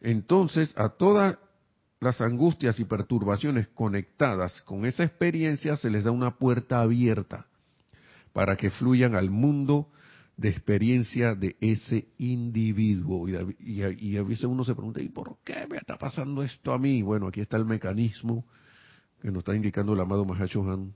Entonces, 0.00 0.72
a 0.76 0.90
todas 0.90 1.38
las 2.00 2.20
angustias 2.20 2.80
y 2.80 2.84
perturbaciones 2.84 3.68
conectadas 3.68 4.60
con 4.62 4.84
esa 4.86 5.04
experiencia 5.04 5.76
se 5.76 5.90
les 5.90 6.04
da 6.04 6.10
una 6.10 6.36
puerta 6.36 6.80
abierta 6.80 7.46
para 8.32 8.56
que 8.56 8.70
fluyan 8.70 9.14
al 9.14 9.30
mundo 9.30 9.88
de 10.36 10.48
experiencia 10.48 11.34
de 11.34 11.56
ese 11.60 12.08
individuo. 12.18 13.28
Y, 13.28 14.16
a 14.16 14.22
veces 14.22 14.44
uno 14.44 14.64
se 14.64 14.74
pregunta, 14.74 15.00
¿y 15.00 15.08
por 15.08 15.36
qué 15.44 15.66
me 15.70 15.76
está 15.76 15.96
pasando 15.96 16.42
esto 16.42 16.72
a 16.72 16.78
mí? 16.78 17.02
Bueno, 17.02 17.28
aquí 17.28 17.40
está 17.40 17.56
el 17.56 17.66
mecanismo 17.66 18.44
que 19.20 19.30
nos 19.30 19.38
está 19.38 19.54
indicando 19.54 19.92
el 19.92 20.00
amado 20.00 20.24
Mahachohan 20.24 20.94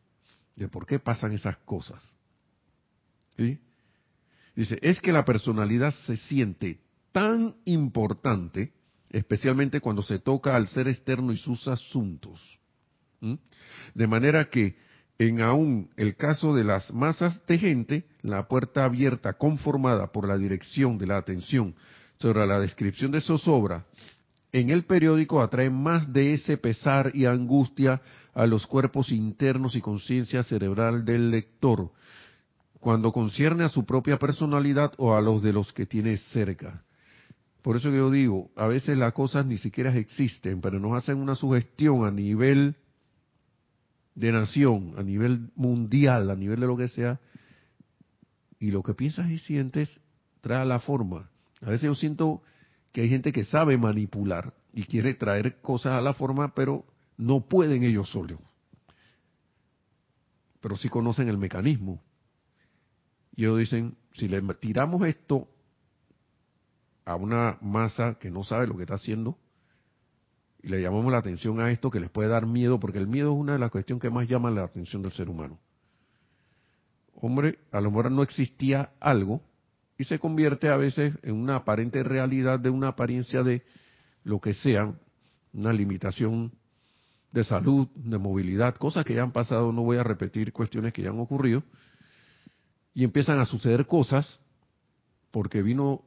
de 0.56 0.68
por 0.68 0.86
qué 0.86 0.98
pasan 0.98 1.32
esas 1.32 1.56
cosas. 1.58 2.02
Dice, 3.36 4.78
es 4.80 5.00
que 5.00 5.12
la 5.12 5.24
personalidad 5.24 5.92
se 6.06 6.16
siente 6.16 6.80
tan 7.12 7.54
importante, 7.66 8.72
especialmente 9.10 9.80
cuando 9.80 10.02
se 10.02 10.18
toca 10.18 10.56
al 10.56 10.68
ser 10.68 10.88
externo 10.88 11.32
y 11.32 11.36
sus 11.36 11.68
asuntos. 11.68 12.40
De 13.94 14.06
manera 14.06 14.48
que 14.48 14.76
en 15.18 15.40
aún 15.40 15.90
el 15.96 16.16
caso 16.16 16.54
de 16.54 16.64
las 16.64 16.92
masas 16.92 17.40
de 17.46 17.58
gente, 17.58 18.06
la 18.22 18.48
puerta 18.48 18.84
abierta 18.84 19.34
conformada 19.34 20.12
por 20.12 20.28
la 20.28 20.36
dirección 20.36 20.98
de 20.98 21.06
la 21.06 21.16
atención 21.16 21.74
sobre 22.18 22.46
la 22.46 22.60
descripción 22.60 23.12
de 23.12 23.20
zozobra 23.20 23.86
en 24.52 24.70
el 24.70 24.84
periódico 24.84 25.42
atrae 25.42 25.68
más 25.68 26.10
de 26.12 26.32
ese 26.32 26.56
pesar 26.56 27.10
y 27.14 27.26
angustia 27.26 28.00
a 28.36 28.46
los 28.46 28.66
cuerpos 28.66 29.10
internos 29.12 29.76
y 29.76 29.80
conciencia 29.80 30.42
cerebral 30.42 31.06
del 31.06 31.30
lector, 31.30 31.90
cuando 32.80 33.10
concierne 33.10 33.64
a 33.64 33.70
su 33.70 33.86
propia 33.86 34.18
personalidad 34.18 34.92
o 34.98 35.14
a 35.14 35.22
los 35.22 35.42
de 35.42 35.54
los 35.54 35.72
que 35.72 35.86
tiene 35.86 36.18
cerca. 36.18 36.84
Por 37.62 37.76
eso 37.76 37.90
que 37.90 37.96
yo 37.96 38.10
digo, 38.10 38.50
a 38.54 38.66
veces 38.66 38.98
las 38.98 39.14
cosas 39.14 39.46
ni 39.46 39.56
siquiera 39.56 39.96
existen, 39.96 40.60
pero 40.60 40.78
nos 40.78 40.98
hacen 40.98 41.16
una 41.16 41.34
sugestión 41.34 42.04
a 42.04 42.10
nivel 42.10 42.76
de 44.14 44.32
nación, 44.32 44.92
a 44.98 45.02
nivel 45.02 45.48
mundial, 45.56 46.30
a 46.30 46.36
nivel 46.36 46.60
de 46.60 46.66
lo 46.66 46.76
que 46.76 46.88
sea, 46.88 47.18
y 48.60 48.70
lo 48.70 48.82
que 48.82 48.92
piensas 48.92 49.30
y 49.30 49.38
sientes 49.38 49.98
trae 50.42 50.66
la 50.66 50.78
forma. 50.78 51.30
A 51.62 51.70
veces 51.70 51.86
yo 51.86 51.94
siento 51.94 52.42
que 52.92 53.00
hay 53.00 53.08
gente 53.08 53.32
que 53.32 53.44
sabe 53.44 53.78
manipular 53.78 54.52
y 54.74 54.84
quiere 54.84 55.14
traer 55.14 55.56
cosas 55.62 55.94
a 55.94 56.02
la 56.02 56.12
forma, 56.12 56.54
pero 56.54 56.84
no 57.16 57.40
pueden 57.48 57.82
ellos 57.82 58.10
solos. 58.10 58.38
Pero 60.60 60.76
sí 60.76 60.88
conocen 60.88 61.28
el 61.28 61.38
mecanismo. 61.38 62.02
Y 63.34 63.44
ellos 63.44 63.58
dicen, 63.58 63.96
si 64.12 64.28
le 64.28 64.40
tiramos 64.54 65.06
esto 65.06 65.48
a 67.04 67.14
una 67.14 67.58
masa 67.60 68.18
que 68.18 68.30
no 68.30 68.42
sabe 68.42 68.66
lo 68.66 68.76
que 68.76 68.82
está 68.82 68.94
haciendo, 68.94 69.38
y 70.62 70.68
le 70.68 70.82
llamamos 70.82 71.12
la 71.12 71.18
atención 71.18 71.60
a 71.60 71.70
esto 71.70 71.90
que 71.90 72.00
les 72.00 72.10
puede 72.10 72.28
dar 72.28 72.46
miedo, 72.46 72.80
porque 72.80 72.98
el 72.98 73.06
miedo 73.06 73.32
es 73.32 73.38
una 73.38 73.52
de 73.52 73.58
las 73.58 73.70
cuestiones 73.70 74.02
que 74.02 74.10
más 74.10 74.26
llama 74.26 74.50
la 74.50 74.64
atención 74.64 75.02
del 75.02 75.12
ser 75.12 75.28
humano. 75.28 75.60
Hombre, 77.14 77.60
a 77.70 77.80
lo 77.80 77.90
mejor 77.90 78.10
no 78.10 78.22
existía 78.22 78.90
algo 78.98 79.40
y 79.96 80.04
se 80.04 80.18
convierte 80.18 80.68
a 80.68 80.76
veces 80.76 81.14
en 81.22 81.36
una 81.36 81.56
aparente 81.56 82.02
realidad 82.02 82.58
de 82.58 82.70
una 82.70 82.88
apariencia 82.88 83.42
de 83.42 83.62
lo 84.24 84.40
que 84.40 84.54
sea, 84.54 84.92
una 85.52 85.72
limitación 85.72 86.52
de 87.36 87.44
salud, 87.44 87.86
de 87.94 88.18
movilidad, 88.18 88.76
cosas 88.76 89.04
que 89.04 89.14
ya 89.14 89.22
han 89.22 89.32
pasado, 89.32 89.70
no 89.70 89.82
voy 89.82 89.98
a 89.98 90.02
repetir 90.02 90.54
cuestiones 90.54 90.94
que 90.94 91.02
ya 91.02 91.10
han 91.10 91.20
ocurrido, 91.20 91.62
y 92.94 93.04
empiezan 93.04 93.38
a 93.38 93.44
suceder 93.44 93.86
cosas 93.86 94.40
porque 95.30 95.62
vino 95.62 96.02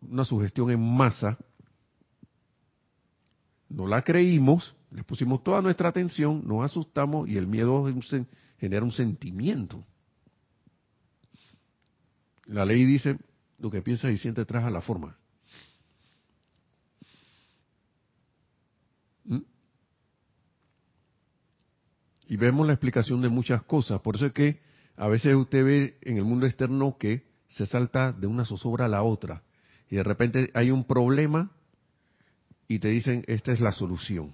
una 0.00 0.24
sugestión 0.24 0.70
en 0.70 0.80
masa 0.80 1.36
no 3.68 3.86
la 3.86 4.02
creímos, 4.02 4.74
le 4.90 5.02
pusimos 5.02 5.42
toda 5.42 5.60
nuestra 5.60 5.88
atención, 5.88 6.46
nos 6.46 6.64
asustamos 6.64 7.28
y 7.28 7.36
el 7.36 7.46
miedo 7.46 7.84
genera 8.58 8.84
un 8.84 8.92
sentimiento. 8.92 9.84
La 12.46 12.64
ley 12.64 12.84
dice, 12.84 13.18
lo 13.58 13.70
que 13.70 13.82
piensa 13.82 14.10
y 14.10 14.18
siente 14.18 14.44
traja 14.44 14.70
la 14.70 14.80
forma. 14.80 15.18
Y 22.26 22.36
vemos 22.36 22.66
la 22.66 22.72
explicación 22.72 23.22
de 23.22 23.28
muchas 23.28 23.62
cosas. 23.62 24.00
Por 24.00 24.16
eso 24.16 24.26
es 24.26 24.32
que 24.32 24.60
a 24.96 25.08
veces 25.08 25.34
usted 25.34 25.64
ve 25.64 25.98
en 26.02 26.16
el 26.18 26.24
mundo 26.24 26.46
externo 26.46 26.96
que 26.98 27.24
se 27.48 27.66
salta 27.66 28.12
de 28.12 28.26
una 28.26 28.44
zozobra 28.44 28.86
a 28.86 28.88
la 28.88 29.02
otra. 29.02 29.42
Y 29.88 29.96
de 29.96 30.02
repente 30.02 30.50
hay 30.54 30.70
un 30.70 30.84
problema 30.84 31.52
y 32.68 32.80
te 32.80 32.88
dicen, 32.88 33.24
esta 33.28 33.52
es 33.52 33.60
la 33.60 33.72
solución. 33.72 34.32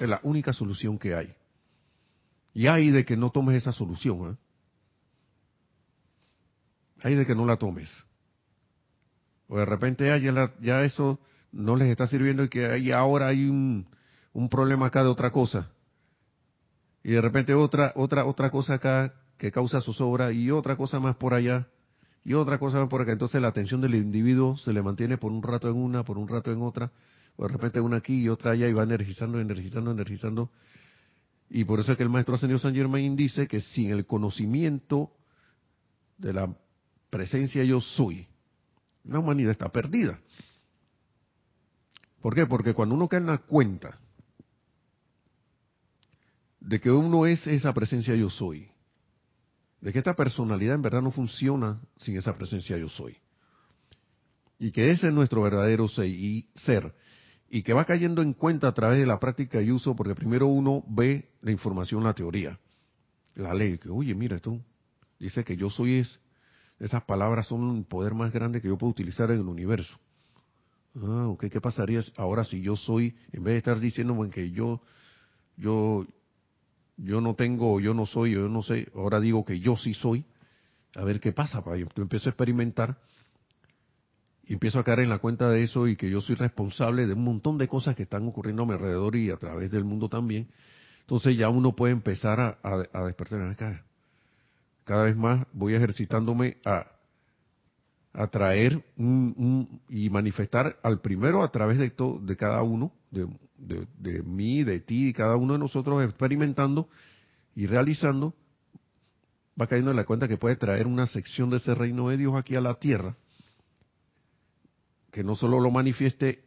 Es 0.00 0.08
la 0.08 0.20
única 0.24 0.52
solución 0.52 0.98
que 0.98 1.14
hay. 1.14 1.34
Y 2.54 2.66
hay 2.66 2.90
de 2.90 3.04
que 3.04 3.16
no 3.16 3.30
tomes 3.30 3.56
esa 3.56 3.72
solución. 3.72 4.32
¿eh? 4.32 4.36
Hay 7.04 7.14
de 7.14 7.24
que 7.24 7.34
no 7.34 7.46
la 7.46 7.56
tomes. 7.56 7.90
O 9.48 9.58
de 9.58 9.64
repente 9.64 10.06
ya, 10.06 10.52
ya 10.60 10.84
eso 10.84 11.20
no 11.52 11.76
les 11.76 11.88
está 11.88 12.06
sirviendo 12.06 12.42
y 12.44 12.48
que 12.48 12.92
ahora 12.92 13.28
hay 13.28 13.44
un, 13.44 13.86
un 14.32 14.48
problema 14.48 14.86
acá 14.86 15.02
de 15.02 15.10
otra 15.10 15.30
cosa. 15.30 15.70
Y 17.04 17.12
de 17.12 17.20
repente 17.20 17.54
otra, 17.54 17.92
otra, 17.96 18.24
otra 18.24 18.50
cosa 18.50 18.74
acá 18.74 19.14
que 19.36 19.50
causa 19.50 19.80
zozobra 19.80 20.32
y 20.32 20.50
otra 20.50 20.76
cosa 20.76 21.00
más 21.00 21.16
por 21.16 21.34
allá 21.34 21.68
y 22.24 22.34
otra 22.34 22.58
cosa 22.58 22.78
más 22.78 22.88
por 22.88 23.02
acá. 23.02 23.12
Entonces 23.12 23.40
la 23.42 23.48
atención 23.48 23.80
del 23.80 23.94
individuo 23.94 24.56
se 24.56 24.72
le 24.72 24.82
mantiene 24.82 25.18
por 25.18 25.32
un 25.32 25.42
rato 25.42 25.68
en 25.68 25.76
una, 25.76 26.04
por 26.04 26.18
un 26.18 26.28
rato 26.28 26.52
en 26.52 26.62
otra, 26.62 26.92
o 27.36 27.46
de 27.46 27.52
repente 27.52 27.80
una 27.80 27.96
aquí 27.96 28.22
y 28.22 28.28
otra 28.28 28.52
allá 28.52 28.68
y 28.68 28.72
va 28.72 28.84
energizando, 28.84 29.40
energizando, 29.40 29.90
energizando. 29.90 30.50
Y 31.50 31.64
por 31.64 31.80
eso 31.80 31.92
es 31.92 31.98
que 31.98 32.04
el 32.04 32.08
maestro 32.08 32.34
Ascendido 32.34 32.58
San 32.58 32.74
Germain 32.74 33.16
dice 33.16 33.46
que 33.46 33.60
sin 33.60 33.90
el 33.90 34.06
conocimiento 34.06 35.10
de 36.18 36.32
la 36.32 36.54
presencia 37.10 37.64
yo 37.64 37.80
soy, 37.80 38.26
la 39.04 39.18
humanidad 39.18 39.50
está 39.50 39.70
perdida. 39.70 40.18
¿Por 42.20 42.34
qué? 42.34 42.46
Porque 42.46 42.72
cuando 42.72 42.94
uno 42.94 43.08
cae 43.08 43.18
en 43.20 43.26
la 43.26 43.38
cuenta 43.38 43.98
de 46.64 46.80
que 46.80 46.90
uno 46.90 47.26
es 47.26 47.46
esa 47.46 47.72
presencia 47.74 48.14
yo 48.14 48.30
soy, 48.30 48.68
de 49.80 49.92
que 49.92 49.98
esta 49.98 50.14
personalidad 50.14 50.76
en 50.76 50.82
verdad 50.82 51.02
no 51.02 51.10
funciona 51.10 51.80
sin 51.96 52.16
esa 52.16 52.36
presencia 52.36 52.76
yo 52.78 52.88
soy, 52.88 53.16
y 54.58 54.70
que 54.70 54.90
ese 54.90 55.08
es 55.08 55.12
nuestro 55.12 55.42
verdadero 55.42 55.88
ser, 55.88 56.06
y, 56.06 57.62
que 57.62 57.72
va 57.72 57.84
cayendo 57.84 58.22
en 58.22 58.32
cuenta 58.32 58.68
a 58.68 58.74
través 58.74 59.00
de 59.00 59.06
la 59.06 59.18
práctica 59.18 59.60
y 59.60 59.72
uso, 59.72 59.96
porque 59.96 60.14
primero 60.14 60.46
uno 60.46 60.84
ve 60.86 61.30
la 61.42 61.50
información, 61.50 62.04
la 62.04 62.14
teoría, 62.14 62.58
la 63.34 63.52
ley, 63.54 63.78
que 63.78 63.90
oye, 63.90 64.14
mira, 64.14 64.36
esto 64.36 64.60
dice 65.18 65.44
que 65.44 65.56
yo 65.56 65.68
soy 65.68 65.96
es, 65.96 66.20
esas 66.78 67.02
palabras 67.04 67.48
son 67.48 67.62
un 67.64 67.84
poder 67.84 68.14
más 68.14 68.32
grande 68.32 68.60
que 68.60 68.68
yo 68.68 68.78
puedo 68.78 68.92
utilizar 68.92 69.30
en 69.30 69.40
el 69.40 69.48
universo. 69.48 69.98
Ah, 70.96 71.34
¿qué 71.40 71.60
pasaría 71.60 72.02
ahora 72.16 72.44
si 72.44 72.60
yo 72.60 72.76
soy, 72.76 73.16
en 73.32 73.42
vez 73.42 73.54
de 73.54 73.58
estar 73.58 73.80
diciendo 73.80 74.16
que 74.30 74.50
yo, 74.50 74.80
yo, 75.56 76.06
yo 77.02 77.20
no 77.20 77.34
tengo, 77.34 77.80
yo 77.80 77.94
no 77.94 78.06
soy, 78.06 78.32
yo 78.32 78.48
no 78.48 78.62
sé, 78.62 78.88
ahora 78.94 79.20
digo 79.20 79.44
que 79.44 79.58
yo 79.60 79.76
sí 79.76 79.92
soy, 79.92 80.24
a 80.94 81.02
ver 81.02 81.20
qué 81.20 81.32
pasa, 81.32 81.62
yo 81.76 81.86
empiezo 81.96 82.28
a 82.28 82.30
experimentar 82.30 82.98
y 84.44 84.54
empiezo 84.54 84.78
a 84.78 84.84
caer 84.84 85.00
en 85.00 85.08
la 85.08 85.18
cuenta 85.18 85.48
de 85.50 85.62
eso 85.62 85.88
y 85.88 85.96
que 85.96 86.10
yo 86.10 86.20
soy 86.20 86.36
responsable 86.36 87.06
de 87.06 87.14
un 87.14 87.24
montón 87.24 87.58
de 87.58 87.68
cosas 87.68 87.96
que 87.96 88.04
están 88.04 88.26
ocurriendo 88.28 88.62
a 88.62 88.66
mi 88.66 88.72
alrededor 88.72 89.16
y 89.16 89.30
a 89.30 89.36
través 89.36 89.70
del 89.70 89.84
mundo 89.84 90.08
también. 90.08 90.48
Entonces 91.00 91.36
ya 91.36 91.48
uno 91.48 91.74
puede 91.74 91.92
empezar 91.92 92.38
a, 92.40 92.58
a, 92.62 93.04
despertar. 93.04 93.56
Cada, 93.56 93.84
cada 94.84 95.04
vez 95.04 95.16
más 95.16 95.46
voy 95.52 95.74
ejercitándome 95.74 96.58
a 96.64 96.86
atraer 98.12 98.84
un, 98.96 99.80
y 99.88 100.10
manifestar 100.10 100.76
al 100.82 101.00
primero 101.00 101.42
a 101.42 101.50
través 101.50 101.78
de 101.78 102.36
cada 102.36 102.62
uno, 102.62 102.92
de, 103.12 103.86
de, 103.98 104.22
mí, 104.22 104.64
de 104.64 104.80
ti, 104.80 105.08
y 105.08 105.12
cada 105.12 105.36
uno 105.36 105.52
de 105.52 105.58
nosotros 105.58 106.02
experimentando 106.02 106.88
y 107.54 107.66
realizando, 107.66 108.34
va 109.60 109.66
cayendo 109.66 109.90
en 109.90 109.98
la 109.98 110.04
cuenta 110.04 110.26
que 110.26 110.38
puede 110.38 110.56
traer 110.56 110.86
una 110.86 111.06
sección 111.06 111.50
de 111.50 111.58
ese 111.58 111.74
reino 111.74 112.08
de 112.08 112.16
Dios 112.16 112.32
aquí 112.34 112.56
a 112.56 112.60
la 112.60 112.74
tierra, 112.74 113.16
que 115.10 115.22
no 115.22 115.36
solo 115.36 115.60
lo 115.60 115.70
manifieste 115.70 116.42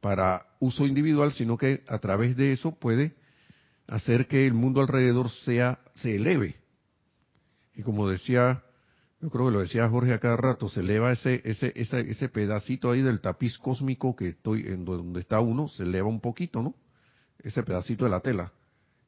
para 0.00 0.46
uso 0.58 0.84
individual, 0.84 1.32
sino 1.32 1.56
que 1.56 1.84
a 1.86 1.98
través 1.98 2.36
de 2.36 2.52
eso 2.52 2.72
puede 2.72 3.14
hacer 3.86 4.26
que 4.26 4.46
el 4.46 4.54
mundo 4.54 4.80
alrededor 4.80 5.30
sea 5.30 5.78
se 5.94 6.16
eleve. 6.16 6.56
Y 7.74 7.82
como 7.82 8.08
decía 8.08 8.64
yo 9.22 9.30
creo 9.30 9.46
que 9.46 9.52
lo 9.52 9.60
decía 9.60 9.88
Jorge 9.88 10.14
a 10.14 10.18
cada 10.18 10.36
rato, 10.36 10.68
se 10.68 10.80
eleva 10.80 11.12
ese, 11.12 11.40
ese, 11.44 11.72
ese, 11.76 12.00
ese 12.00 12.28
pedacito 12.28 12.90
ahí 12.90 13.02
del 13.02 13.20
tapiz 13.20 13.56
cósmico 13.56 14.16
que 14.16 14.30
estoy, 14.30 14.66
en 14.66 14.84
donde 14.84 15.20
está 15.20 15.38
uno, 15.38 15.68
se 15.68 15.84
eleva 15.84 16.08
un 16.08 16.20
poquito, 16.20 16.60
¿no? 16.60 16.74
Ese 17.38 17.62
pedacito 17.62 18.04
de 18.04 18.10
la 18.10 18.18
tela 18.18 18.52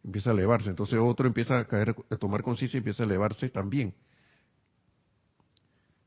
empieza 0.04 0.30
a 0.30 0.34
elevarse, 0.34 0.70
entonces 0.70 1.00
otro 1.02 1.26
empieza 1.26 1.58
a 1.58 1.64
caer, 1.66 1.96
a 2.10 2.16
tomar 2.16 2.42
conciencia 2.42 2.76
y 2.76 2.78
empieza 2.78 3.02
a 3.02 3.06
elevarse 3.06 3.48
también. 3.48 3.92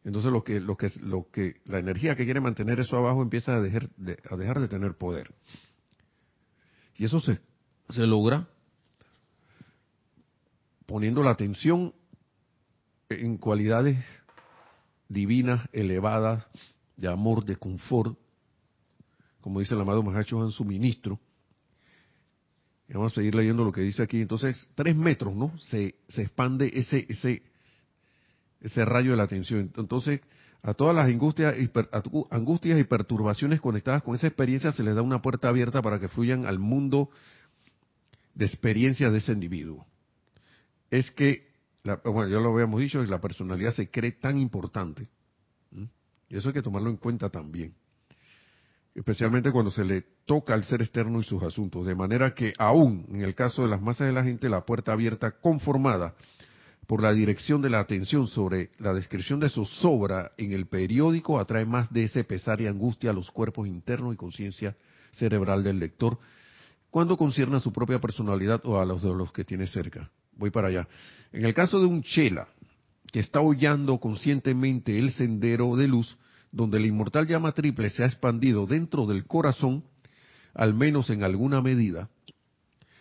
Entonces 0.06 0.32
lo 0.32 0.42
que, 0.42 0.62
lo 0.62 0.78
que, 0.78 0.90
lo 1.02 1.30
que, 1.30 1.60
la 1.66 1.80
energía 1.80 2.16
que 2.16 2.24
quiere 2.24 2.40
mantener 2.40 2.80
eso 2.80 2.96
abajo 2.96 3.22
empieza 3.22 3.58
a 3.58 3.60
dejar 3.60 3.90
de, 3.98 4.18
a 4.30 4.38
dejar 4.38 4.62
de 4.62 4.70
tener 4.70 4.96
poder. 4.96 5.34
Y 6.96 7.04
eso 7.04 7.20
se, 7.20 7.42
se 7.90 8.08
logra 8.08 8.48
poniendo 10.86 11.24
la 11.24 11.32
atención 11.32 11.94
en 13.10 13.38
cualidades 13.38 13.98
divinas, 15.08 15.68
elevadas, 15.72 16.46
de 16.96 17.08
amor, 17.08 17.46
de 17.46 17.56
confort, 17.56 18.18
como 19.42 19.60
dice 19.60 19.76
el 19.76 19.82
amado 19.82 20.04
Mahacho 20.04 20.44
en 20.44 20.52
su 20.52 20.66
ministro. 20.66 21.20
Vamos 22.90 23.12
a 23.12 23.16
seguir 23.16 23.36
leyendo 23.36 23.64
lo 23.64 23.72
que 23.72 23.82
dice 23.82 24.04
aquí. 24.04 24.22
Entonces, 24.22 24.70
tres 24.76 24.96
metros, 24.96 25.36
¿no? 25.36 25.58
Se, 25.60 25.96
se 26.08 26.24
expande 26.24 26.72
ese, 26.74 27.06
ese, 27.10 27.44
ese 28.62 28.86
rayo 28.86 29.12
de 29.12 29.18
la 29.18 29.24
atención. 29.24 29.72
Entonces, 29.76 30.22
a 30.64 30.74
todas 30.74 30.96
las 30.96 31.06
angustias 31.08 31.56
y, 31.58 31.70
angustias 32.32 32.80
y 32.80 32.84
perturbaciones 32.86 33.62
conectadas 33.62 34.04
con 34.04 34.16
esa 34.16 34.28
experiencia 34.28 34.72
se 34.72 34.84
les 34.84 34.96
da 34.96 35.02
una 35.02 35.22
puerta 35.22 35.50
abierta 35.50 35.82
para 35.82 36.00
que 36.00 36.08
fluyan 36.08 36.46
al 36.46 36.60
mundo 36.60 37.10
de 38.34 38.46
experiencias 38.46 39.12
de 39.12 39.18
ese 39.20 39.34
individuo. 39.34 39.86
Es 40.90 41.12
que 41.12 41.47
bueno, 41.96 42.28
ya 42.28 42.40
lo 42.40 42.54
habíamos 42.54 42.80
dicho, 42.80 43.04
la 43.04 43.20
personalidad 43.20 43.74
se 43.74 43.90
cree 43.90 44.12
tan 44.12 44.38
importante. 44.38 45.08
Y 46.30 46.36
eso 46.36 46.50
hay 46.50 46.54
que 46.54 46.62
tomarlo 46.62 46.90
en 46.90 46.98
cuenta 46.98 47.30
también. 47.30 47.74
Especialmente 48.94 49.52
cuando 49.52 49.72
se 49.72 49.86
le 49.86 50.02
toca 50.26 50.54
al 50.54 50.64
ser 50.64 50.82
externo 50.82 51.20
y 51.20 51.24
sus 51.24 51.42
asuntos. 51.44 51.86
De 51.86 51.96
manera 51.96 52.34
que 52.34 52.54
aún 52.58 53.06
en 53.10 53.22
el 53.22 53.36
caso 53.36 53.62
de 53.62 53.70
las 53.70 53.82
masas 53.82 54.08
de 54.08 54.14
la 54.14 54.24
gente, 54.24 54.50
la 54.50 54.66
puerta 54.66 54.92
abierta 54.92 55.32
conformada 55.32 56.16
por 56.88 57.02
la 57.02 57.14
dirección 57.14 57.62
de 57.62 57.70
la 57.70 57.80
atención 57.80 58.28
sobre 58.28 58.72
la 58.80 58.94
descripción 58.94 59.40
de 59.40 59.50
zozobra 59.50 60.32
en 60.38 60.54
el 60.54 60.68
periódico 60.68 61.40
atrae 61.40 61.66
más 61.66 61.92
de 61.92 62.06
ese 62.06 62.24
pesar 62.24 62.62
y 62.62 62.68
angustia 62.68 63.12
a 63.12 63.14
los 63.14 63.30
cuerpos 63.30 63.68
internos 63.68 64.14
y 64.14 64.18
conciencia 64.18 64.76
cerebral 65.12 65.64
del 65.64 65.80
lector 65.80 66.18
cuando 66.90 67.18
concierne 67.18 67.58
a 67.58 67.60
su 67.60 67.74
propia 67.74 68.00
personalidad 68.00 68.62
o 68.64 68.80
a 68.80 68.86
los 68.86 69.02
de 69.02 69.14
los 69.14 69.34
que 69.34 69.44
tiene 69.44 69.68
cerca 69.68 70.10
voy 70.38 70.50
para 70.50 70.70
allá. 70.70 70.88
En 71.32 71.46
el 71.46 71.54
caso 71.54 71.80
de 71.80 71.86
un 71.86 72.04
chela 72.04 72.48
que 73.12 73.20
está 73.20 73.40
hollando 73.40 74.00
conscientemente 74.00 74.98
el 74.98 75.12
sendero 75.12 75.76
de 75.76 75.88
luz, 75.88 76.18
donde 76.52 76.80
la 76.80 76.88
inmortal 76.88 77.28
llama 77.28 77.52
triple 77.52 77.90
se 77.90 78.04
ha 78.04 78.08
expandido 78.08 78.66
dentro 78.66 79.06
del 79.06 79.26
corazón, 79.26 79.84
al 80.54 80.74
menos 80.74 81.10
en 81.10 81.24
alguna 81.24 81.62
medida, 81.62 82.10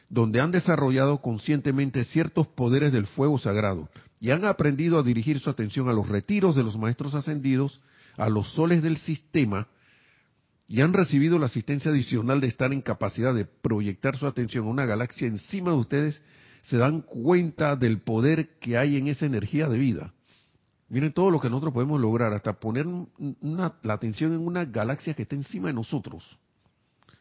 donde 0.08 0.40
han 0.40 0.52
desarrollado 0.52 1.20
conscientemente 1.20 2.04
ciertos 2.04 2.46
poderes 2.48 2.92
del 2.92 3.06
fuego 3.06 3.38
sagrado 3.38 3.88
y 4.20 4.30
han 4.30 4.44
aprendido 4.44 4.98
a 4.98 5.02
dirigir 5.02 5.40
su 5.40 5.50
atención 5.50 5.88
a 5.88 5.92
los 5.92 6.08
retiros 6.08 6.54
de 6.54 6.62
los 6.62 6.78
maestros 6.78 7.14
ascendidos, 7.14 7.80
a 8.16 8.28
los 8.28 8.52
soles 8.52 8.82
del 8.82 8.96
sistema, 8.98 9.68
y 10.68 10.80
han 10.80 10.92
recibido 10.92 11.38
la 11.38 11.46
asistencia 11.46 11.90
adicional 11.90 12.40
de 12.40 12.48
estar 12.48 12.72
en 12.72 12.82
capacidad 12.82 13.34
de 13.34 13.44
proyectar 13.44 14.16
su 14.16 14.26
atención 14.26 14.66
a 14.66 14.70
una 14.70 14.84
galaxia 14.84 15.28
encima 15.28 15.70
de 15.70 15.76
ustedes 15.76 16.22
se 16.68 16.78
dan 16.78 17.00
cuenta 17.02 17.76
del 17.76 18.00
poder 18.00 18.58
que 18.58 18.76
hay 18.76 18.96
en 18.96 19.06
esa 19.06 19.26
energía 19.26 19.68
de 19.68 19.78
vida. 19.78 20.12
Miren 20.88 21.12
todo 21.12 21.30
lo 21.30 21.40
que 21.40 21.48
nosotros 21.48 21.72
podemos 21.72 22.00
lograr, 22.00 22.32
hasta 22.32 22.58
poner 22.58 22.86
la 23.82 23.94
atención 23.94 24.32
en 24.32 24.44
una 24.44 24.64
galaxia 24.64 25.14
que 25.14 25.22
está 25.22 25.36
encima 25.36 25.68
de 25.68 25.74
nosotros, 25.74 26.38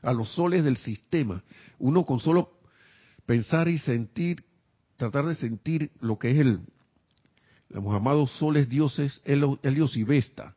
a 0.02 0.14
los 0.14 0.30
soles 0.34 0.64
del 0.64 0.78
sistema. 0.78 1.44
Uno 1.78 2.06
con 2.06 2.20
solo 2.20 2.54
pensar 3.26 3.68
y 3.68 3.78
sentir, 3.78 4.44
tratar 4.98 5.26
de 5.26 5.36
sentir 5.36 5.92
lo 6.00 6.18
que 6.18 6.32
es 6.32 6.40
el, 6.40 6.60
los 7.70 7.84
llamados 7.84 8.32
soles 8.38 8.68
dioses, 8.68 9.22
Helios 9.26 9.96
y 9.96 10.04
Vesta, 10.04 10.56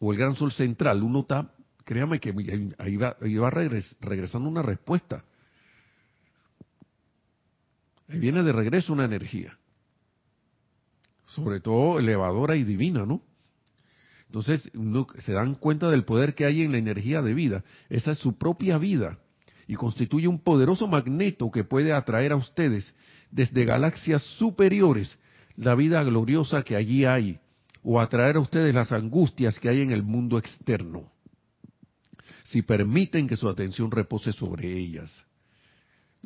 o 0.00 0.12
el 0.12 0.18
gran 0.18 0.34
sol 0.34 0.52
central. 0.52 1.02
Uno 1.02 1.20
está, 1.20 1.52
créame 1.84 2.18
que 2.18 2.34
ahí 2.78 2.96
va, 2.96 3.16
ahí 3.20 3.36
va 3.36 3.50
regresando 3.50 4.48
una 4.48 4.62
respuesta 4.62 5.24
viene 8.08 8.42
de 8.42 8.52
regreso 8.52 8.92
una 8.92 9.04
energía, 9.04 9.58
sobre 11.28 11.60
todo 11.60 11.98
elevadora 11.98 12.56
y 12.56 12.64
divina, 12.64 13.04
¿no? 13.04 13.22
Entonces 14.26 14.70
se 15.18 15.32
dan 15.32 15.54
cuenta 15.54 15.90
del 15.90 16.04
poder 16.04 16.34
que 16.34 16.44
hay 16.44 16.62
en 16.62 16.72
la 16.72 16.78
energía 16.78 17.22
de 17.22 17.34
vida. 17.34 17.64
Esa 17.88 18.12
es 18.12 18.18
su 18.18 18.36
propia 18.36 18.76
vida 18.76 19.18
y 19.66 19.74
constituye 19.74 20.28
un 20.28 20.40
poderoso 20.40 20.88
magneto 20.88 21.50
que 21.50 21.64
puede 21.64 21.92
atraer 21.92 22.32
a 22.32 22.36
ustedes 22.36 22.94
desde 23.30 23.64
galaxias 23.64 24.22
superiores 24.38 25.18
la 25.56 25.74
vida 25.74 26.02
gloriosa 26.02 26.62
que 26.62 26.76
allí 26.76 27.04
hay 27.04 27.40
o 27.82 28.00
atraer 28.00 28.36
a 28.36 28.40
ustedes 28.40 28.74
las 28.74 28.92
angustias 28.92 29.58
que 29.58 29.68
hay 29.68 29.80
en 29.80 29.92
el 29.92 30.02
mundo 30.02 30.38
externo, 30.38 31.12
si 32.44 32.62
permiten 32.62 33.28
que 33.28 33.36
su 33.36 33.48
atención 33.48 33.90
repose 33.90 34.32
sobre 34.32 34.76
ellas 34.76 35.25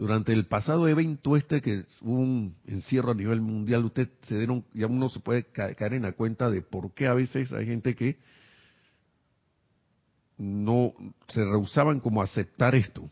durante 0.01 0.33
el 0.33 0.47
pasado 0.47 0.89
evento 0.89 1.37
este 1.37 1.61
que 1.61 1.85
hubo 2.01 2.21
un 2.21 2.57
encierro 2.67 3.11
a 3.11 3.15
nivel 3.15 3.43
mundial, 3.43 3.85
usted 3.85 4.09
se 4.23 4.39
dieron, 4.39 4.65
ya 4.73 4.87
uno 4.87 5.11
se 5.11 5.21
puede 5.21 5.45
caer 5.45 5.93
en 5.93 6.05
la 6.05 6.13
cuenta 6.13 6.49
de 6.49 6.63
por 6.63 6.95
qué 6.95 7.07
a 7.07 7.13
veces 7.13 7.53
hay 7.53 7.67
gente 7.67 7.95
que 7.95 8.19
no 10.39 10.95
se 11.29 11.45
rehusaban 11.45 12.01
como 12.01 12.23
a 12.23 12.25
aceptar 12.25 12.75
esto, 12.75 13.11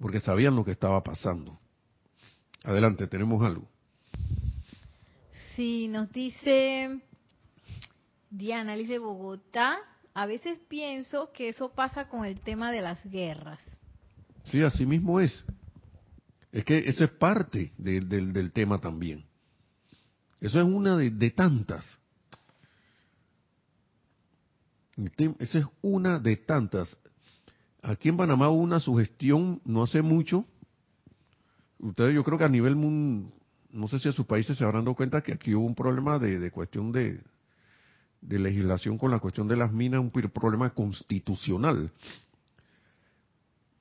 porque 0.00 0.18
sabían 0.18 0.56
lo 0.56 0.64
que 0.64 0.72
estaba 0.72 1.00
pasando. 1.04 1.60
Adelante, 2.64 3.06
tenemos 3.06 3.44
algo. 3.44 3.68
Sí, 5.54 5.86
nos 5.86 6.10
dice 6.10 7.02
Diana, 8.30 8.74
dice 8.74 8.98
Bogotá, 8.98 9.78
a 10.12 10.26
veces 10.26 10.58
pienso 10.66 11.30
que 11.30 11.50
eso 11.50 11.68
pasa 11.68 12.08
con 12.08 12.24
el 12.24 12.40
tema 12.40 12.72
de 12.72 12.80
las 12.80 12.98
guerras. 13.04 13.60
Sí, 14.46 14.60
así 14.64 14.84
mismo 14.86 15.20
es. 15.20 15.44
Es 16.56 16.64
que 16.64 16.78
eso 16.78 17.04
es 17.04 17.10
parte 17.10 17.70
del 17.76 18.50
tema 18.50 18.80
también. 18.80 19.26
Eso 20.40 20.58
es 20.58 20.64
una 20.64 20.96
de, 20.96 21.30
tantas. 21.30 21.98
Esa 25.38 25.58
es 25.58 25.66
una 25.82 26.18
de 26.18 26.38
tantas. 26.38 26.96
Aquí 27.82 28.08
en 28.08 28.16
Panamá 28.16 28.48
hubo 28.48 28.62
una 28.62 28.80
sugestión 28.80 29.60
no 29.66 29.82
hace 29.82 30.00
mucho. 30.00 30.46
Ustedes, 31.78 32.14
yo 32.14 32.24
creo 32.24 32.38
que 32.38 32.44
a 32.44 32.48
nivel 32.48 32.74
mundo, 32.74 33.30
no 33.70 33.86
sé 33.86 33.98
si 33.98 34.08
a 34.08 34.12
sus 34.12 34.24
países 34.24 34.56
se 34.56 34.64
habrán 34.64 34.86
dado 34.86 34.96
cuenta 34.96 35.20
que 35.20 35.34
aquí 35.34 35.54
hubo 35.54 35.66
un 35.66 35.74
problema 35.74 36.18
de, 36.18 36.50
cuestión 36.50 36.90
de, 36.90 37.20
de 38.22 38.38
legislación 38.38 38.96
con 38.96 39.10
la 39.10 39.18
cuestión 39.18 39.46
de 39.46 39.56
las 39.56 39.74
minas, 39.74 40.00
un 40.00 40.10
problema 40.10 40.70
constitucional. 40.70 41.92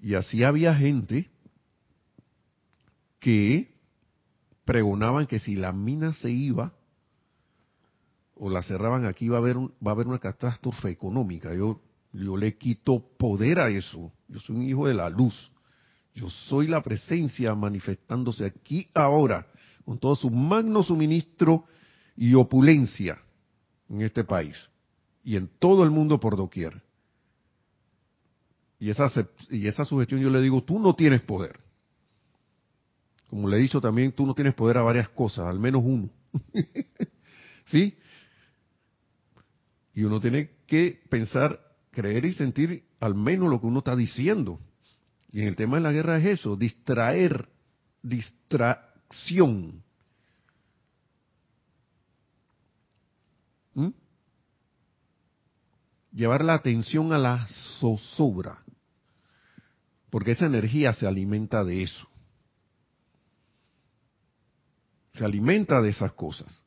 Y 0.02 0.16
así 0.16 0.44
había 0.44 0.76
gente 0.76 1.30
que 3.26 3.74
pregonaban 4.66 5.26
que 5.26 5.40
si 5.40 5.56
la 5.56 5.72
mina 5.72 6.14
se 6.14 6.30
iba 6.30 6.74
o 8.36 8.52
la 8.52 8.62
cerraban 8.62 9.08
aquí 9.08 9.30
va 9.30 9.38
a 9.38 9.40
haber 9.40 9.58
va 9.58 9.72
a 9.88 9.92
haber 9.92 10.06
una 10.06 10.20
catástrofe 10.20 10.92
económica. 10.92 11.52
Yo 11.56 11.82
yo 12.14 12.38
le 12.38 12.56
quito 12.56 13.04
poder 13.18 13.60
a 13.60 13.70
eso. 13.70 14.14
Yo 14.28 14.40
soy 14.40 14.58
un 14.58 14.62
hijo 14.62 14.88
de 14.88 14.94
la 14.94 15.10
luz. 15.10 15.52
Yo 16.14 16.30
soy 16.30 16.68
la 16.68 16.84
presencia 16.84 17.56
manifestándose 17.56 18.46
aquí 18.46 18.92
ahora 18.94 19.48
con 19.86 19.98
todo 19.98 20.16
su 20.16 20.30
magno 20.30 20.84
suministro 20.84 21.66
y 22.16 22.36
opulencia 22.36 23.20
en 23.90 24.04
este 24.04 24.24
país 24.24 24.56
y 25.24 25.36
en 25.36 25.50
todo 25.58 25.84
el 25.84 25.90
mundo 25.90 26.20
por 26.20 26.38
doquier. 26.38 26.84
Y 28.78 28.92
esa, 28.92 29.12
y 29.50 29.66
esa 29.66 29.84
sugestión 29.84 30.22
yo 30.22 30.30
le 30.30 30.42
digo, 30.42 30.64
tú 30.64 30.78
no 30.78 30.94
tienes 30.94 31.24
poder. 31.24 31.65
Como 33.30 33.50
le 33.50 33.58
he 33.58 33.62
dicho 33.62 33.82
también, 33.82 34.12
tú 34.12 34.26
no 34.26 34.34
tienes 34.34 34.54
poder 34.54 34.78
a 34.78 34.84
varias 34.84 35.10
cosas, 35.10 35.48
al 35.48 35.60
menos 35.60 35.82
uno. 35.84 36.10
¿Sí? 37.66 37.98
Y 39.94 40.04
uno 40.04 40.20
tiene 40.20 40.52
que 40.68 41.02
pensar, 41.10 41.60
creer 41.92 42.26
y 42.26 42.34
sentir 42.34 42.86
al 43.00 43.16
menos 43.16 43.50
lo 43.50 43.60
que 43.60 43.68
uno 43.68 43.80
está 43.80 43.96
diciendo. 43.96 44.60
Y 45.32 45.42
en 45.42 45.48
el 45.48 45.56
tema 45.56 45.78
de 45.78 45.84
la 45.84 45.92
guerra 45.92 46.18
es 46.18 46.40
eso, 46.40 46.56
distraer, 46.56 47.50
distracción. 48.02 49.84
¿Mm? 53.74 53.90
Llevar 56.14 56.44
la 56.44 56.54
atención 56.54 57.12
a 57.12 57.18
la 57.18 57.48
zozobra. 57.80 58.64
Porque 60.10 60.32
esa 60.32 60.46
energía 60.46 60.94
se 60.94 61.08
alimenta 61.08 61.64
de 61.64 61.84
eso. 61.84 62.08
Se 65.16 65.26
alimenta 65.26 65.82
de 65.82 65.90
esas 65.90 66.12
cosas. 66.14 66.62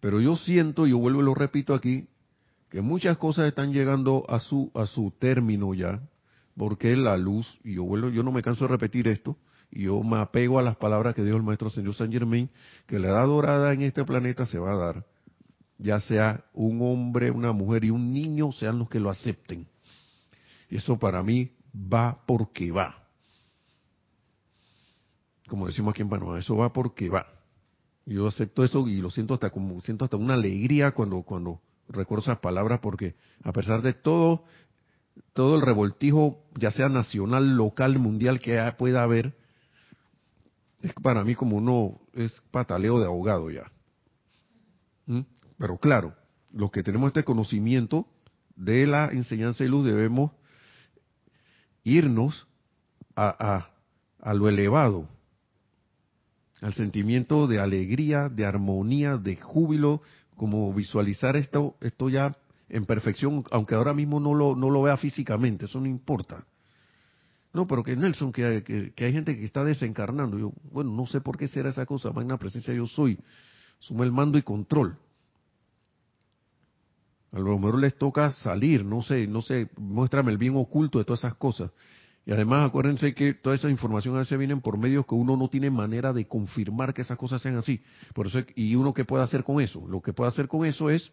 Pero 0.00 0.20
yo 0.20 0.36
siento, 0.36 0.86
yo 0.86 0.98
vuelvo 0.98 1.20
y 1.20 1.24
lo 1.24 1.34
repito 1.34 1.74
aquí, 1.74 2.06
que 2.70 2.82
muchas 2.82 3.16
cosas 3.18 3.48
están 3.48 3.72
llegando 3.72 4.24
a 4.28 4.38
su 4.38 4.70
a 4.74 4.86
su 4.86 5.10
término 5.18 5.74
ya, 5.74 6.00
porque 6.56 6.94
la 6.96 7.16
luz, 7.16 7.58
y 7.64 7.74
yo 7.74 7.84
vuelvo, 7.84 8.10
yo 8.10 8.22
no 8.22 8.30
me 8.30 8.42
canso 8.42 8.66
de 8.66 8.72
repetir 8.72 9.08
esto, 9.08 9.36
y 9.70 9.84
yo 9.84 10.02
me 10.02 10.18
apego 10.18 10.58
a 10.58 10.62
las 10.62 10.76
palabras 10.76 11.14
que 11.14 11.24
dijo 11.24 11.36
el 11.36 11.42
maestro 11.42 11.70
señor 11.70 11.94
Saint 11.94 12.12
Germain, 12.12 12.48
que 12.86 12.98
la 12.98 13.08
edad 13.08 13.26
dorada 13.26 13.72
en 13.72 13.82
este 13.82 14.04
planeta 14.04 14.46
se 14.46 14.58
va 14.58 14.72
a 14.72 14.76
dar, 14.76 15.06
ya 15.78 15.98
sea 16.00 16.44
un 16.52 16.80
hombre, 16.82 17.30
una 17.30 17.52
mujer 17.52 17.84
y 17.84 17.90
un 17.90 18.12
niño 18.12 18.52
sean 18.52 18.78
los 18.78 18.88
que 18.88 19.00
lo 19.00 19.10
acepten. 19.10 19.66
Y 20.70 20.76
eso 20.76 20.98
para 20.98 21.22
mí 21.22 21.50
va 21.74 22.22
porque 22.26 22.70
va 22.70 23.07
como 25.48 25.66
decimos 25.66 25.92
aquí 25.92 26.02
en 26.02 26.08
Panamá, 26.08 26.38
eso 26.38 26.56
va 26.56 26.72
porque 26.72 27.08
va. 27.08 27.26
Yo 28.06 28.28
acepto 28.28 28.64
eso 28.64 28.86
y 28.88 29.00
lo 29.00 29.10
siento 29.10 29.34
hasta 29.34 29.50
como 29.50 29.80
siento 29.82 30.04
hasta 30.04 30.16
una 30.16 30.34
alegría 30.34 30.92
cuando 30.92 31.22
cuando 31.22 31.60
recuerdo 31.88 32.22
esas 32.22 32.38
palabras 32.38 32.80
porque 32.80 33.16
a 33.42 33.52
pesar 33.52 33.82
de 33.82 33.92
todo 33.92 34.44
todo 35.32 35.56
el 35.56 35.62
revoltijo, 35.62 36.44
ya 36.54 36.70
sea 36.70 36.88
nacional, 36.88 37.56
local, 37.56 37.98
mundial 37.98 38.40
que 38.40 38.60
pueda 38.78 39.02
haber, 39.02 39.36
es 40.82 40.92
para 40.94 41.24
mí 41.24 41.34
como 41.34 41.56
uno 41.56 42.00
es 42.14 42.40
pataleo 42.50 43.00
de 43.00 43.06
abogado 43.06 43.50
ya. 43.50 43.70
¿Mm? 45.06 45.22
Pero 45.58 45.78
claro, 45.78 46.14
los 46.52 46.70
que 46.70 46.82
tenemos 46.82 47.08
este 47.08 47.24
conocimiento 47.24 48.06
de 48.56 48.86
la 48.86 49.06
enseñanza 49.06 49.64
y 49.64 49.68
luz 49.68 49.84
debemos 49.86 50.32
irnos 51.84 52.46
a, 53.16 53.70
a 54.20 54.34
lo 54.34 54.48
elevado, 54.48 55.08
al 56.60 56.74
sentimiento 56.74 57.46
de 57.46 57.60
alegría, 57.60 58.28
de 58.28 58.44
armonía, 58.44 59.16
de 59.16 59.36
júbilo, 59.36 60.02
como 60.36 60.72
visualizar 60.72 61.36
esto, 61.36 61.76
esto 61.80 62.08
ya 62.08 62.36
en 62.68 62.84
perfección, 62.84 63.44
aunque 63.50 63.74
ahora 63.74 63.94
mismo 63.94 64.20
no 64.20 64.34
lo, 64.34 64.54
no 64.54 64.70
lo 64.70 64.82
vea 64.82 64.96
físicamente, 64.96 65.66
eso 65.66 65.80
no 65.80 65.86
importa. 65.86 66.44
No, 67.52 67.66
pero 67.66 67.82
que 67.82 67.96
Nelson, 67.96 68.30
que, 68.30 68.92
que, 68.94 69.04
hay 69.04 69.12
gente 69.12 69.36
que 69.36 69.44
está 69.44 69.64
desencarnando. 69.64 70.38
Yo, 70.38 70.52
bueno, 70.70 70.90
no 70.92 71.06
sé 71.06 71.20
por 71.20 71.38
qué 71.38 71.48
será 71.48 71.70
esa 71.70 71.86
cosa, 71.86 72.12
magna 72.12 72.36
presencia 72.36 72.74
yo 72.74 72.86
soy. 72.86 73.18
Suma 73.78 74.04
el 74.04 74.12
mando 74.12 74.38
y 74.38 74.42
control. 74.42 74.98
A 77.32 77.38
lo 77.38 77.58
mejor 77.58 77.78
les 77.78 77.96
toca 77.96 78.30
salir, 78.30 78.84
no 78.84 79.02
sé, 79.02 79.26
no 79.26 79.42
sé, 79.42 79.68
muéstrame 79.76 80.30
el 80.30 80.38
bien 80.38 80.56
oculto 80.56 80.98
de 80.98 81.04
todas 81.04 81.20
esas 81.20 81.34
cosas. 81.34 81.70
Y 82.28 82.32
además 82.32 82.68
acuérdense 82.68 83.14
que 83.14 83.32
toda 83.32 83.56
esa 83.56 83.70
información 83.70 84.14
a 84.14 84.18
veces 84.18 84.38
vienen 84.38 84.60
por 84.60 84.76
medios 84.76 85.06
que 85.06 85.14
uno 85.14 85.34
no 85.34 85.48
tiene 85.48 85.70
manera 85.70 86.12
de 86.12 86.26
confirmar 86.26 86.92
que 86.92 87.00
esas 87.00 87.16
cosas 87.16 87.40
sean 87.40 87.56
así. 87.56 87.80
Por 88.12 88.26
eso, 88.26 88.40
y 88.54 88.74
uno 88.74 88.92
qué 88.92 89.06
puede 89.06 89.24
hacer 89.24 89.42
con 89.42 89.62
eso? 89.62 89.86
Lo 89.88 90.02
que 90.02 90.12
puede 90.12 90.28
hacer 90.28 90.46
con 90.46 90.66
eso 90.66 90.90
es, 90.90 91.10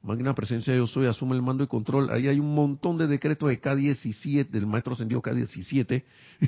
magna 0.00 0.32
presencia 0.32 0.76
yo 0.76 0.86
soy, 0.86 1.08
asume 1.08 1.34
el 1.34 1.42
mando 1.42 1.64
y 1.64 1.66
control. 1.66 2.08
Ahí 2.12 2.28
hay 2.28 2.38
un 2.38 2.54
montón 2.54 2.98
de 2.98 3.08
decretos 3.08 3.48
de 3.48 3.60
K17, 3.60 4.48
del 4.48 4.64
maestro 4.64 4.92
ascendido 4.92 5.20
K17, 5.20 6.04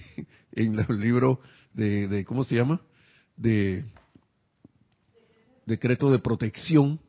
en 0.53 0.79
el 0.79 1.01
libro 1.01 1.41
de, 1.75 2.07
de, 2.07 2.25
¿cómo 2.25 2.45
se 2.45 2.55
llama? 2.55 2.81
De 3.37 3.85
decreto 5.67 6.13
de 6.13 6.21
protección. 6.21 7.01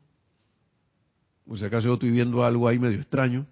O 1.46 1.56
sea, 1.56 1.68
acaso 1.68 1.86
yo 1.86 1.94
estoy 1.94 2.10
viendo 2.10 2.42
algo 2.42 2.66
ahí 2.66 2.80
medio 2.80 2.98
extraño 2.98 3.46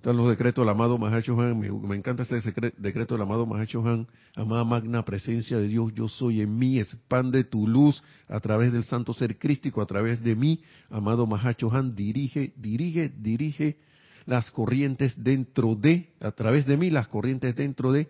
están 0.00 0.16
los 0.16 0.30
decretos 0.30 0.62
del 0.62 0.70
amado 0.70 0.96
Mahacho 0.96 1.38
Han, 1.38 1.60
me, 1.60 1.94
encanta 1.94 2.22
ese 2.22 2.40
decreto 2.78 3.16
del 3.16 3.22
amado 3.22 3.44
Mahacho 3.44 3.86
Han, 3.86 4.08
amada 4.34 4.64
magna 4.64 5.04
presencia 5.04 5.58
de 5.58 5.68
Dios, 5.68 5.92
yo 5.94 6.08
soy 6.08 6.40
en 6.40 6.58
mí, 6.58 6.78
expande 6.78 7.44
tu 7.44 7.68
luz 7.68 8.02
a 8.26 8.40
través 8.40 8.72
del 8.72 8.82
santo 8.84 9.12
ser 9.12 9.38
crístico, 9.38 9.82
a 9.82 9.86
través 9.86 10.24
de 10.24 10.34
mí, 10.34 10.62
amado 10.88 11.26
Mahacho 11.26 11.70
Han, 11.70 11.94
dirige, 11.94 12.54
dirige, 12.56 13.12
dirige 13.14 13.76
las 14.24 14.50
corrientes 14.50 15.22
dentro 15.22 15.74
de, 15.74 16.08
a 16.20 16.30
través 16.30 16.64
de 16.64 16.78
mí, 16.78 16.88
las 16.88 17.06
corrientes 17.06 17.54
dentro 17.54 17.92
de 17.92 18.08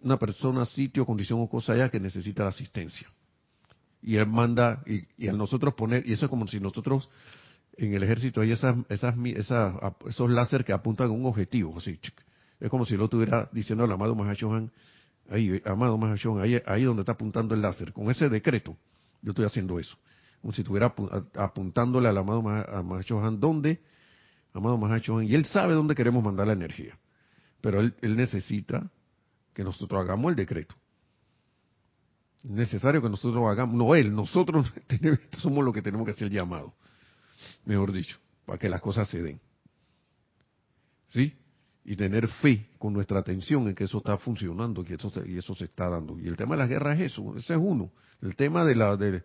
una 0.00 0.18
persona, 0.18 0.64
sitio, 0.64 1.04
condición 1.04 1.42
o 1.42 1.48
cosa 1.50 1.74
allá 1.74 1.90
que 1.90 2.00
necesita 2.00 2.44
la 2.44 2.48
asistencia. 2.48 3.06
Y 4.00 4.16
él 4.16 4.26
manda, 4.26 4.82
y, 4.86 5.02
y 5.22 5.28
al 5.28 5.36
nosotros 5.36 5.74
poner, 5.74 6.08
y 6.08 6.14
eso 6.14 6.24
es 6.24 6.30
como 6.30 6.46
si 6.46 6.58
nosotros 6.58 7.10
en 7.78 7.94
el 7.94 8.02
ejército 8.02 8.40
hay 8.40 8.50
esas, 8.50 8.76
esas, 8.88 9.14
esos 10.06 10.30
láser 10.30 10.64
que 10.64 10.72
apuntan 10.72 11.08
a 11.08 11.12
un 11.12 11.24
objetivo, 11.26 11.78
así, 11.78 11.98
es 12.58 12.70
como 12.70 12.84
si 12.84 12.96
lo 12.96 13.04
estuviera 13.04 13.48
diciendo 13.52 13.84
el 13.84 13.92
amado 13.92 14.16
Mahashohan, 14.16 14.72
ahí, 15.30 15.62
amado 15.64 15.96
Mahashohan, 15.96 16.42
ahí, 16.42 16.60
ahí 16.66 16.82
donde 16.82 17.02
está 17.02 17.12
apuntando 17.12 17.54
el 17.54 17.62
láser, 17.62 17.92
con 17.92 18.10
ese 18.10 18.28
decreto, 18.28 18.76
yo 19.22 19.30
estoy 19.30 19.44
haciendo 19.44 19.78
eso, 19.78 19.96
como 20.42 20.52
si 20.52 20.62
estuviera 20.62 20.92
apuntándole 21.36 22.08
al 22.08 22.18
amado 22.18 22.42
Mahashohan, 22.42 23.38
¿dónde? 23.38 23.80
Amado 24.52 24.76
Mahashohan, 24.76 25.26
y 25.26 25.36
él 25.36 25.44
sabe 25.44 25.74
dónde 25.74 25.94
queremos 25.94 26.24
mandar 26.24 26.48
la 26.48 26.54
energía, 26.54 26.98
pero 27.60 27.80
él 27.80 28.16
necesita 28.16 28.90
que 29.54 29.62
nosotros 29.62 30.02
hagamos 30.02 30.30
el 30.30 30.36
decreto. 30.36 30.74
Es 32.42 32.50
necesario 32.50 33.00
que 33.00 33.08
nosotros 33.08 33.44
hagamos, 33.48 33.76
no 33.76 33.94
él, 33.94 34.12
nosotros 34.12 34.72
somos 35.38 35.64
los 35.64 35.72
que 35.72 35.82
tenemos 35.82 36.04
que 36.04 36.10
hacer 36.10 36.26
el 36.26 36.34
llamado 36.34 36.74
mejor 37.64 37.92
dicho, 37.92 38.18
para 38.44 38.58
que 38.58 38.68
las 38.68 38.80
cosas 38.80 39.08
se 39.08 39.22
den. 39.22 39.40
¿Sí? 41.08 41.34
Y 41.84 41.96
tener 41.96 42.28
fe 42.28 42.68
con 42.78 42.92
nuestra 42.92 43.18
atención 43.18 43.68
en 43.68 43.74
que 43.74 43.84
eso 43.84 43.98
está 43.98 44.18
funcionando 44.18 44.84
y 44.86 44.92
eso, 44.92 45.10
se, 45.10 45.28
y 45.28 45.38
eso 45.38 45.54
se 45.54 45.64
está 45.64 45.88
dando. 45.88 46.18
Y 46.18 46.26
el 46.26 46.36
tema 46.36 46.54
de 46.54 46.60
las 46.60 46.68
guerras 46.68 46.98
es 47.00 47.12
eso, 47.12 47.34
ese 47.36 47.54
es 47.54 47.60
uno. 47.60 47.90
El 48.20 48.36
tema 48.36 48.64
de, 48.64 48.74
la, 48.74 48.96
de, 48.96 49.22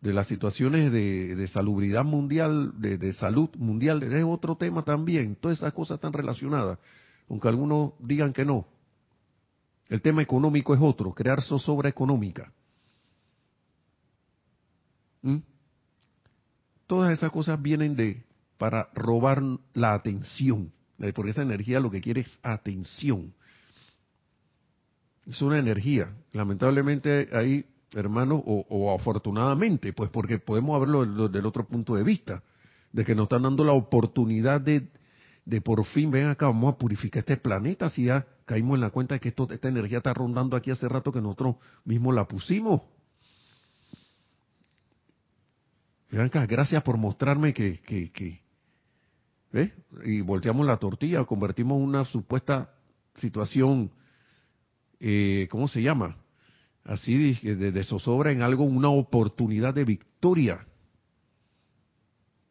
las 0.00 0.26
situaciones 0.26 0.90
de, 0.90 1.34
de 1.34 1.48
salubridad 1.48 2.04
mundial, 2.04 2.72
de, 2.80 2.96
de, 2.96 3.12
salud 3.12 3.50
mundial, 3.56 4.02
es 4.02 4.24
otro 4.24 4.56
tema 4.56 4.82
también. 4.84 5.36
Todas 5.36 5.58
esas 5.58 5.72
cosas 5.72 5.96
están 5.96 6.12
relacionadas, 6.12 6.78
aunque 7.28 7.48
algunos 7.48 7.92
digan 7.98 8.32
que 8.32 8.44
no. 8.44 8.66
El 9.88 10.02
tema 10.02 10.22
económico 10.22 10.74
es 10.74 10.80
otro, 10.80 11.12
crear 11.12 11.42
zozobra 11.42 11.88
económica. 11.88 12.52
¿Mm? 15.22 15.38
Todas 16.88 17.12
esas 17.12 17.30
cosas 17.30 17.62
vienen 17.62 17.94
de 17.94 18.24
para 18.56 18.88
robar 18.94 19.40
la 19.74 19.94
atención, 19.94 20.72
porque 21.14 21.30
esa 21.30 21.42
energía 21.42 21.78
lo 21.78 21.90
que 21.90 22.00
quiere 22.00 22.22
es 22.22 22.38
atención. 22.42 23.32
Es 25.26 25.40
una 25.42 25.58
energía. 25.58 26.10
Lamentablemente 26.32 27.28
ahí, 27.32 27.64
hermanos, 27.92 28.42
o, 28.44 28.94
afortunadamente, 28.98 29.92
pues 29.92 30.10
porque 30.10 30.38
podemos 30.38 30.80
verlo 30.80 31.04
del, 31.04 31.30
del 31.30 31.46
otro 31.46 31.66
punto 31.68 31.94
de 31.94 32.02
vista, 32.02 32.42
de 32.90 33.04
que 33.04 33.14
nos 33.14 33.24
están 33.24 33.42
dando 33.42 33.64
la 33.64 33.72
oportunidad 33.72 34.60
de, 34.60 34.88
de 35.44 35.60
por 35.60 35.84
fin, 35.84 36.10
ven 36.10 36.28
acá, 36.28 36.46
vamos 36.46 36.74
a 36.74 36.78
purificar 36.78 37.20
este 37.20 37.36
planeta, 37.36 37.90
si 37.90 38.04
ya 38.04 38.26
caímos 38.44 38.76
en 38.76 38.80
la 38.80 38.90
cuenta 38.90 39.14
de 39.14 39.20
que 39.20 39.28
esto, 39.28 39.46
esta 39.50 39.68
energía 39.68 39.98
está 39.98 40.14
rondando 40.14 40.56
aquí 40.56 40.70
hace 40.70 40.88
rato 40.88 41.12
que 41.12 41.20
nosotros 41.20 41.56
mismos 41.84 42.14
la 42.14 42.26
pusimos. 42.26 42.80
Acá, 46.16 46.46
gracias 46.46 46.82
por 46.82 46.96
mostrarme 46.96 47.52
que, 47.52 48.42
¿ves? 49.52 49.72
Y 50.04 50.20
volteamos 50.22 50.66
la 50.66 50.78
tortilla, 50.78 51.24
convertimos 51.24 51.80
una 51.80 52.04
supuesta 52.04 52.74
situación, 53.16 53.90
eh, 55.00 55.48
¿cómo 55.50 55.68
se 55.68 55.82
llama? 55.82 56.16
Así 56.84 57.34
de, 57.42 57.70
de 57.72 57.84
zozobra 57.84 58.32
en 58.32 58.42
algo, 58.42 58.64
una 58.64 58.88
oportunidad 58.88 59.74
de 59.74 59.84
victoria, 59.84 60.66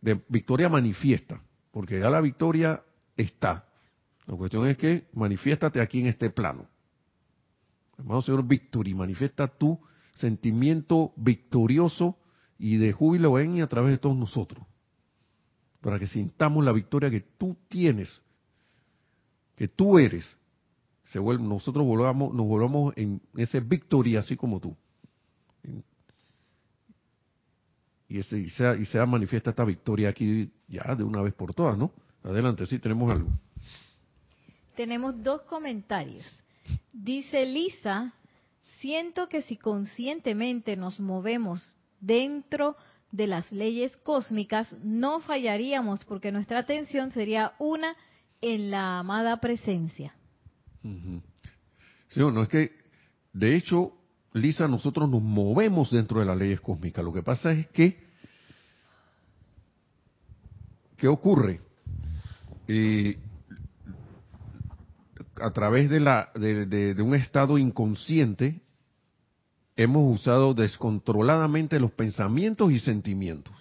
de 0.02 0.22
victoria 0.30 0.70
manifiesta, 0.70 1.42
porque 1.72 2.00
ya 2.00 2.10
la 2.10 2.22
victoria 2.22 2.84
está. 3.16 3.68
La 4.28 4.36
cuestión 4.36 4.68
es 4.68 4.78
que 4.78 5.08
manifiéstate 5.14 5.82
aquí 5.82 6.02
en 6.02 6.08
este 6.08 6.30
plano. 6.30 6.68
Hermano 7.98 8.22
Señor 8.22 8.46
Victory, 8.46 8.94
manifiesta 8.94 9.48
tu 9.48 9.80
sentimiento 10.14 11.14
victorioso 11.16 12.18
y 12.60 12.78
de 12.78 12.92
júbilo 12.92 13.40
en 13.40 13.58
y 13.58 13.62
a 13.62 13.68
través 13.68 13.92
de 13.92 13.98
todos 13.98 14.16
nosotros. 14.16 14.66
Para 15.82 16.00
que 16.00 16.08
sintamos 16.08 16.64
la 16.66 16.72
victoria 16.72 17.10
que 17.10 17.22
tú 17.22 17.56
tienes, 17.68 18.22
que 19.56 19.68
tú 19.68 20.00
eres. 20.00 20.26
Se 21.06 21.20
nosotros 21.20 21.86
volvamos, 21.86 22.34
nos 22.34 22.46
volvamos 22.46 22.94
en 22.98 23.22
ese 23.36 23.60
victoria 23.60 24.20
así 24.20 24.36
como 24.36 24.60
tú. 24.60 24.76
Y, 28.10 28.20
ese, 28.20 28.38
y, 28.40 28.50
sea, 28.50 28.76
y 28.76 28.86
sea 28.86 29.06
manifiesta 29.06 29.50
esta 29.50 29.66
victoria 29.66 30.10
aquí 30.10 30.50
ya 30.68 30.96
de 30.96 31.04
una 31.04 31.22
vez 31.22 31.34
por 31.34 31.54
todas, 31.54 31.78
¿no? 31.78 31.92
Adelante, 32.24 32.66
sí, 32.66 32.80
tenemos 32.80 33.12
algo. 33.12 33.30
Tenemos 34.76 35.22
dos 35.24 35.42
comentarios. 35.44 36.26
Dice 36.92 37.46
Lisa, 37.46 38.14
siento 38.80 39.28
que 39.30 39.42
si 39.42 39.58
conscientemente 39.58 40.76
nos 40.76 41.00
movemos 41.00 41.77
dentro 42.00 42.76
de 43.12 43.28
las 43.28 43.52
leyes 43.52 43.96
cósmicas, 43.98 44.76
no 44.84 45.20
fallaríamos 45.22 46.04
porque 46.06 46.32
nuestra 46.32 46.60
atención 46.60 47.12
sería 47.12 47.54
una 47.60 47.96
en 48.42 48.72
la 48.72 49.00
amada 49.00 49.40
presencia. 49.40 50.14
Sí, 50.82 52.20
no 52.20 52.44
es 52.44 52.50
que, 52.50 52.72
de 53.34 53.56
hecho, 53.56 53.94
Lisa, 54.34 54.68
nosotros 54.68 55.10
nos 55.10 55.22
movemos 55.22 55.92
dentro 55.92 56.20
de 56.20 56.26
las 56.26 56.38
leyes 56.38 56.62
cósmicas. 56.62 57.04
Lo 57.04 57.14
que 57.14 57.24
pasa 57.24 57.52
es 57.52 57.68
que, 57.68 57.98
¿qué 60.98 61.08
ocurre? 61.08 61.62
eh, 62.68 63.18
a 65.42 65.52
través 65.52 65.90
de, 65.90 66.00
la, 66.00 66.32
de, 66.36 66.96
un 67.02 67.16
estado 67.16 67.58
inconsciente, 67.58 68.62
hemos 69.78 70.20
usado 70.20 70.54
descontroladamente 70.54 71.80
los 71.80 71.92
pensamientos 71.92 72.72
y 72.72 72.80
sentimientos. 72.80 73.56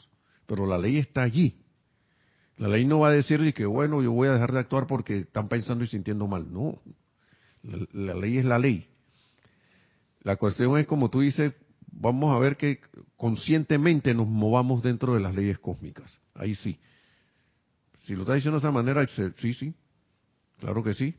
Pero 0.47 0.67
la 0.67 0.79
ley 0.79 0.97
está 0.97 1.23
allí. 1.23 1.57
La 2.57 2.69
ley 2.69 2.87
no 2.87 3.01
va 3.01 3.09
a 3.09 3.13
decir 3.13 3.53
que, 3.53 3.67
bueno, 3.67 4.03
yo 4.03 4.13
voy 4.13 4.29
a 4.29 4.33
dejar 4.33 4.53
de 4.53 4.61
actuar 4.61 4.87
porque 4.87 5.19
están 5.19 5.49
pensando 5.49 5.85
y 5.85 5.87
sintiendo 5.87 6.27
mal. 6.27 6.51
No. 6.51 6.81
La, 7.63 7.87
la 7.93 8.15
ley 8.15 8.39
es 8.39 8.45
la 8.45 8.59
ley. 8.59 8.89
La 10.23 10.37
cuestión 10.37 10.77
es, 10.79 10.87
como 10.87 11.11
tú 11.11 11.21
dices, 11.21 11.53
vamos 11.93 12.35
a 12.35 12.39
ver 12.39 12.57
que 12.57 12.81
conscientemente 13.17 14.15
nos 14.15 14.27
movamos 14.27 14.83
dentro 14.83 15.15
de 15.15 15.21
las 15.21 15.35
leyes 15.35 15.59
cósmicas. 15.59 16.19
Ahí 16.35 16.55
sí. 16.55 16.79
Si 18.05 18.15
lo 18.15 18.23
está 18.23 18.35
diciendo 18.35 18.59
de 18.59 18.67
esa 18.67 18.73
manera, 18.73 19.07
sí, 19.07 19.55
sí, 19.55 19.75
claro 20.59 20.83
que 20.83 20.95
sí. 20.95 21.15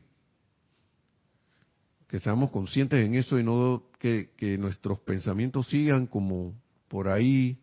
Que 2.08 2.20
seamos 2.20 2.50
conscientes 2.50 3.04
en 3.04 3.14
eso 3.14 3.38
y 3.38 3.44
no 3.44 3.84
que, 3.98 4.30
nuestros 4.58 4.98
pensamientos 5.00 5.68
sigan 5.68 6.06
como 6.06 6.54
por 6.88 7.08
ahí 7.08 7.58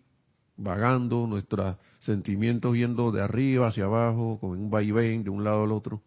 vagando, 0.56 1.28
nuestros 1.28 1.78
sentimientos 2.00 2.76
yendo 2.76 3.12
de 3.12 3.22
arriba 3.22 3.68
hacia 3.68 3.86
abajo, 3.86 4.40
con 4.40 4.52
un 4.52 4.70
vaivén 4.70 5.24
de 5.24 5.30
un 5.30 5.44
lado 5.44 5.64
al 5.64 5.72
otro. 5.72 6.02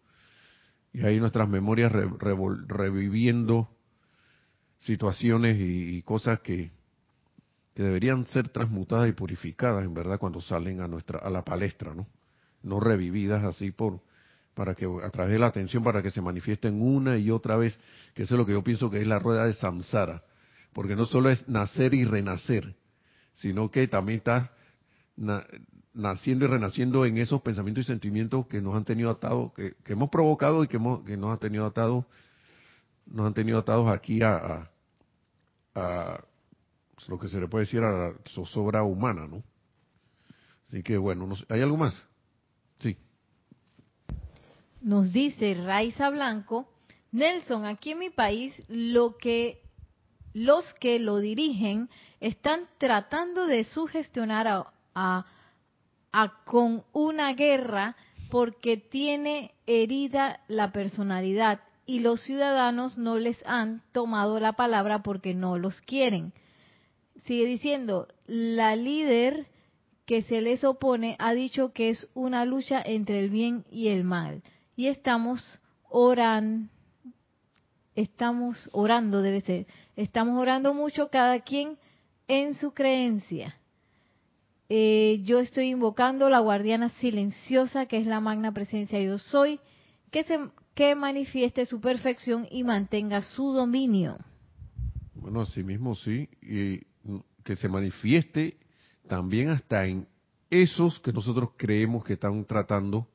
Y 0.93 1.05
ahí 1.05 1.19
nuestras 1.19 1.47
memorias 1.47 1.91
reviviendo 1.91 3.69
situaciones 4.79 5.57
y, 5.59 6.01
cosas 6.03 6.39
que, 6.39 6.71
que 7.75 7.83
deberían 7.83 8.25
ser 8.27 8.49
transmutadas 8.49 9.09
y 9.09 9.11
purificadas, 9.11 9.83
en 9.83 9.93
verdad, 9.93 10.17
cuando 10.17 10.41
salen 10.41 10.81
a 10.81 10.87
nuestra 10.87 11.19
a 11.19 11.29
la 11.29 11.43
palestra, 11.43 11.93
¿no? 11.93 12.07
no 12.63 12.79
revividas 12.79 13.43
así 13.43 13.71
por 13.71 14.01
para 14.59 14.75
que 14.75 14.85
a 14.85 15.09
través 15.09 15.31
de 15.31 15.39
la 15.39 15.47
atención 15.47 15.85
para 15.85 16.03
que 16.03 16.11
se 16.11 16.19
manifiesten 16.19 16.81
una 16.81 17.17
y 17.17 17.31
otra 17.31 17.55
vez, 17.55 17.79
que 18.13 18.23
eso 18.23 18.35
es 18.35 18.37
lo 18.37 18.45
que 18.45 18.51
yo 18.51 18.61
pienso 18.61 18.91
que 18.91 18.99
es 18.99 19.07
la 19.07 19.17
rueda 19.17 19.45
de 19.45 19.53
samsara, 19.53 20.21
porque 20.73 20.97
no 20.97 21.05
solo 21.05 21.29
es 21.29 21.47
nacer 21.47 21.93
y 21.93 22.03
renacer, 22.03 22.75
sino 23.35 23.71
que 23.71 23.87
también 23.87 24.17
está 24.17 24.51
naciendo 25.93 26.43
y 26.43 26.47
renaciendo 26.49 27.05
en 27.05 27.19
esos 27.19 27.41
pensamientos 27.41 27.85
y 27.85 27.87
sentimientos 27.87 28.47
que 28.47 28.61
nos 28.61 28.75
han 28.75 28.83
tenido 28.83 29.09
atados, 29.11 29.53
que, 29.53 29.75
hemos 29.85 30.09
provocado 30.09 30.61
y 30.61 30.67
que, 30.67 30.75
hemos, 30.75 31.05
que 31.05 31.15
nos 31.15 31.31
han 31.31 31.39
tenido 31.39 31.65
atados, 31.65 32.03
nos 33.05 33.27
han 33.27 33.33
tenido 33.33 33.59
atados 33.59 33.87
aquí 33.87 34.21
a, 34.21 34.69
a, 35.73 36.21
lo 37.07 37.17
que 37.17 37.29
se 37.29 37.39
le 37.39 37.47
puede 37.47 37.63
decir 37.63 37.79
a 37.81 37.91
la 37.91 38.13
zozobra 38.27 38.83
humana, 38.83 39.25
¿no? 39.25 39.41
Así 40.67 40.83
que 40.83 40.97
bueno, 40.97 41.29
¿hay 41.47 41.61
algo 41.61 41.77
más? 41.77 42.03
Sí. 42.79 42.97
Nos 44.81 45.11
dice 45.11 45.55
Raiza 45.55 46.09
Blanco, 46.09 46.67
Nelson, 47.11 47.65
aquí 47.65 47.91
en 47.91 47.99
mi 47.99 48.09
país 48.09 48.53
lo 48.69 49.17
que 49.17 49.61
los 50.33 50.73
que 50.75 50.99
lo 50.99 51.17
dirigen 51.17 51.89
están 52.19 52.67
tratando 52.77 53.45
de 53.45 53.63
sugestionar 53.63 54.47
a, 54.47 55.25
a, 56.13 56.43
con 56.45 56.83
una 56.93 57.33
guerra 57.33 57.95
porque 58.29 58.77
tiene 58.77 59.51
herida 59.65 60.39
la 60.47 60.71
personalidad 60.71 61.61
y 61.85 61.99
los 61.99 62.21
ciudadanos 62.21 62.97
no 62.97 63.17
les 63.17 63.43
han 63.45 63.81
tomado 63.91 64.39
la 64.39 64.53
palabra 64.53 65.01
porque 65.01 65.33
no 65.33 65.57
los 65.57 65.81
quieren. 65.81 66.31
Sigue 67.25 67.45
diciendo, 67.45 68.07
la 68.27 68.75
líder 68.75 69.47
que 70.05 70.21
se 70.21 70.41
les 70.41 70.63
opone 70.63 71.15
ha 71.19 71.33
dicho 71.33 71.73
que 71.73 71.89
es 71.89 72.07
una 72.13 72.45
lucha 72.45 72.81
entre 72.83 73.19
el 73.19 73.29
bien 73.29 73.65
y 73.71 73.87
el 73.87 74.03
mal. 74.03 74.43
Y 74.79 74.87
estamos 74.87 75.41
orando, 75.89 76.69
estamos 77.95 78.69
orando, 78.71 79.21
debe 79.21 79.41
ser, 79.41 79.67
estamos 79.97 80.41
orando 80.41 80.73
mucho 80.73 81.09
cada 81.09 81.41
quien 81.41 81.77
en 82.29 82.53
su 82.53 82.73
creencia. 82.73 83.57
Eh, 84.69 85.19
yo 85.25 85.39
estoy 85.41 85.65
invocando 85.65 86.29
la 86.29 86.39
guardiana 86.39 86.87
silenciosa, 86.91 87.87
que 87.87 87.97
es 87.97 88.07
la 88.07 88.21
magna 88.21 88.53
presencia 88.53 89.01
yo 89.01 89.17
soy, 89.17 89.59
que, 90.11 90.23
se, 90.23 90.39
que 90.75 90.95
manifieste 90.95 91.65
su 91.65 91.81
perfección 91.81 92.47
y 92.49 92.63
mantenga 92.63 93.21
su 93.21 93.51
dominio. 93.51 94.17
Bueno, 95.13 95.41
así 95.41 95.61
mismo 95.61 95.93
sí, 95.93 96.29
y 96.41 96.79
que 97.43 97.57
se 97.57 97.67
manifieste 97.67 98.55
también 99.09 99.49
hasta 99.49 99.85
en 99.85 100.07
esos 100.49 101.01
que 101.01 101.11
nosotros 101.11 101.49
creemos 101.57 102.05
que 102.05 102.13
están 102.13 102.45
tratando 102.45 103.09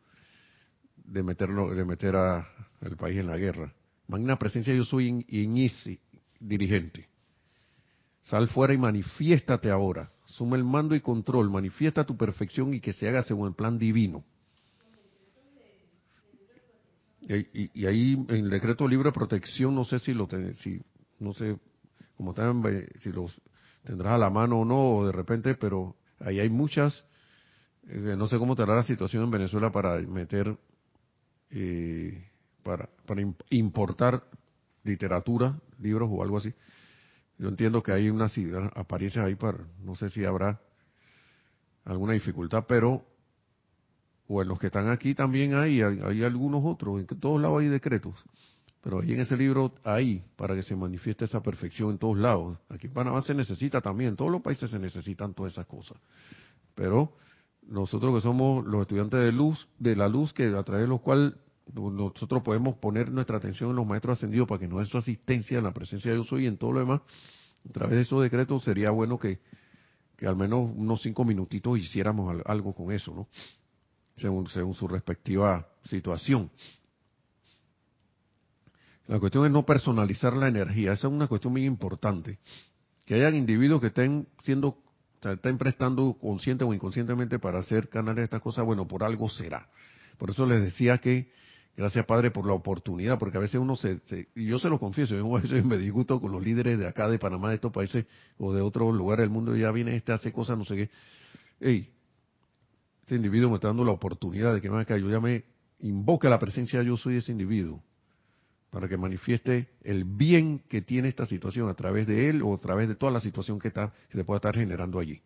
de 1.04 1.22
meterlo, 1.22 1.74
de 1.74 1.84
meter 1.84 2.16
a, 2.16 2.46
al 2.80 2.96
país 2.96 3.18
en 3.18 3.26
la 3.26 3.36
guerra. 3.36 3.72
Magna 4.08 4.38
presencia 4.38 4.74
yo 4.74 4.84
soy 4.84 5.08
en, 5.28 5.56
ese 5.56 6.00
dirigente. 6.40 7.08
Sal 8.22 8.48
fuera 8.48 8.74
y 8.74 8.78
manifiéstate 8.78 9.70
ahora. 9.70 10.10
Suma 10.24 10.56
el 10.56 10.64
mando 10.64 10.94
y 10.94 11.00
control. 11.00 11.50
Manifiesta 11.50 12.04
tu 12.04 12.16
perfección 12.16 12.74
y 12.74 12.80
que 12.80 12.92
se 12.92 13.08
haga 13.08 13.22
según 13.22 13.48
el 13.48 13.54
plan 13.54 13.78
divino. 13.78 14.24
Y, 17.20 17.86
ahí 17.86 18.12
en 18.28 18.36
el 18.36 18.50
decreto 18.50 18.86
libre 18.86 19.10
protección, 19.10 19.74
no 19.74 19.84
sé 19.84 19.98
si 19.98 20.12
lo 20.12 20.28
si, 20.54 20.82
no 21.18 21.32
sé, 21.32 21.56
como 22.18 22.30
están, 22.30 22.62
si 23.00 23.12
los 23.12 23.40
tendrás 23.82 24.14
a 24.14 24.18
la 24.18 24.30
mano 24.30 24.60
o 24.60 24.64
no, 24.64 24.96
o 24.96 25.06
de 25.06 25.12
repente, 25.12 25.54
pero 25.54 25.96
ahí 26.20 26.40
hay 26.40 26.50
muchas, 26.50 27.04
eh, 27.88 28.14
no 28.16 28.28
sé 28.28 28.38
cómo 28.38 28.52
estará 28.52 28.74
la 28.74 28.82
situación 28.82 29.24
en 29.24 29.30
Venezuela 29.30 29.72
para 29.72 29.98
meter, 30.00 30.54
eh, 31.54 32.28
para, 32.64 32.88
importar 33.50 34.24
literatura, 34.82 35.58
libros 35.78 36.10
o 36.12 36.22
algo 36.22 36.38
así. 36.38 36.52
Yo 37.38 37.48
entiendo 37.48 37.82
que 37.82 37.92
hay 37.92 38.10
unas 38.10 38.32
apariencias 38.74 39.24
ahí 39.24 39.36
para, 39.36 39.58
no 39.82 39.94
sé 39.94 40.08
si 40.08 40.24
habrá 40.24 40.60
alguna 41.84 42.14
dificultad, 42.14 42.64
pero 42.66 43.06
o 44.26 44.42
en 44.42 44.48
los 44.48 44.58
que 44.58 44.66
están 44.66 44.88
aquí 44.88 45.14
también 45.14 45.54
hay, 45.54 45.82
hay, 45.82 46.24
algunos 46.24 46.62
otros, 46.64 47.00
en 47.00 47.06
todos 47.06 47.40
lados 47.40 47.60
hay 47.60 47.68
decretos, 47.68 48.14
pero 48.80 49.00
ahí 49.00 49.12
en 49.12 49.20
ese 49.20 49.36
libro 49.36 49.74
hay 49.84 50.24
para 50.36 50.54
que 50.54 50.62
se 50.62 50.74
manifieste 50.74 51.26
esa 51.26 51.42
perfección 51.42 51.90
en 51.90 51.98
todos 51.98 52.18
lados. 52.18 52.58
Aquí 52.68 52.86
en 52.86 52.94
Panamá 52.94 53.20
se 53.20 53.34
necesita 53.34 53.80
también, 53.80 54.10
en 54.10 54.16
todos 54.16 54.30
los 54.30 54.42
países 54.42 54.70
se 54.70 54.78
necesitan 54.78 55.34
todas 55.34 55.52
esas 55.52 55.66
cosas. 55.66 55.98
Pero 56.74 57.16
nosotros 57.66 58.14
que 58.14 58.20
somos 58.20 58.64
los 58.66 58.82
estudiantes 58.82 59.20
de 59.20 59.32
luz, 59.32 59.68
de 59.78 59.96
la 59.96 60.08
luz, 60.08 60.32
que 60.32 60.46
a 60.46 60.62
través 60.62 60.84
de 60.84 60.88
los 60.88 61.00
cuales 61.00 61.34
nosotros 61.72 62.42
podemos 62.42 62.76
poner 62.76 63.10
nuestra 63.10 63.38
atención 63.38 63.70
en 63.70 63.76
los 63.76 63.86
maestros 63.86 64.18
ascendidos 64.18 64.46
para 64.46 64.60
que 64.60 64.86
su 64.86 64.98
asistencia 64.98 65.58
en 65.58 65.64
la 65.64 65.72
presencia 65.72 66.10
de 66.10 66.18
Dios 66.18 66.32
hoy 66.32 66.44
y 66.44 66.46
en 66.46 66.58
todo 66.58 66.72
lo 66.72 66.80
demás, 66.80 67.00
a 67.68 67.72
través 67.72 67.96
de 67.96 68.02
esos 68.02 68.22
decretos 68.22 68.62
sería 68.62 68.90
bueno 68.90 69.18
que, 69.18 69.40
que 70.16 70.26
al 70.26 70.36
menos 70.36 70.70
unos 70.74 71.00
cinco 71.02 71.24
minutitos 71.24 71.78
hiciéramos 71.78 72.42
algo 72.44 72.74
con 72.74 72.92
eso, 72.92 73.14
¿no? 73.14 73.28
Según, 74.16 74.46
según 74.48 74.74
su 74.74 74.86
respectiva 74.86 75.66
situación. 75.84 76.50
La 79.06 79.18
cuestión 79.18 79.44
es 79.44 79.50
no 79.50 79.66
personalizar 79.66 80.34
la 80.36 80.48
energía, 80.48 80.92
esa 80.92 81.08
es 81.08 81.12
una 81.12 81.26
cuestión 81.26 81.52
muy 81.52 81.64
importante. 81.64 82.38
Que 83.04 83.14
hayan 83.14 83.34
individuos 83.34 83.80
que 83.80 83.88
estén 83.88 84.28
siendo, 84.44 84.78
estén 85.22 85.58
prestando 85.58 86.16
consciente 86.18 86.64
o 86.64 86.72
inconscientemente 86.72 87.38
para 87.38 87.58
hacer 87.58 87.88
canales 87.88 88.16
de 88.16 88.24
estas 88.24 88.40
cosas, 88.40 88.64
bueno, 88.64 88.86
por 88.86 89.02
algo 89.02 89.28
será. 89.28 89.68
Por 90.16 90.30
eso 90.30 90.46
les 90.46 90.62
decía 90.62 90.98
que 90.98 91.32
Gracias, 91.76 92.06
Padre, 92.06 92.30
por 92.30 92.46
la 92.46 92.52
oportunidad, 92.52 93.18
porque 93.18 93.36
a 93.36 93.40
veces 93.40 93.60
uno 93.60 93.74
se, 93.74 94.00
y 94.36 94.46
yo 94.46 94.58
se 94.58 94.68
lo 94.68 94.78
confieso, 94.78 95.14
yo 95.16 95.36
a 95.36 95.40
veces 95.40 95.64
me 95.64 95.76
disgusto 95.76 96.20
con 96.20 96.30
los 96.30 96.42
líderes 96.42 96.78
de 96.78 96.86
acá, 96.86 97.08
de 97.08 97.18
Panamá, 97.18 97.48
de 97.48 97.56
estos 97.56 97.72
países 97.72 98.06
o 98.38 98.52
de 98.52 98.62
otros 98.62 98.94
lugares 98.94 99.24
del 99.24 99.30
mundo, 99.30 99.56
ya 99.56 99.70
viene 99.72 99.96
este, 99.96 100.12
hace 100.12 100.32
cosas, 100.32 100.56
no 100.56 100.64
sé 100.64 100.76
qué. 100.76 100.90
Ey, 101.60 101.90
este 103.00 103.16
individuo 103.16 103.50
me 103.50 103.56
está 103.56 103.68
dando 103.68 103.84
la 103.84 103.92
oportunidad 103.92 104.54
de 104.54 104.60
que 104.60 104.70
me 104.70 104.84
yo 104.86 105.10
ya 105.10 105.20
me 105.20 105.44
invoque 105.80 106.28
la 106.28 106.38
presencia 106.38 106.82
yo 106.82 106.96
soy 106.96 107.16
ese 107.16 107.32
individuo, 107.32 107.82
para 108.70 108.88
que 108.88 108.96
manifieste 108.96 109.68
el 109.82 110.04
bien 110.04 110.60
que 110.68 110.80
tiene 110.80 111.08
esta 111.08 111.26
situación 111.26 111.68
a 111.68 111.74
través 111.74 112.06
de 112.06 112.28
él 112.28 112.42
o 112.42 112.54
a 112.54 112.58
través 112.58 112.88
de 112.88 112.94
toda 112.94 113.10
la 113.10 113.20
situación 113.20 113.58
que, 113.58 113.68
está, 113.68 113.92
que 114.08 114.16
se 114.16 114.24
pueda 114.24 114.38
estar 114.38 114.54
generando 114.54 115.00
allí. 115.00 115.20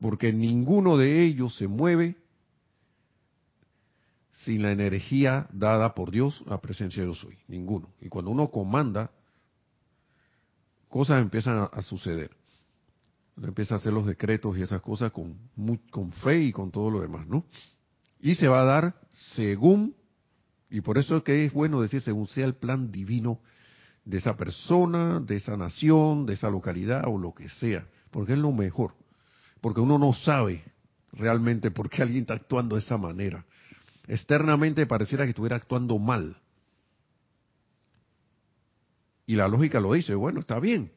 Porque 0.00 0.32
ninguno 0.32 0.96
de 0.96 1.24
ellos 1.24 1.56
se 1.56 1.66
mueve 1.66 2.16
sin 4.44 4.62
la 4.62 4.72
energía 4.72 5.48
dada 5.52 5.94
por 5.94 6.10
Dios, 6.10 6.42
la 6.46 6.60
presencia 6.60 7.02
de 7.02 7.08
yo 7.08 7.14
soy, 7.14 7.38
ninguno. 7.48 7.88
Y 8.00 8.08
cuando 8.08 8.30
uno 8.30 8.50
comanda, 8.50 9.10
cosas 10.88 11.20
empiezan 11.20 11.68
a, 11.72 11.82
suceder. 11.82 12.30
Uno 13.36 13.48
empieza 13.48 13.74
a 13.74 13.78
hacer 13.78 13.92
los 13.92 14.06
decretos 14.06 14.56
y 14.56 14.62
esas 14.62 14.80
cosas 14.80 15.12
con, 15.12 15.36
con 15.90 16.12
fe 16.12 16.40
y 16.42 16.52
con 16.52 16.70
todo 16.70 16.90
lo 16.90 17.00
demás, 17.00 17.26
¿no? 17.26 17.44
Y 18.20 18.34
se 18.34 18.48
va 18.48 18.62
a 18.62 18.64
dar 18.64 18.94
según, 19.34 19.94
y 20.70 20.80
por 20.80 20.98
eso 20.98 21.18
es 21.18 21.22
que 21.22 21.44
es 21.44 21.52
bueno 21.52 21.80
decir 21.80 22.00
según 22.00 22.26
sea 22.26 22.46
el 22.46 22.54
plan 22.54 22.90
divino 22.90 23.40
de 24.04 24.18
esa 24.18 24.36
persona, 24.36 25.20
de 25.20 25.36
esa 25.36 25.56
nación, 25.56 26.26
de 26.26 26.34
esa 26.34 26.48
localidad 26.48 27.04
o 27.06 27.18
lo 27.18 27.34
que 27.34 27.48
sea, 27.48 27.86
porque 28.10 28.32
es 28.32 28.38
lo 28.38 28.52
mejor. 28.52 28.94
Porque 29.60 29.80
uno 29.80 29.98
no 29.98 30.12
sabe 30.14 30.64
realmente 31.12 31.70
por 31.70 31.90
qué 31.90 32.02
alguien 32.02 32.22
está 32.22 32.34
actuando 32.34 32.76
de 32.76 32.82
esa 32.82 32.96
manera. 32.96 33.44
Externamente 34.08 34.86
pareciera 34.86 35.24
que 35.24 35.30
estuviera 35.30 35.56
actuando 35.56 35.98
mal. 35.98 36.36
Y 39.26 39.36
la 39.36 39.46
lógica 39.46 39.78
lo 39.78 39.92
dice, 39.92 40.14
bueno, 40.14 40.40
está 40.40 40.58
bien. 40.58 40.90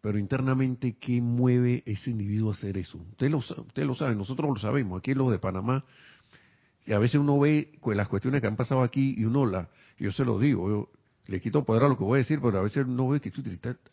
Pero 0.00 0.18
internamente, 0.18 0.96
¿qué 0.98 1.20
mueve 1.20 1.82
ese 1.86 2.10
individuo 2.10 2.50
a 2.50 2.54
hacer 2.54 2.78
eso? 2.78 2.98
Usted 3.10 3.30
lo, 3.30 3.38
usted 3.38 3.84
lo 3.84 3.94
sabe, 3.94 4.16
nosotros 4.16 4.48
lo 4.48 4.56
sabemos. 4.56 4.98
Aquí 4.98 5.14
los 5.14 5.30
de 5.30 5.38
Panamá, 5.38 5.84
y 6.86 6.92
a 6.92 6.98
veces 6.98 7.20
uno 7.20 7.38
ve 7.38 7.78
las 7.84 8.08
cuestiones 8.08 8.40
que 8.40 8.46
han 8.46 8.56
pasado 8.56 8.82
aquí 8.82 9.14
y 9.16 9.24
uno 9.24 9.46
la, 9.46 9.68
yo 9.98 10.10
se 10.10 10.24
lo 10.24 10.38
digo, 10.38 10.68
yo 10.68 10.88
le 11.26 11.40
quito 11.40 11.64
poder 11.64 11.84
a 11.84 11.88
lo 11.88 11.96
que 11.96 12.04
voy 12.04 12.16
a 12.16 12.18
decir, 12.18 12.40
pero 12.40 12.58
a 12.58 12.62
veces 12.62 12.84
uno 12.86 13.08
ve 13.08 13.20
que 13.20 13.30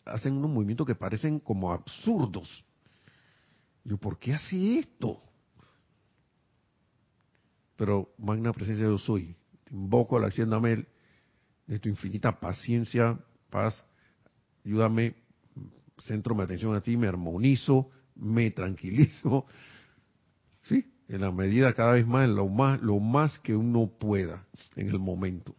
hacen 0.06 0.32
unos 0.32 0.50
movimientos 0.50 0.86
que 0.86 0.96
parecen 0.96 1.38
como 1.38 1.70
absurdos. 1.70 2.64
Yo, 3.84 3.98
¿por 3.98 4.18
qué 4.18 4.34
hace 4.34 4.78
esto? 4.78 5.22
Pero 7.80 8.10
magna 8.18 8.52
presencia 8.52 8.84
yo 8.84 8.98
soy. 8.98 9.34
Te 9.64 9.74
invoco 9.74 10.18
a 10.18 10.20
la 10.20 10.26
hacienda 10.26 10.60
Mel 10.60 10.86
de 11.66 11.78
tu 11.78 11.88
infinita 11.88 12.38
paciencia, 12.38 13.18
paz, 13.48 13.82
ayúdame, 14.66 15.14
centro 15.96 16.34
mi 16.34 16.42
atención 16.42 16.74
a 16.74 16.82
ti, 16.82 16.98
me 16.98 17.08
armonizo, 17.08 17.90
me 18.16 18.50
tranquilizo, 18.50 19.46
¿sí? 20.64 20.92
En 21.08 21.22
la 21.22 21.32
medida 21.32 21.72
cada 21.72 21.92
vez 21.92 22.06
más, 22.06 22.28
en 22.28 22.36
lo 22.36 22.48
más, 22.48 22.82
lo 22.82 23.00
más 23.00 23.38
que 23.38 23.56
uno 23.56 23.86
pueda 23.98 24.44
en 24.76 24.90
el 24.90 24.98
momento, 24.98 25.54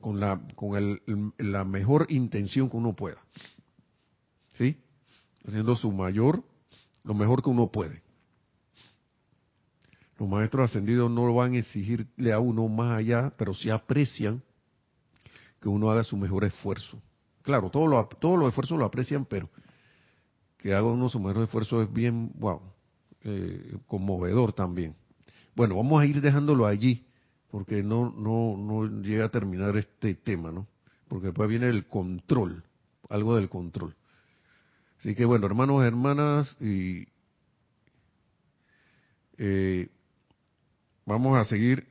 con 0.00 0.20
la, 0.20 0.40
con 0.54 0.76
el, 0.76 1.02
la 1.38 1.64
mejor 1.64 2.06
intención 2.08 2.70
que 2.70 2.76
uno 2.76 2.94
pueda, 2.94 3.18
¿sí? 4.52 4.76
Haciendo 5.44 5.74
su 5.74 5.90
mayor, 5.90 6.44
lo 7.02 7.14
mejor 7.14 7.42
que 7.42 7.50
uno 7.50 7.72
puede. 7.72 8.07
Los 10.18 10.28
maestros 10.28 10.70
ascendidos 10.70 11.10
no 11.10 11.26
lo 11.26 11.34
van 11.34 11.54
a 11.54 11.58
exigirle 11.58 12.32
a 12.32 12.40
uno 12.40 12.66
más 12.68 12.98
allá, 12.98 13.32
pero 13.36 13.54
sí 13.54 13.70
aprecian 13.70 14.42
que 15.60 15.68
uno 15.68 15.90
haga 15.90 16.02
su 16.02 16.16
mejor 16.16 16.44
esfuerzo. 16.44 17.00
Claro, 17.42 17.70
todos 17.70 17.88
los, 17.88 18.08
todos 18.18 18.38
los 18.38 18.48
esfuerzos 18.48 18.78
lo 18.78 18.84
aprecian, 18.84 19.24
pero 19.24 19.48
que 20.58 20.74
haga 20.74 20.88
uno 20.88 21.08
su 21.08 21.20
mejor 21.20 21.44
esfuerzo 21.44 21.82
es 21.82 21.92
bien, 21.92 22.32
wow, 22.34 22.60
eh, 23.22 23.76
conmovedor 23.86 24.52
también. 24.52 24.96
Bueno, 25.54 25.76
vamos 25.76 26.02
a 26.02 26.06
ir 26.06 26.20
dejándolo 26.20 26.66
allí, 26.66 27.06
porque 27.50 27.82
no, 27.82 28.10
no, 28.10 28.56
no 28.56 29.00
llega 29.00 29.26
a 29.26 29.30
terminar 29.30 29.76
este 29.76 30.14
tema, 30.14 30.50
¿no? 30.50 30.66
Porque 31.06 31.26
después 31.28 31.48
viene 31.48 31.68
el 31.68 31.86
control, 31.86 32.64
algo 33.08 33.36
del 33.36 33.48
control. 33.48 33.94
Así 34.98 35.14
que 35.14 35.24
bueno, 35.24 35.46
hermanos, 35.46 35.84
hermanas, 35.84 36.56
y 36.60 37.06
eh, 39.38 39.88
Vamos 41.08 41.38
a 41.38 41.44
seguir 41.44 41.86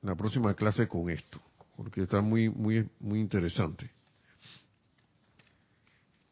la 0.00 0.14
próxima 0.14 0.54
clase 0.54 0.88
con 0.88 1.10
esto, 1.10 1.38
porque 1.76 2.00
está 2.00 2.22
muy, 2.22 2.48
muy, 2.48 2.88
muy 2.98 3.20
interesante. 3.20 3.90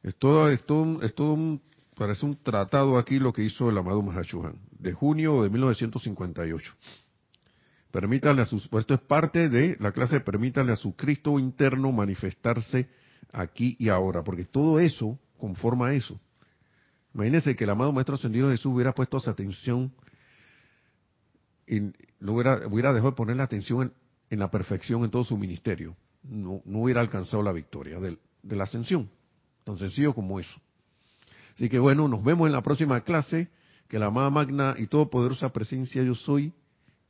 Es 0.03 0.17
todo, 0.17 0.49
es 0.49 0.63
un, 1.19 1.61
parece 1.99 2.25
un 2.25 2.37
tratado 2.43 2.97
aquí 2.97 3.19
lo 3.19 3.35
que 3.35 3.43
hizo 3.43 3.69
el 3.69 3.77
amado 3.77 4.01
Mahashuhan, 4.01 4.59
de 4.79 4.95
junio 4.95 5.43
de 5.43 5.51
1958. 5.51 6.73
Permítanle 7.91 8.41
a 8.41 8.47
sus, 8.47 8.67
pues 8.69 8.85
esto 8.85 8.95
es 8.95 9.01
parte 9.03 9.51
de 9.51 9.77
la 9.79 9.93
clase, 9.93 10.21
permítanle 10.21 10.73
a 10.73 10.77
su 10.77 10.97
Cristo 10.97 11.39
interno 11.39 11.93
manifestarse 11.93 12.89
aquí 13.31 13.77
y 13.79 13.91
ahora, 13.91 14.25
porque 14.25 14.47
todo 14.47 14.81
eso 14.81 15.19
conforma 15.37 15.93
eso. 15.93 16.19
Imagínense 17.13 17.55
que 17.55 17.65
el 17.65 17.71
amado 17.71 17.93
Maestro 17.93 18.15
Ascendido 18.15 18.49
Jesús 18.49 18.73
hubiera 18.73 18.95
puesto 18.95 19.21
su 19.21 19.29
atención 19.29 19.93
y 21.71 21.93
no 22.19 22.33
hubiera, 22.33 22.67
hubiera 22.67 22.93
dejado 22.93 23.13
de 23.13 23.17
poner 23.17 23.37
la 23.37 23.45
atención 23.45 23.95
en, 24.29 24.39
la 24.41 24.51
perfección 24.51 25.05
en 25.05 25.11
todo 25.11 25.23
su 25.23 25.39
ministerio, 25.39 25.97
no, 26.25 26.61
no 26.65 26.81
hubiera 26.81 27.01
alcanzado 27.01 27.45
la 27.45 27.53
victoria 27.53 28.01
de, 28.01 28.19
la 28.43 28.65
ascensión. 28.65 29.09
Tan 29.63 29.77
sencillo 29.77 30.13
como 30.13 30.41
eso. 30.41 30.61
Así 31.55 31.69
que 31.69 31.79
bueno, 31.79 32.09
nos 32.09 32.25
vemos 32.25 32.49
en 32.49 32.53
la 32.53 32.63
próxima 32.63 33.01
clase. 33.03 33.49
Que 33.87 33.99
la 33.99 34.07
amada 34.07 34.31
magna 34.31 34.77
y 34.79 34.87
todopoderosa 34.87 35.53
presencia 35.53 36.03
yo 36.05 36.15
soy, 36.15 36.53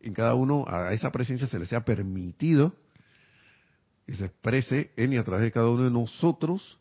en 0.01 0.15
cada 0.15 0.35
uno, 0.35 0.65
a 0.67 0.95
esa 0.95 1.13
presencia 1.13 1.47
se 1.47 1.59
le 1.59 1.67
sea 1.67 1.85
permitido 1.85 2.75
que 4.07 4.15
se 4.15 4.25
exprese 4.25 4.91
en 4.97 5.13
y 5.13 5.19
a 5.19 5.25
través 5.25 5.45
de 5.45 5.53
cada 5.53 5.69
uno 5.69 5.85
de 5.85 5.91
nosotros 5.91 6.79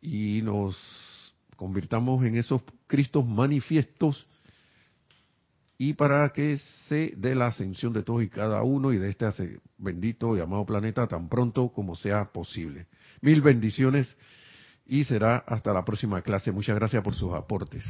y 0.00 0.40
nos 0.42 0.78
convirtamos 1.56 2.24
en 2.24 2.36
esos 2.36 2.62
Cristos 2.86 3.26
manifiestos 3.26 4.26
y 5.82 5.94
para 5.94 6.28
que 6.28 6.58
se 6.88 7.14
dé 7.16 7.34
la 7.34 7.46
ascensión 7.46 7.94
de 7.94 8.02
todos 8.02 8.22
y 8.22 8.28
cada 8.28 8.62
uno 8.62 8.92
y 8.92 8.98
de 8.98 9.08
este 9.08 9.62
bendito 9.78 10.36
y 10.36 10.40
amado 10.40 10.66
planeta 10.66 11.06
tan 11.06 11.26
pronto 11.30 11.70
como 11.70 11.94
sea 11.94 12.26
posible. 12.26 12.86
Mil 13.22 13.40
bendiciones 13.40 14.14
y 14.84 15.04
será 15.04 15.38
hasta 15.38 15.72
la 15.72 15.82
próxima 15.82 16.20
clase. 16.20 16.52
Muchas 16.52 16.76
gracias 16.76 17.02
por 17.02 17.14
sus 17.14 17.32
aportes. 17.32 17.82